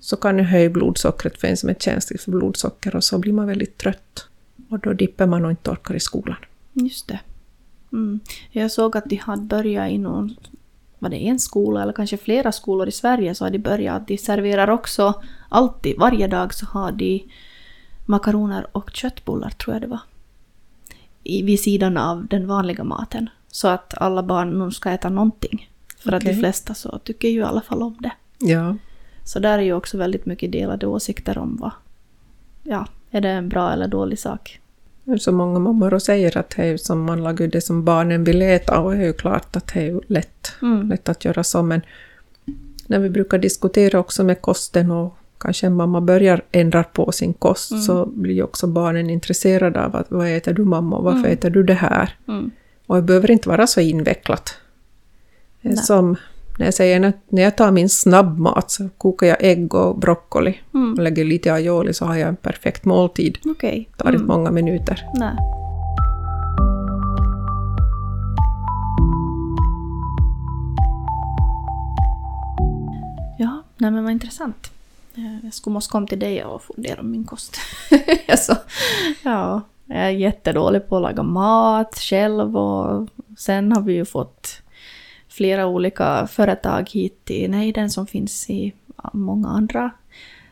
så 0.00 0.16
kan 0.16 0.36
det 0.36 0.42
höja 0.42 0.70
blodsockret 0.70 1.40
för 1.40 1.48
en 1.48 1.56
som 1.56 1.68
är 1.68 1.74
känslig 1.74 2.20
för 2.20 2.30
blodsocker 2.30 2.96
och 2.96 3.04
så 3.04 3.18
blir 3.18 3.32
man 3.32 3.46
väldigt 3.46 3.78
trött. 3.78 4.26
Och 4.68 4.78
då 4.78 4.92
dippar 4.92 5.26
man 5.26 5.44
och 5.44 5.50
inte 5.50 5.70
orkar 5.70 5.94
i 5.94 6.00
skolan. 6.00 6.36
Just 6.72 7.08
det. 7.08 7.20
Mm. 7.92 8.20
Jag 8.50 8.70
såg 8.70 8.96
att 8.96 9.04
de 9.04 9.16
hade 9.16 9.42
börjat 9.42 9.90
i 9.90 9.98
någon, 9.98 10.36
var 11.02 11.08
det 11.08 11.28
en 11.28 11.38
skola 11.38 11.82
eller 11.82 11.92
kanske 11.92 12.16
flera 12.16 12.52
skolor 12.52 12.88
i 12.88 12.92
Sverige 12.92 13.34
så 13.34 13.44
har 13.44 13.50
de 13.50 13.58
börjat 13.58 14.02
att 14.02 14.08
de 14.08 14.18
serverar 14.18 14.70
också 14.70 15.22
alltid, 15.48 15.98
varje 15.98 16.26
dag 16.26 16.54
så 16.54 16.66
har 16.66 16.92
de 16.92 17.28
makaroner 18.06 18.66
och 18.72 18.90
köttbullar 18.90 19.50
tror 19.50 19.74
jag 19.74 19.82
det 19.82 19.86
var. 19.86 20.00
I, 21.22 21.42
vid 21.42 21.60
sidan 21.60 21.96
av 21.96 22.26
den 22.26 22.46
vanliga 22.46 22.84
maten. 22.84 23.30
Så 23.48 23.68
att 23.68 23.94
alla 23.98 24.22
barn 24.22 24.58
nu 24.58 24.70
ska 24.70 24.90
äta 24.90 25.08
någonting. 25.08 25.70
För 25.98 26.08
okay. 26.08 26.16
att 26.16 26.24
de 26.24 26.34
flesta 26.34 26.74
så 26.74 26.98
tycker 26.98 27.28
ju 27.28 27.40
i 27.40 27.42
alla 27.42 27.60
fall 27.60 27.82
om 27.82 27.96
det. 28.00 28.12
Ja. 28.38 28.76
Så 29.24 29.38
där 29.38 29.58
är 29.58 29.62
ju 29.62 29.72
också 29.72 29.98
väldigt 29.98 30.26
mycket 30.26 30.52
delade 30.52 30.86
åsikter 30.86 31.38
om 31.38 31.56
vad, 31.56 31.72
ja, 32.62 32.86
är 33.10 33.20
det 33.20 33.30
en 33.30 33.48
bra 33.48 33.72
eller 33.72 33.88
dålig 33.88 34.18
sak? 34.18 34.60
Så 35.20 35.32
många 35.32 35.58
mammor 35.58 35.98
säger 35.98 36.36
att 36.36 36.50
det 36.56 36.62
är 36.62 36.76
som 36.76 37.04
man 37.04 37.22
lagar 37.22 37.46
det 37.46 37.60
som 37.60 37.84
barnen 37.84 38.24
vill 38.24 38.42
äta 38.42 38.80
och 38.80 38.92
det 38.92 38.98
är 38.98 39.06
ju 39.06 39.12
klart 39.12 39.56
att 39.56 39.72
det 39.74 39.86
är 39.86 40.00
lätt, 40.06 40.52
mm. 40.62 40.88
lätt 40.88 41.08
att 41.08 41.24
göra 41.24 41.44
så 41.44 41.62
men 41.62 41.80
när 42.86 42.98
vi 42.98 43.10
brukar 43.10 43.38
diskutera 43.38 43.98
också 43.98 44.24
med 44.24 44.42
kosten 44.42 44.90
och 44.90 45.16
kanske 45.38 45.66
en 45.66 45.74
mamma 45.74 46.00
börjar 46.00 46.42
ändra 46.52 46.84
på 46.84 47.12
sin 47.12 47.32
kost 47.32 47.70
mm. 47.70 47.82
så 47.82 48.06
blir 48.06 48.42
också 48.42 48.66
barnen 48.66 49.10
intresserade 49.10 49.84
av 49.84 49.96
att 49.96 50.10
vad 50.10 50.36
äter 50.36 50.52
du 50.52 50.64
mamma 50.64 50.96
och 50.96 51.04
varför 51.04 51.18
mm. 51.18 51.32
äter 51.32 51.50
du 51.50 51.62
det 51.62 51.74
här? 51.74 52.16
Mm. 52.28 52.50
Och 52.86 52.96
det 52.96 53.02
behöver 53.02 53.30
inte 53.30 53.48
vara 53.48 53.66
så 53.66 53.80
invecklat. 53.80 54.54
Som 55.84 56.16
när 56.58 56.66
jag 56.66 56.74
säger 56.74 57.02
att 57.02 57.16
när 57.28 57.42
jag 57.42 57.56
tar 57.56 57.70
min 57.70 57.88
snabbmat 57.88 58.70
så 58.70 58.88
kokar 58.98 59.26
jag 59.26 59.36
ägg 59.40 59.74
och 59.74 59.98
broccoli 59.98 60.60
mm. 60.74 60.92
och 60.92 61.02
lägger 61.02 61.24
lite 61.24 61.52
aioli 61.52 61.94
så 61.94 62.04
har 62.04 62.16
jag 62.16 62.28
en 62.28 62.36
perfekt 62.36 62.84
måltid. 62.84 63.38
Okay. 63.44 63.84
Det 63.90 63.96
tar 63.96 64.08
mm. 64.08 64.14
inte 64.14 64.26
många 64.26 64.50
minuter. 64.50 65.08
Nej. 65.14 65.36
Ja, 73.38 73.62
nej 73.76 73.90
men 73.90 74.04
vad 74.04 74.12
intressant. 74.12 74.70
Jag 75.42 75.54
skulle 75.54 75.74
måste 75.74 75.92
komma 75.92 76.06
till 76.06 76.18
dig 76.18 76.44
och 76.44 76.62
fundera 76.62 77.00
om 77.00 77.10
min 77.10 77.24
kost. 77.24 77.56
alltså, 78.28 78.56
ja, 79.22 79.60
jag 79.86 79.98
är 79.98 80.10
jättedålig 80.10 80.88
på 80.88 80.96
att 80.96 81.02
laga 81.02 81.22
mat 81.22 81.98
själv 81.98 82.56
och 82.56 83.08
sen 83.38 83.72
har 83.72 83.82
vi 83.82 83.92
ju 83.92 84.04
fått 84.04 84.61
flera 85.32 85.66
olika 85.66 86.26
företag 86.26 86.90
hit 86.90 87.24
till 87.24 87.50
nejden 87.50 87.90
som 87.90 88.06
finns 88.06 88.50
i 88.50 88.72
många 89.12 89.48
andra 89.48 89.90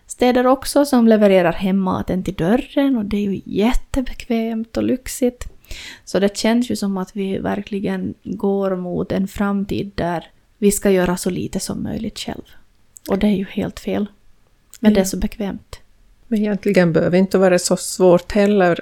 städer 0.06 0.46
också 0.46 0.84
som 0.84 1.08
levererar 1.08 1.52
hem 1.52 1.78
maten 1.78 2.22
till 2.24 2.34
dörren 2.34 2.96
och 2.96 3.04
det 3.04 3.16
är 3.16 3.30
ju 3.30 3.40
jättebekvämt 3.44 4.76
och 4.76 4.82
lyxigt. 4.82 5.48
Så 6.04 6.18
det 6.18 6.36
känns 6.36 6.70
ju 6.70 6.76
som 6.76 6.96
att 6.96 7.16
vi 7.16 7.38
verkligen 7.38 8.14
går 8.24 8.76
mot 8.76 9.12
en 9.12 9.28
framtid 9.28 9.92
där 9.94 10.30
vi 10.58 10.70
ska 10.70 10.90
göra 10.90 11.16
så 11.16 11.30
lite 11.30 11.60
som 11.60 11.82
möjligt 11.82 12.18
själv. 12.18 12.42
Och 13.08 13.18
det 13.18 13.26
är 13.26 13.36
ju 13.36 13.44
helt 13.44 13.80
fel. 13.80 14.06
Men 14.80 14.92
ja. 14.92 14.94
det 14.94 15.00
är 15.00 15.04
så 15.04 15.16
bekvämt. 15.16 15.80
Men 16.28 16.38
egentligen 16.38 16.92
behöver 16.92 17.10
det 17.10 17.18
inte 17.18 17.38
vara 17.38 17.58
så 17.58 17.76
svårt 17.76 18.32
heller 18.32 18.80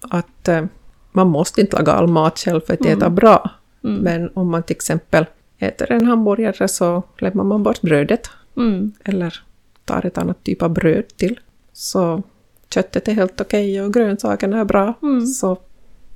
att 0.00 0.48
eh, 0.48 0.64
man 1.12 1.28
måste 1.28 1.60
inte 1.60 1.76
laga 1.76 1.92
all 1.92 2.06
mat 2.06 2.38
själv 2.38 2.60
för 2.60 2.74
att 2.74 2.80
mm. 2.80 2.98
äta 2.98 3.10
bra. 3.10 3.50
Mm. 3.84 3.96
Men 3.96 4.30
om 4.34 4.50
man 4.50 4.62
till 4.62 4.76
exempel 4.76 5.26
äter 5.58 5.92
en 5.92 6.06
hamburgare 6.06 6.68
så 6.68 7.02
lämnar 7.18 7.44
man 7.44 7.62
bort 7.62 7.80
brödet. 7.80 8.30
Mm. 8.56 8.92
Eller 9.04 9.42
tar 9.84 10.06
ett 10.06 10.18
annat 10.18 10.44
typ 10.44 10.62
av 10.62 10.70
bröd 10.70 11.04
till. 11.16 11.40
Så 11.72 12.22
köttet 12.74 13.08
är 13.08 13.12
helt 13.12 13.40
okej 13.40 13.82
och 13.82 13.94
grönsakerna 13.94 14.60
är 14.60 14.64
bra. 14.64 14.94
Mm. 15.02 15.26
Så 15.26 15.56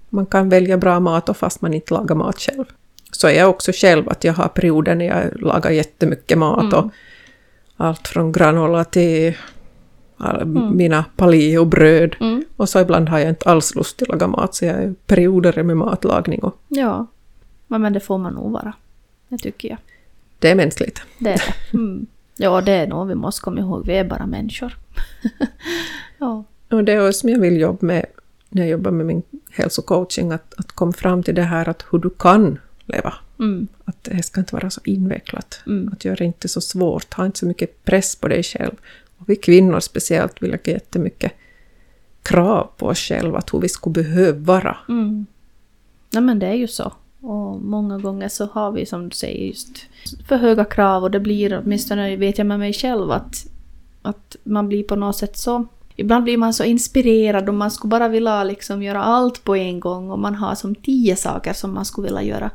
man 0.09 0.27
kan 0.27 0.49
välja 0.49 0.79
bra 0.79 1.01
mat 1.01 1.29
och 1.29 1.37
fast 1.37 1.61
man 1.61 1.75
inte 1.75 1.95
lagar 1.95 2.15
mat 2.15 2.41
själv. 2.41 2.65
Så 3.13 3.29
är 3.29 3.39
jag 3.39 3.51
också 3.51 3.73
själv 3.73 4.09
att 4.09 4.25
jag 4.25 4.33
har 4.33 4.49
perioder 4.49 4.95
när 4.95 5.05
jag 5.05 5.43
lagar 5.43 5.71
jättemycket 5.71 6.39
mat 6.39 6.63
mm. 6.63 6.75
och, 6.75 6.91
allt 7.77 8.09
från 8.09 8.33
granola 8.33 8.85
till 8.85 9.37
all, 10.17 10.45
mina 10.75 11.05
paleo-bröd. 11.17 12.17
Mm. 12.21 12.45
Och 12.57 12.69
så 12.69 12.81
ibland 12.81 13.09
har 13.09 13.19
jag 13.19 13.29
inte 13.29 13.51
alls 13.51 13.75
lust 13.75 14.03
att 14.03 14.09
laga 14.09 14.27
mat, 14.27 14.55
så 14.55 14.65
jag 14.65 14.75
är 14.75 14.95
perioder 15.07 15.63
med 15.63 15.77
matlagning 15.77 16.41
och 16.41 16.57
Ja. 16.69 17.07
Men 17.67 17.93
det 17.93 18.01
får 18.01 18.19
man 18.19 18.35
nog 18.35 18.53
vara. 18.53 18.75
Det 19.29 19.39
tycker 19.39 19.69
jag. 19.69 19.79
det 20.39 20.51
är 20.51 20.55
mänskligt. 20.55 21.03
Det 21.19 21.31
är 21.31 21.39
det. 21.39 21.77
Mm. 21.77 22.07
Ja, 22.37 22.61
det 22.61 22.73
är 22.73 22.87
nog 22.87 23.09
vi 23.09 23.15
måste 23.15 23.43
komma 23.43 23.61
ihåg. 23.61 23.87
Vi 23.87 23.95
är 23.95 24.05
bara 24.05 24.27
människor. 24.27 24.77
ja. 26.19 26.45
Och 26.71 26.85
det 26.85 26.93
är 26.93 27.13
som 27.13 27.29
jag 27.29 27.41
vill 27.41 27.61
jobba 27.61 27.87
med 27.87 28.07
när 28.49 28.63
jag 28.63 28.71
jobbar 28.71 28.91
med 28.91 29.07
min 29.07 29.23
hälsocoaching, 29.51 30.33
att, 30.33 30.55
att 30.57 30.73
komma 30.73 30.93
fram 30.93 31.23
till 31.23 31.35
det 31.35 31.43
här 31.43 31.69
att 31.69 31.85
hur 31.91 31.99
du 31.99 32.11
kan 32.11 32.59
leva. 32.87 33.15
Mm. 33.39 33.69
Att 33.85 34.05
det 34.05 34.23
ska 34.23 34.41
inte 34.41 34.55
vara 34.55 34.71
så 34.71 34.81
invecklat. 34.85 35.61
Mm. 35.67 35.93
Att 35.93 36.05
göra 36.05 36.17
det 36.17 36.25
inte 36.25 36.49
så 36.49 36.61
svårt, 36.61 37.15
ha 37.15 37.27
inte 37.27 37.39
så 37.39 37.47
mycket 37.47 37.85
press 37.85 38.17
på 38.17 38.29
dig 38.29 38.43
själv. 38.43 38.75
Och 39.19 39.29
vi 39.29 39.37
kvinnor 39.37 39.81
speciellt 39.81 40.43
vill 40.43 40.51
lägga 40.51 40.73
jättemycket 40.73 41.33
krav 42.23 42.71
på 42.77 42.87
oss 42.87 42.99
själva, 42.99 43.39
att 43.39 43.55
hur 43.55 43.61
vi 43.61 43.69
skulle 43.69 43.93
behöva 43.93 44.39
vara. 44.39 44.77
Mm. 44.89 45.27
Nej 46.11 46.23
men 46.23 46.39
det 46.39 46.47
är 46.47 46.55
ju 46.55 46.69
så. 46.69 46.93
Och 47.25 47.61
många 47.63 47.99
gånger 47.99 48.29
så 48.29 48.47
har 48.47 48.73
vi 48.73 48.87
som 48.87 49.09
du 49.09 49.17
säger 49.17 49.47
just 49.47 49.87
för 50.29 50.37
höga 50.37 50.65
krav 50.65 51.03
och 51.03 51.11
det 51.11 51.21
blir 51.21 51.63
åtminstone 51.65 52.17
vet 52.17 52.39
jag 52.39 52.47
med 52.47 52.59
mig 52.59 52.73
själv 52.73 53.11
att, 53.11 53.47
att 54.03 54.37
man 54.45 54.69
blir 54.69 54.83
på 54.83 54.97
något 54.97 55.17
sätt 55.17 55.37
så 55.37 55.67
Ibland 55.97 56.25
blir 56.25 56.37
man 56.37 56.55
så 56.55 56.65
inspirerad 56.65 57.49
och 57.49 57.55
man 57.55 57.71
skulle 57.71 57.91
bara 57.91 58.09
vilja 58.09 58.45
liksom 58.45 58.83
göra 58.83 59.03
allt 59.03 59.45
på 59.45 59.57
en 59.57 59.81
gång 59.81 60.11
och 60.11 60.19
man 60.19 60.35
har 60.35 60.55
som 60.55 60.75
tio 60.75 61.17
saker 61.17 61.53
som 61.53 61.75
man 61.75 61.85
skulle 61.85 62.07
vilja 62.07 62.23
göra. 62.23 62.51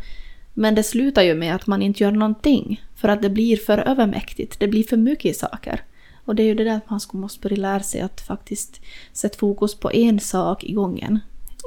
Men 0.53 0.75
det 0.75 0.83
slutar 0.83 1.21
ju 1.21 1.35
med 1.35 1.55
att 1.55 1.67
man 1.67 1.81
inte 1.81 2.03
gör 2.03 2.11
någonting 2.11 2.81
för 2.95 3.07
att 3.07 3.21
det 3.21 3.29
blir 3.29 3.57
för 3.57 3.77
övermäktigt, 3.77 4.59
det 4.59 4.67
blir 4.67 4.83
för 4.83 4.97
mycket 4.97 5.37
saker. 5.37 5.81
Och 6.25 6.35
det 6.35 6.43
är 6.43 6.47
ju 6.47 6.55
det 6.55 6.63
där 6.63 6.77
att 6.77 6.89
man 6.89 6.99
skulle 6.99 7.21
måste 7.21 7.39
börja 7.39 7.57
lära 7.57 7.83
sig 7.83 8.01
att 8.01 8.21
faktiskt 8.21 8.81
sätta 9.13 9.37
fokus 9.37 9.75
på 9.75 9.91
en 9.91 10.19
sak 10.19 10.63
i 10.63 10.73
gången. 10.73 11.19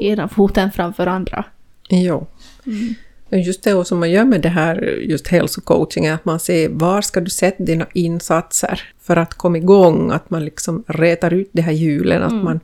Ena 0.03 0.29
foten 0.29 0.73
framför 0.73 1.07
andra. 1.07 1.45
Jo. 1.93 2.26
Och 3.30 3.38
Just 3.38 3.62
det 3.62 3.84
som 3.84 4.01
man 4.01 4.11
gör 4.11 4.24
med 4.24 4.40
det 4.40 4.49
här 4.49 4.99
just 5.01 5.28
hälsocoaching 5.28 6.07
är 6.07 6.14
att 6.14 6.24
man 6.24 6.40
ser 6.40 6.68
var 6.68 7.03
ska 7.03 7.20
du 7.20 7.30
sätta 7.30 7.64
dina 7.64 7.86
insatser 7.93 8.82
för 9.01 9.16
att 9.16 9.34
komma 9.34 9.57
igång, 9.57 10.11
att 10.11 10.30
man 10.30 10.45
liksom 10.45 10.84
retar 10.86 11.32
ut 11.32 11.51
de 11.53 11.62
här 11.62 11.72
hjulen, 11.72 12.22
att 12.22 12.45
man 12.45 12.61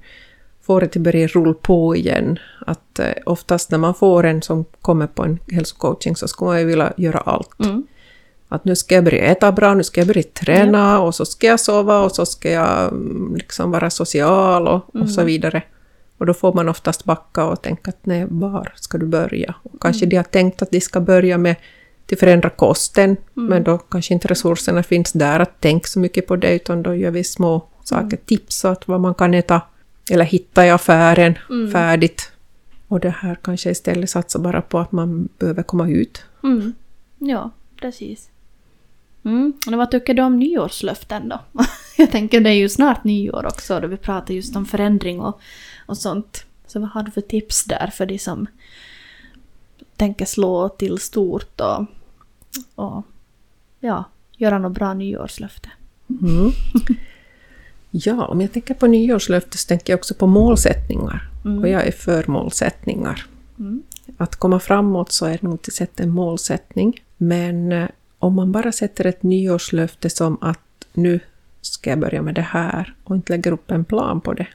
får 0.62 0.80
det 0.80 0.86
att 0.86 1.02
börja 1.02 1.26
rulla 1.26 1.54
på 1.54 1.96
igen. 1.96 2.38
Att 2.66 2.98
eh, 2.98 3.12
oftast 3.26 3.70
när 3.70 3.78
man 3.78 3.94
får 3.94 4.24
en 4.24 4.42
som 4.42 4.64
kommer 4.82 5.06
på 5.06 5.22
en 5.22 5.38
hälsocoaching 5.52 6.16
så 6.16 6.28
ska 6.28 6.44
man 6.44 6.58
ju 6.58 6.64
vilja 6.64 6.92
göra 6.96 7.18
allt. 7.18 7.60
Mm. 7.60 7.86
Att 8.48 8.64
nu 8.64 8.76
ska 8.76 8.94
jag 8.94 9.04
börja 9.04 9.24
äta 9.24 9.52
bra, 9.52 9.74
nu 9.74 9.84
ska 9.84 10.00
jag 10.00 10.08
börja 10.08 10.22
träna 10.22 11.00
och 11.00 11.14
så 11.14 11.24
ska 11.24 11.46
jag 11.46 11.60
sova 11.60 12.00
och 12.00 12.12
så 12.12 12.26
ska 12.26 12.50
jag 12.50 12.88
mm, 12.88 13.34
liksom 13.34 13.70
vara 13.70 13.90
social 13.90 14.68
och, 14.68 14.94
och 14.94 15.10
så 15.10 15.24
vidare. 15.24 15.62
Och 16.18 16.26
då 16.26 16.34
får 16.34 16.52
man 16.52 16.68
oftast 16.68 17.04
backa 17.04 17.44
och 17.44 17.62
tänka 17.62 17.88
att 17.90 18.06
nej, 18.06 18.26
var 18.28 18.72
ska 18.76 18.98
du 18.98 19.06
börja? 19.06 19.54
Och 19.62 19.82
kanske 19.82 20.06
de 20.06 20.16
har 20.16 20.24
tänkt 20.24 20.62
att 20.62 20.70
de 20.70 20.80
ska 20.80 21.00
börja 21.00 21.38
med 21.38 21.56
att 22.12 22.18
förändra 22.18 22.50
kosten, 22.50 23.16
men 23.34 23.62
då 23.62 23.78
kanske 23.78 24.14
inte 24.14 24.28
resurserna 24.28 24.82
finns 24.82 25.12
där 25.12 25.40
att 25.40 25.60
tänka 25.60 25.86
så 25.86 25.98
mycket 25.98 26.26
på 26.26 26.36
det, 26.36 26.54
utan 26.54 26.82
då 26.82 26.94
gör 26.94 27.10
vi 27.10 27.24
små 27.24 27.68
saker, 27.84 28.16
tips 28.16 28.64
att 28.64 28.88
vad 28.88 29.00
man 29.00 29.14
kan 29.14 29.34
äta 29.34 29.62
eller 30.10 30.24
hitta 30.24 30.66
i 30.66 30.70
affären 30.70 31.38
färdigt. 31.72 32.32
Och 32.88 33.00
det 33.00 33.10
här 33.10 33.38
kanske 33.42 33.70
istället 33.70 34.10
satsar 34.10 34.40
bara 34.40 34.62
på 34.62 34.78
att 34.78 34.92
man 34.92 35.28
behöver 35.38 35.62
komma 35.62 35.88
ut. 35.88 36.24
Mm. 36.44 36.74
Ja, 37.18 37.50
precis. 37.80 38.30
Mm. 39.24 39.52
Och 39.66 39.72
vad 39.72 39.90
tycker 39.90 40.14
du 40.14 40.22
om 40.22 40.38
nyårslöften 40.38 41.28
då? 41.28 41.40
Jag 41.96 42.10
tänker 42.10 42.40
det 42.40 42.50
är 42.50 42.54
ju 42.54 42.68
snart 42.68 43.04
nyår 43.04 43.46
också 43.46 43.80
då 43.80 43.88
vi 43.88 43.96
pratar 43.96 44.34
just 44.34 44.56
om 44.56 44.66
förändring 44.66 45.20
och, 45.20 45.40
och 45.88 45.96
sånt. 45.96 46.44
Så 46.66 46.80
vad 46.80 46.88
har 46.88 47.02
du 47.02 47.10
för 47.10 47.20
tips 47.20 47.64
där 47.64 47.92
för 47.94 48.06
de 48.06 48.18
som 48.18 48.46
tänker 49.96 50.24
slå 50.24 50.68
till 50.68 50.98
stort 50.98 51.60
och, 51.60 51.86
och 52.74 53.02
ja, 53.80 54.04
göra 54.36 54.58
något 54.58 54.72
bra 54.72 54.94
nyårslöfte? 54.94 55.68
Mm. 56.08 56.52
Ja, 57.90 58.26
om 58.26 58.40
jag 58.40 58.52
tänker 58.52 58.74
på 58.74 58.86
nyårslöfte 58.86 59.58
så 59.58 59.66
tänker 59.66 59.92
jag 59.92 59.98
också 59.98 60.14
på 60.14 60.26
målsättningar. 60.26 61.30
Och 61.42 61.68
jag 61.68 61.86
är 61.86 61.92
för 61.92 62.24
målsättningar. 62.26 63.26
Mm. 63.58 63.82
Att 64.16 64.36
komma 64.36 64.60
framåt 64.60 65.12
så 65.12 65.26
är 65.26 65.30
det 65.30 65.42
nog 65.42 65.54
att 65.54 65.72
sätta 65.72 66.02
en 66.02 66.10
målsättning. 66.10 67.02
Men 67.16 67.72
eh, 67.72 67.88
om 68.18 68.34
man 68.34 68.52
bara 68.52 68.72
sätter 68.72 69.06
ett 69.06 69.22
nyårslöfte 69.22 70.10
som 70.10 70.38
att 70.40 70.86
nu 70.92 71.20
ska 71.60 71.90
jag 71.90 71.98
börja 71.98 72.22
med 72.22 72.34
det 72.34 72.42
här 72.42 72.94
och 73.04 73.16
inte 73.16 73.32
lägger 73.32 73.52
upp 73.52 73.70
en 73.70 73.84
plan 73.84 74.20
på 74.20 74.32
det, 74.32 74.46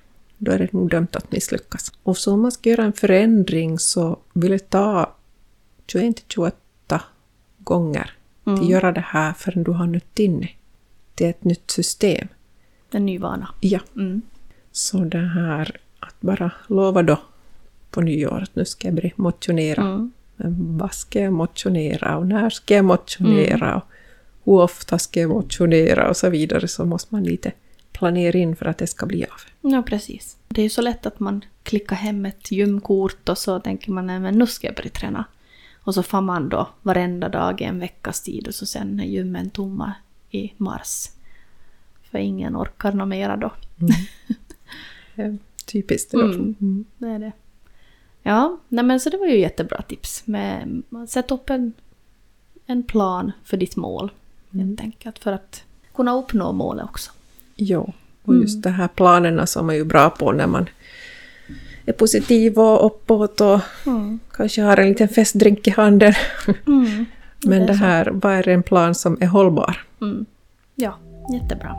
då 0.44 0.52
är 0.52 0.60
det 0.60 0.74
nog 0.74 0.90
dömt 0.90 1.16
att 1.16 1.32
misslyckas. 1.32 1.92
Och 2.04 2.18
så 2.18 2.34
om 2.34 2.42
man 2.42 2.52
ska 2.52 2.70
göra 2.70 2.84
en 2.84 2.94
förändring 2.94 3.80
så 3.80 4.20
vill 4.34 4.52
det 4.52 4.70
ta 4.70 5.16
21-28 5.88 6.52
gånger 7.58 8.12
till 8.44 8.54
att 8.54 8.70
göra 8.70 8.92
det 8.92 9.06
här 9.08 9.34
förrän 9.34 9.64
du 9.64 9.72
har 9.72 9.88
nött 9.88 10.20
in 10.20 10.48
till 11.16 11.28
ett 11.28 11.44
nytt 11.44 11.72
system. 11.72 12.28
En 12.92 13.06
ny 13.06 13.18
vana. 13.18 13.50
Ja, 13.60 13.80
Mm. 13.96 14.22
så 14.72 14.98
det 14.98 15.18
här 15.18 15.78
att 16.00 16.16
bara 16.22 16.52
lova 16.68 17.04
då 17.04 17.20
på 17.90 18.02
nyår 18.02 18.40
att 18.42 18.56
nu 18.56 18.66
ska 18.66 18.88
jag 18.88 18.96
börja 18.96 19.12
motionera. 19.16 19.82
Mm. 19.82 20.12
Men 20.36 20.78
vad 20.78 20.94
ska 20.94 21.20
jag 21.22 21.34
motionera 21.34 22.18
och 22.18 22.28
när 22.28 22.50
ska 22.50 22.76
jag 22.76 22.86
motionera 22.86 23.76
och 23.76 23.84
hur 24.44 24.62
ofta 24.64 25.00
ska 25.00 25.20
jag 25.20 25.30
motionera 25.30 26.10
och 26.10 26.18
så 26.18 26.30
vidare 26.30 26.68
så 26.68 26.86
måste 26.86 27.16
man 27.16 27.24
lite 27.24 27.52
planera 27.94 28.38
in 28.38 28.56
för 28.56 28.66
att 28.66 28.78
det 28.78 28.88
ska 28.88 29.06
bli 29.06 29.26
av. 29.26 29.72
Ja, 29.72 29.84
precis. 29.84 30.38
Det 30.48 30.62
är 30.62 30.64
ju 30.64 30.70
så 30.70 30.82
lätt 30.82 31.06
att 31.06 31.20
man 31.20 31.46
klickar 31.64 31.96
hem 31.96 32.26
ett 32.26 32.52
gymkort 32.52 33.30
och 33.30 33.38
så 33.38 33.60
tänker 33.60 33.92
man 33.92 34.08
nej 34.08 34.20
men 34.20 34.38
nu 34.38 34.48
ska 34.48 34.68
jag 34.68 34.76
börja 34.76 34.90
träna. 34.90 35.26
Och 35.84 35.94
så 35.94 36.04
får 36.04 36.22
man 36.22 36.50
då 36.50 36.70
varenda 36.82 37.30
dag 37.30 37.62
i 37.62 37.64
en 37.64 37.80
veckas 37.80 38.22
tid 38.22 38.48
och 38.48 38.56
så 38.56 38.66
sen 38.66 39.00
är 39.00 39.04
gymmen 39.04 39.50
tomma 39.50 39.94
i 40.32 40.54
mars. 40.58 41.10
För 42.12 42.18
ingen 42.18 42.58
orkar 42.58 42.92
något 42.92 43.08
mera 43.08 43.38
då. 43.38 43.52
Eh, 45.16 45.34
Typiskt 45.66 46.12
det. 46.12 46.18
Mm. 46.18 46.56
Mm. 46.62 46.86
Det 46.98 47.08
är 47.08 47.20
det. 47.20 47.32
Ja, 48.24 48.58
nej 48.68 48.86
men 48.86 49.00
så 49.00 49.10
det 49.10 49.18
var 49.18 49.28
ju 49.28 49.40
jättebra 49.40 49.82
tips. 49.82 50.28
Med, 50.28 50.84
sätt 51.10 51.32
upp 51.32 51.50
en, 51.50 51.74
en 52.66 52.84
plan 52.84 53.32
för 53.44 53.58
ditt 53.58 53.76
mål. 53.76 54.12
Helt 54.52 54.82
enkelt 54.82 55.20
för 55.20 55.32
att 55.32 55.64
kunna 55.94 56.16
uppnå 56.18 56.52
målet 56.52 56.86
också. 56.86 57.12
Ja, 57.64 57.94
och 58.24 58.36
just 58.36 58.64
de 58.64 58.70
här 58.70 58.88
planerna 58.88 59.46
som 59.48 59.70
är 59.70 59.74
ju 59.74 59.84
bra 59.86 60.10
på 60.10 60.32
när 60.32 60.48
man 60.48 60.70
är 61.86 61.94
positiv 61.94 62.60
och 62.60 62.86
uppåt 62.86 63.42
och 63.42 63.60
kanske 64.32 64.62
har 64.62 64.78
en 64.78 64.88
liten 64.88 65.10
festdrink 65.10 65.68
i 65.68 65.72
handen. 65.72 66.14
Mm. 66.68 67.06
Men 67.46 67.60
Det 67.60 67.66
det 67.66 67.74
så. 67.74 67.84
här, 67.84 68.10
vad 68.14 68.34
är 68.34 68.48
en 68.48 68.64
plan 68.64 68.96
som 68.96 69.18
är 69.22 69.28
hållbar? 69.28 69.86
Mm. 70.02 70.26
Ja, 70.76 70.98
jättebra. 71.34 71.76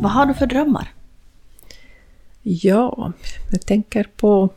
Vad 0.00 0.12
har 0.12 0.26
du 0.26 0.34
för 0.34 0.46
drömmar? 0.46 0.88
Ja, 2.42 3.12
jag 3.50 3.66
tänker 3.66 4.06
på 4.16 4.48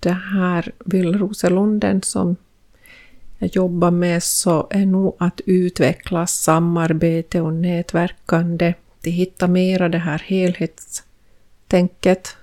det 0.00 0.12
här 0.12 0.72
Villroselunden 0.84 2.02
som 2.02 2.36
jag 3.38 3.56
jobbar 3.56 3.90
med 3.90 4.22
så 4.22 4.66
är 4.70 4.86
nog 4.86 5.16
att 5.18 5.40
utveckla 5.46 6.26
samarbete 6.26 7.40
och 7.40 7.54
nätverkande, 7.54 8.74
till 9.00 9.12
hitta 9.12 9.46
mera 9.46 9.88
det 9.88 9.98
här 9.98 10.18
helhetstänket 10.18 12.36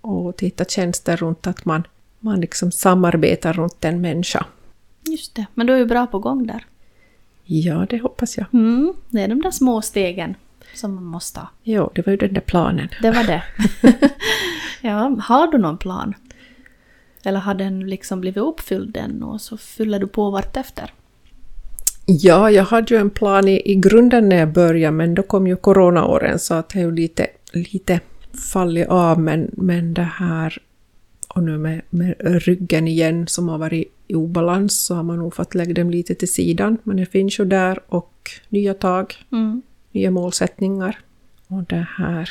och 0.00 0.36
till 0.36 0.46
hitta 0.46 0.64
tjänster 0.64 1.16
runt 1.16 1.46
att 1.46 1.64
man, 1.64 1.86
man 2.18 2.40
liksom 2.40 2.72
samarbetar 2.72 3.52
runt 3.52 3.84
en 3.84 4.00
människa. 4.00 4.46
Just 5.02 5.34
det, 5.34 5.46
men 5.54 5.66
du 5.66 5.72
är 5.72 5.78
ju 5.78 5.86
bra 5.86 6.06
på 6.06 6.18
gång 6.18 6.46
där. 6.46 6.66
Ja, 7.44 7.86
det 7.90 7.98
hoppas 7.98 8.38
jag. 8.38 8.46
Mm, 8.52 8.94
det 9.08 9.22
är 9.22 9.28
de 9.28 9.42
där 9.42 9.50
små 9.50 9.82
stegen 9.82 10.34
som 10.74 10.94
man 10.94 11.04
måste 11.04 11.40
ta. 11.40 11.48
Jo, 11.62 11.90
det 11.94 12.06
var 12.06 12.10
ju 12.10 12.16
den 12.16 12.34
där 12.34 12.40
planen. 12.40 12.88
Det 13.02 13.10
var 13.10 13.24
det. 13.24 13.42
ja, 14.80 15.16
har 15.22 15.46
du 15.46 15.58
någon 15.58 15.78
plan? 15.78 16.14
Eller 17.24 17.38
har 17.40 17.54
den 17.54 17.80
liksom 17.88 18.20
blivit 18.20 18.42
uppfylld 18.42 18.96
än 18.96 19.22
och 19.22 19.40
så 19.40 19.56
fyller 19.56 19.98
du 19.98 20.06
på 20.06 20.30
vartefter? 20.30 20.92
Ja, 22.06 22.50
jag 22.50 22.64
hade 22.64 22.94
ju 22.94 23.00
en 23.00 23.10
plan 23.10 23.48
i, 23.48 23.72
i 23.72 23.74
grunden 23.74 24.28
när 24.28 24.36
jag 24.36 24.52
började, 24.52 24.96
men 24.96 25.14
då 25.14 25.22
kom 25.22 25.46
ju 25.46 25.56
coronaåren 25.56 26.38
så 26.38 26.54
att 26.54 26.68
det 26.68 26.78
är 26.78 26.82
ju 26.84 26.92
lite, 26.92 27.26
lite 27.52 28.00
fallit 28.52 28.88
av. 28.88 29.20
Men, 29.20 29.50
men 29.52 29.94
det 29.94 30.02
här, 30.02 30.58
och 31.28 31.42
nu 31.42 31.58
med, 31.58 31.80
med 31.90 32.14
ryggen 32.18 32.88
igen 32.88 33.26
som 33.26 33.48
har 33.48 33.58
varit 33.58 33.92
i 34.06 34.14
obalans 34.14 34.84
så 34.86 34.94
har 34.94 35.02
man 35.02 35.18
nog 35.18 35.34
fått 35.34 35.54
lägga 35.54 35.74
dem 35.74 35.90
lite 35.90 36.14
till 36.14 36.32
sidan. 36.32 36.78
Men 36.82 36.96
det 36.96 37.06
finns 37.06 37.40
ju 37.40 37.44
där 37.44 37.80
och 37.88 38.30
nya 38.48 38.74
tag, 38.74 39.14
Mm. 39.32 39.62
nya 39.92 40.10
målsättningar 40.10 40.98
och 41.48 41.62
det 41.64 41.86
här 41.96 42.30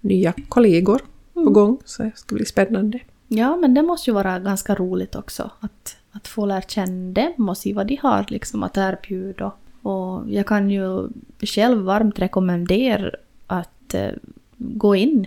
nya 0.00 0.32
kollegor 0.48 1.00
på 1.34 1.50
gång. 1.50 1.78
Så 1.84 2.02
det 2.02 2.12
ska 2.14 2.34
bli 2.34 2.44
spännande. 2.44 2.98
Ja, 3.36 3.56
men 3.56 3.74
det 3.74 3.82
måste 3.82 4.10
ju 4.10 4.14
vara 4.14 4.38
ganska 4.38 4.74
roligt 4.74 5.14
också 5.14 5.50
att, 5.60 5.96
att 6.12 6.28
få 6.28 6.46
lära 6.46 6.62
känna 6.62 7.12
dem 7.12 7.48
och 7.48 7.58
se 7.58 7.72
vad 7.72 7.86
de 7.86 7.96
har 7.96 8.26
liksom 8.28 8.62
att 8.62 8.76
erbjuda. 8.76 9.52
Och 9.82 10.30
jag 10.30 10.46
kan 10.46 10.70
ju 10.70 11.08
själv 11.40 11.82
varmt 11.82 12.18
rekommendera 12.18 13.10
att 13.46 13.94
eh, 13.94 14.10
gå 14.56 14.96
in 14.96 15.26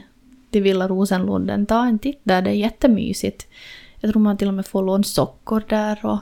till 0.50 0.64
Villa 0.64 0.88
Rosenlunden, 0.88 1.66
ta 1.66 1.86
en 1.86 2.00
titt 2.00 2.20
där, 2.24 2.42
det 2.42 2.50
är 2.50 2.54
jättemysigt. 2.54 3.48
Jag 4.00 4.12
tror 4.12 4.22
man 4.22 4.38
till 4.38 4.48
och 4.48 4.54
med 4.54 4.66
får 4.66 4.84
låna 4.84 5.04
sockor 5.04 5.64
där 5.70 6.06
och 6.06 6.20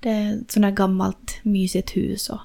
det 0.00 0.10
är 0.10 0.34
ett 0.34 0.50
sånt 0.50 0.64
här 0.64 0.72
gammalt 0.72 1.38
mysigt 1.42 1.96
hus. 1.96 2.30
Och, 2.30 2.40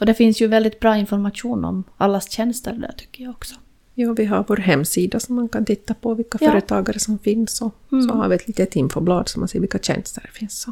och 0.00 0.06
det 0.06 0.14
finns 0.14 0.42
ju 0.42 0.46
väldigt 0.46 0.80
bra 0.80 0.96
information 0.96 1.64
om 1.64 1.84
allas 1.96 2.30
tjänster 2.30 2.72
där 2.72 2.92
tycker 2.96 3.24
jag 3.24 3.30
också. 3.30 3.54
Ja, 4.00 4.12
vi 4.12 4.24
har 4.24 4.44
vår 4.48 4.56
hemsida 4.56 5.20
som 5.20 5.36
man 5.36 5.48
kan 5.48 5.64
titta 5.64 5.94
på 5.94 6.14
vilka 6.14 6.38
Ja. 6.40 6.50
företagare 6.50 6.98
som 6.98 7.18
finns 7.18 7.60
och 7.62 7.74
Mm. 7.92 8.08
så 8.08 8.14
har 8.14 8.28
vi 8.28 8.34
ett 8.34 8.46
litet 8.48 8.76
infoblad 8.76 9.28
så 9.28 9.38
man 9.38 9.48
ser 9.48 9.60
vilka 9.60 9.78
tjänster 9.78 10.22
det 10.32 10.38
finns. 10.38 10.66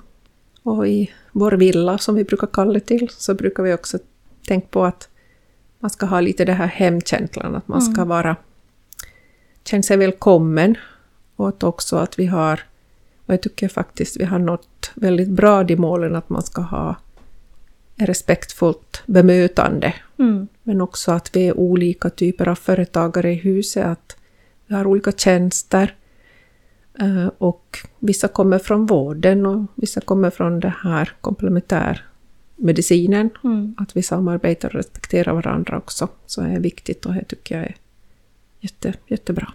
Och 0.63 0.89
i 0.89 1.11
vår 1.33 1.53
villa 1.53 1.99
som 1.99 2.15
vi 2.15 2.25
brukar 2.25 2.47
kalla 2.47 2.73
det 2.73 2.81
till 2.81 3.09
så 3.11 3.35
brukar 3.35 3.63
vi 3.63 3.75
också 3.75 3.99
tänka 4.47 4.67
på 4.71 4.85
att 4.85 5.09
man 5.79 5.91
ska 5.91 6.07
ha 6.07 6.21
lite 6.21 6.45
det 6.45 6.53
här 6.53 6.67
hemkänslan, 6.67 7.55
att 7.55 7.69
man 7.69 7.83
ska 7.83 8.05
vara 8.05 8.37
känna 9.65 9.83
sig 9.83 9.97
välkommen 9.97 10.75
och 11.37 11.49
att 11.49 11.63
också 11.63 11.97
att 11.97 12.19
vi 12.19 12.27
har, 12.27 12.61
och 13.27 13.35
jag 13.35 13.43
tycker 13.43 13.69
faktiskt 13.69 14.21
vi 14.21 14.25
har 14.25 14.39
nått 14.39 14.91
väldigt 14.95 15.29
bra 15.29 15.65
de 15.65 15.77
målen 15.77 16.17
att 16.17 16.29
man 16.29 16.43
ska 16.43 16.61
ha 16.63 16.95
respektfullt 17.97 19.03
bemötande 19.07 19.95
Mm. 20.19 20.49
men 20.63 20.81
också 20.81 21.13
att 21.13 21.37
vi 21.37 21.49
är 21.49 21.59
olika 21.59 22.11
typer 22.11 22.49
av 22.49 22.55
företagare 22.55 23.33
i 23.33 23.35
huset, 23.35 23.87
att 23.87 24.17
vi 24.67 24.75
har 24.75 24.87
olika 24.87 25.13
tjänster. 25.13 25.95
eh, 27.01 27.27
Och 27.39 27.79
vissa 27.99 28.29
kommer 28.29 28.59
från 28.59 28.87
vården 28.87 29.47
och 29.47 29.67
vissa 29.75 30.01
kommer 30.01 30.31
från 30.31 30.61
det 30.61 30.75
här 30.83 31.13
komplementärmedicinen. 31.21 33.31
Mm. 33.45 33.75
Att 33.79 33.97
vi 33.97 34.03
samarbetar 34.03 34.69
och 34.69 34.75
respekterar 34.75 35.35
varandra 35.35 35.79
också, 35.79 36.09
så 36.27 36.43
är 36.43 36.61
viktigt 36.61 37.07
och 37.07 37.15
det 37.15 37.25
tycker 37.25 37.57
jag 37.57 37.65
är 37.65 37.77
jätte, 38.61 38.95
jättebra. 39.07 39.53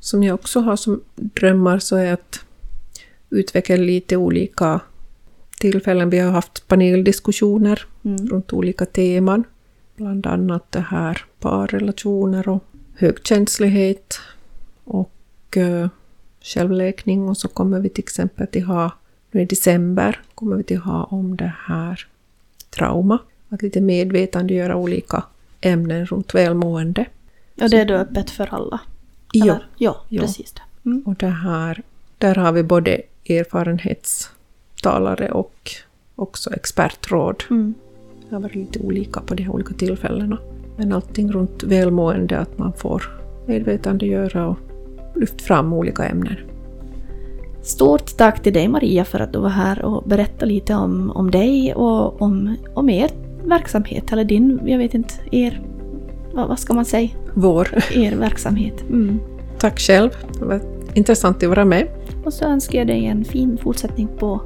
Som 0.00 0.22
jag 0.22 0.34
också 0.34 0.60
har 0.60 0.76
som 0.76 1.02
drömmar 1.14 1.78
så 1.78 1.96
är 1.96 2.12
att 2.12 2.44
utveckla 3.30 3.76
lite 3.76 4.16
olika 4.16 4.80
tillfällen. 5.60 6.10
Vi 6.10 6.18
har 6.18 6.30
haft 6.30 6.68
paneldiskussioner 6.68 7.86
Mm. 8.08 8.26
runt 8.28 8.52
olika 8.52 8.86
teman. 8.86 9.44
Bland 9.96 10.26
annat 10.26 10.72
det 10.72 10.80
här 10.80 11.24
parrelationer 11.40 12.48
och 12.48 12.64
högkänslighet 12.94 14.20
och 14.84 15.12
uh, 15.56 15.88
självläkning. 16.40 17.28
Och 17.28 17.36
så 17.36 17.48
kommer 17.48 17.80
vi 17.80 17.88
till 17.88 18.04
exempel 18.04 18.46
till 18.46 18.64
ha, 18.64 18.90
nu 19.30 19.42
i 19.42 19.44
december, 19.44 20.20
kommer 20.34 20.56
vi 20.56 20.62
till 20.62 20.78
ha 20.78 21.04
om 21.04 21.36
det 21.36 21.52
här 21.66 22.06
trauma. 22.70 23.18
Att 23.48 23.62
lite 23.62 23.80
medvetandegöra 23.80 24.76
olika 24.76 25.22
ämnen 25.60 26.06
runt 26.06 26.34
välmående. 26.34 27.06
Och 27.60 27.70
det 27.70 27.80
är 27.80 27.84
då 27.84 27.94
öppet 27.94 28.30
för 28.30 28.54
alla? 28.54 28.80
Ja, 29.32 29.44
eller? 29.44 29.66
Ja, 29.76 30.04
Ja. 30.08 30.22
precis 30.22 30.52
det. 30.52 30.60
Mm. 30.84 31.02
och 31.06 31.14
det 31.14 31.26
här, 31.26 31.82
där 32.18 32.34
har 32.34 32.52
vi 32.52 32.62
både 32.62 33.00
erfarenhetstalare 33.28 35.30
och 35.30 35.70
också 36.16 36.54
expertråd. 36.54 37.44
Mm. 37.50 37.74
Det 38.28 38.34
har 38.34 38.42
varit 38.42 38.54
lite 38.54 38.78
olika 38.78 39.20
på 39.20 39.34
de 39.34 39.42
här 39.42 39.52
olika 39.54 39.74
tillfällena. 39.74 40.38
Men 40.76 40.92
allting 40.92 41.32
runt 41.32 41.62
välmående, 41.62 42.38
att 42.38 42.58
man 42.58 42.72
får 42.72 43.02
medvetandegöra 43.46 44.48
och 44.48 44.56
lyft 45.14 45.42
fram 45.42 45.72
olika 45.72 46.04
ämnen. 46.04 46.36
Stort 47.62 48.16
tack 48.16 48.42
till 48.42 48.52
dig 48.52 48.68
Maria 48.68 49.04
för 49.04 49.20
att 49.20 49.32
du 49.32 49.38
var 49.38 49.48
här 49.48 49.84
och 49.84 50.04
berättade 50.08 50.46
lite 50.52 50.74
om, 50.74 51.10
om 51.10 51.30
dig 51.30 51.74
och 51.74 52.22
om, 52.22 52.56
om 52.74 52.90
er 52.90 53.10
verksamhet. 53.44 54.12
Eller 54.12 54.24
din, 54.24 54.60
jag 54.64 54.78
vet 54.78 54.94
inte, 54.94 55.14
er... 55.32 55.62
Vad, 56.32 56.48
vad 56.48 56.58
ska 56.58 56.74
man 56.74 56.84
säga? 56.84 57.08
Vår. 57.34 57.68
Er 57.94 58.16
verksamhet. 58.16 58.84
Mm. 58.88 59.20
Tack 59.58 59.78
själv. 59.78 60.10
Det 60.38 60.44
var 60.44 60.60
intressant 60.94 61.42
att 61.42 61.48
vara 61.48 61.64
med. 61.64 61.88
Och 62.24 62.32
så 62.32 62.44
önskar 62.44 62.78
jag 62.78 62.86
dig 62.86 63.06
en 63.06 63.24
fin 63.24 63.58
fortsättning 63.62 64.08
på, 64.18 64.40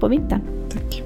på 0.00 0.08
vintern. 0.08 0.40
Tack. 0.72 1.05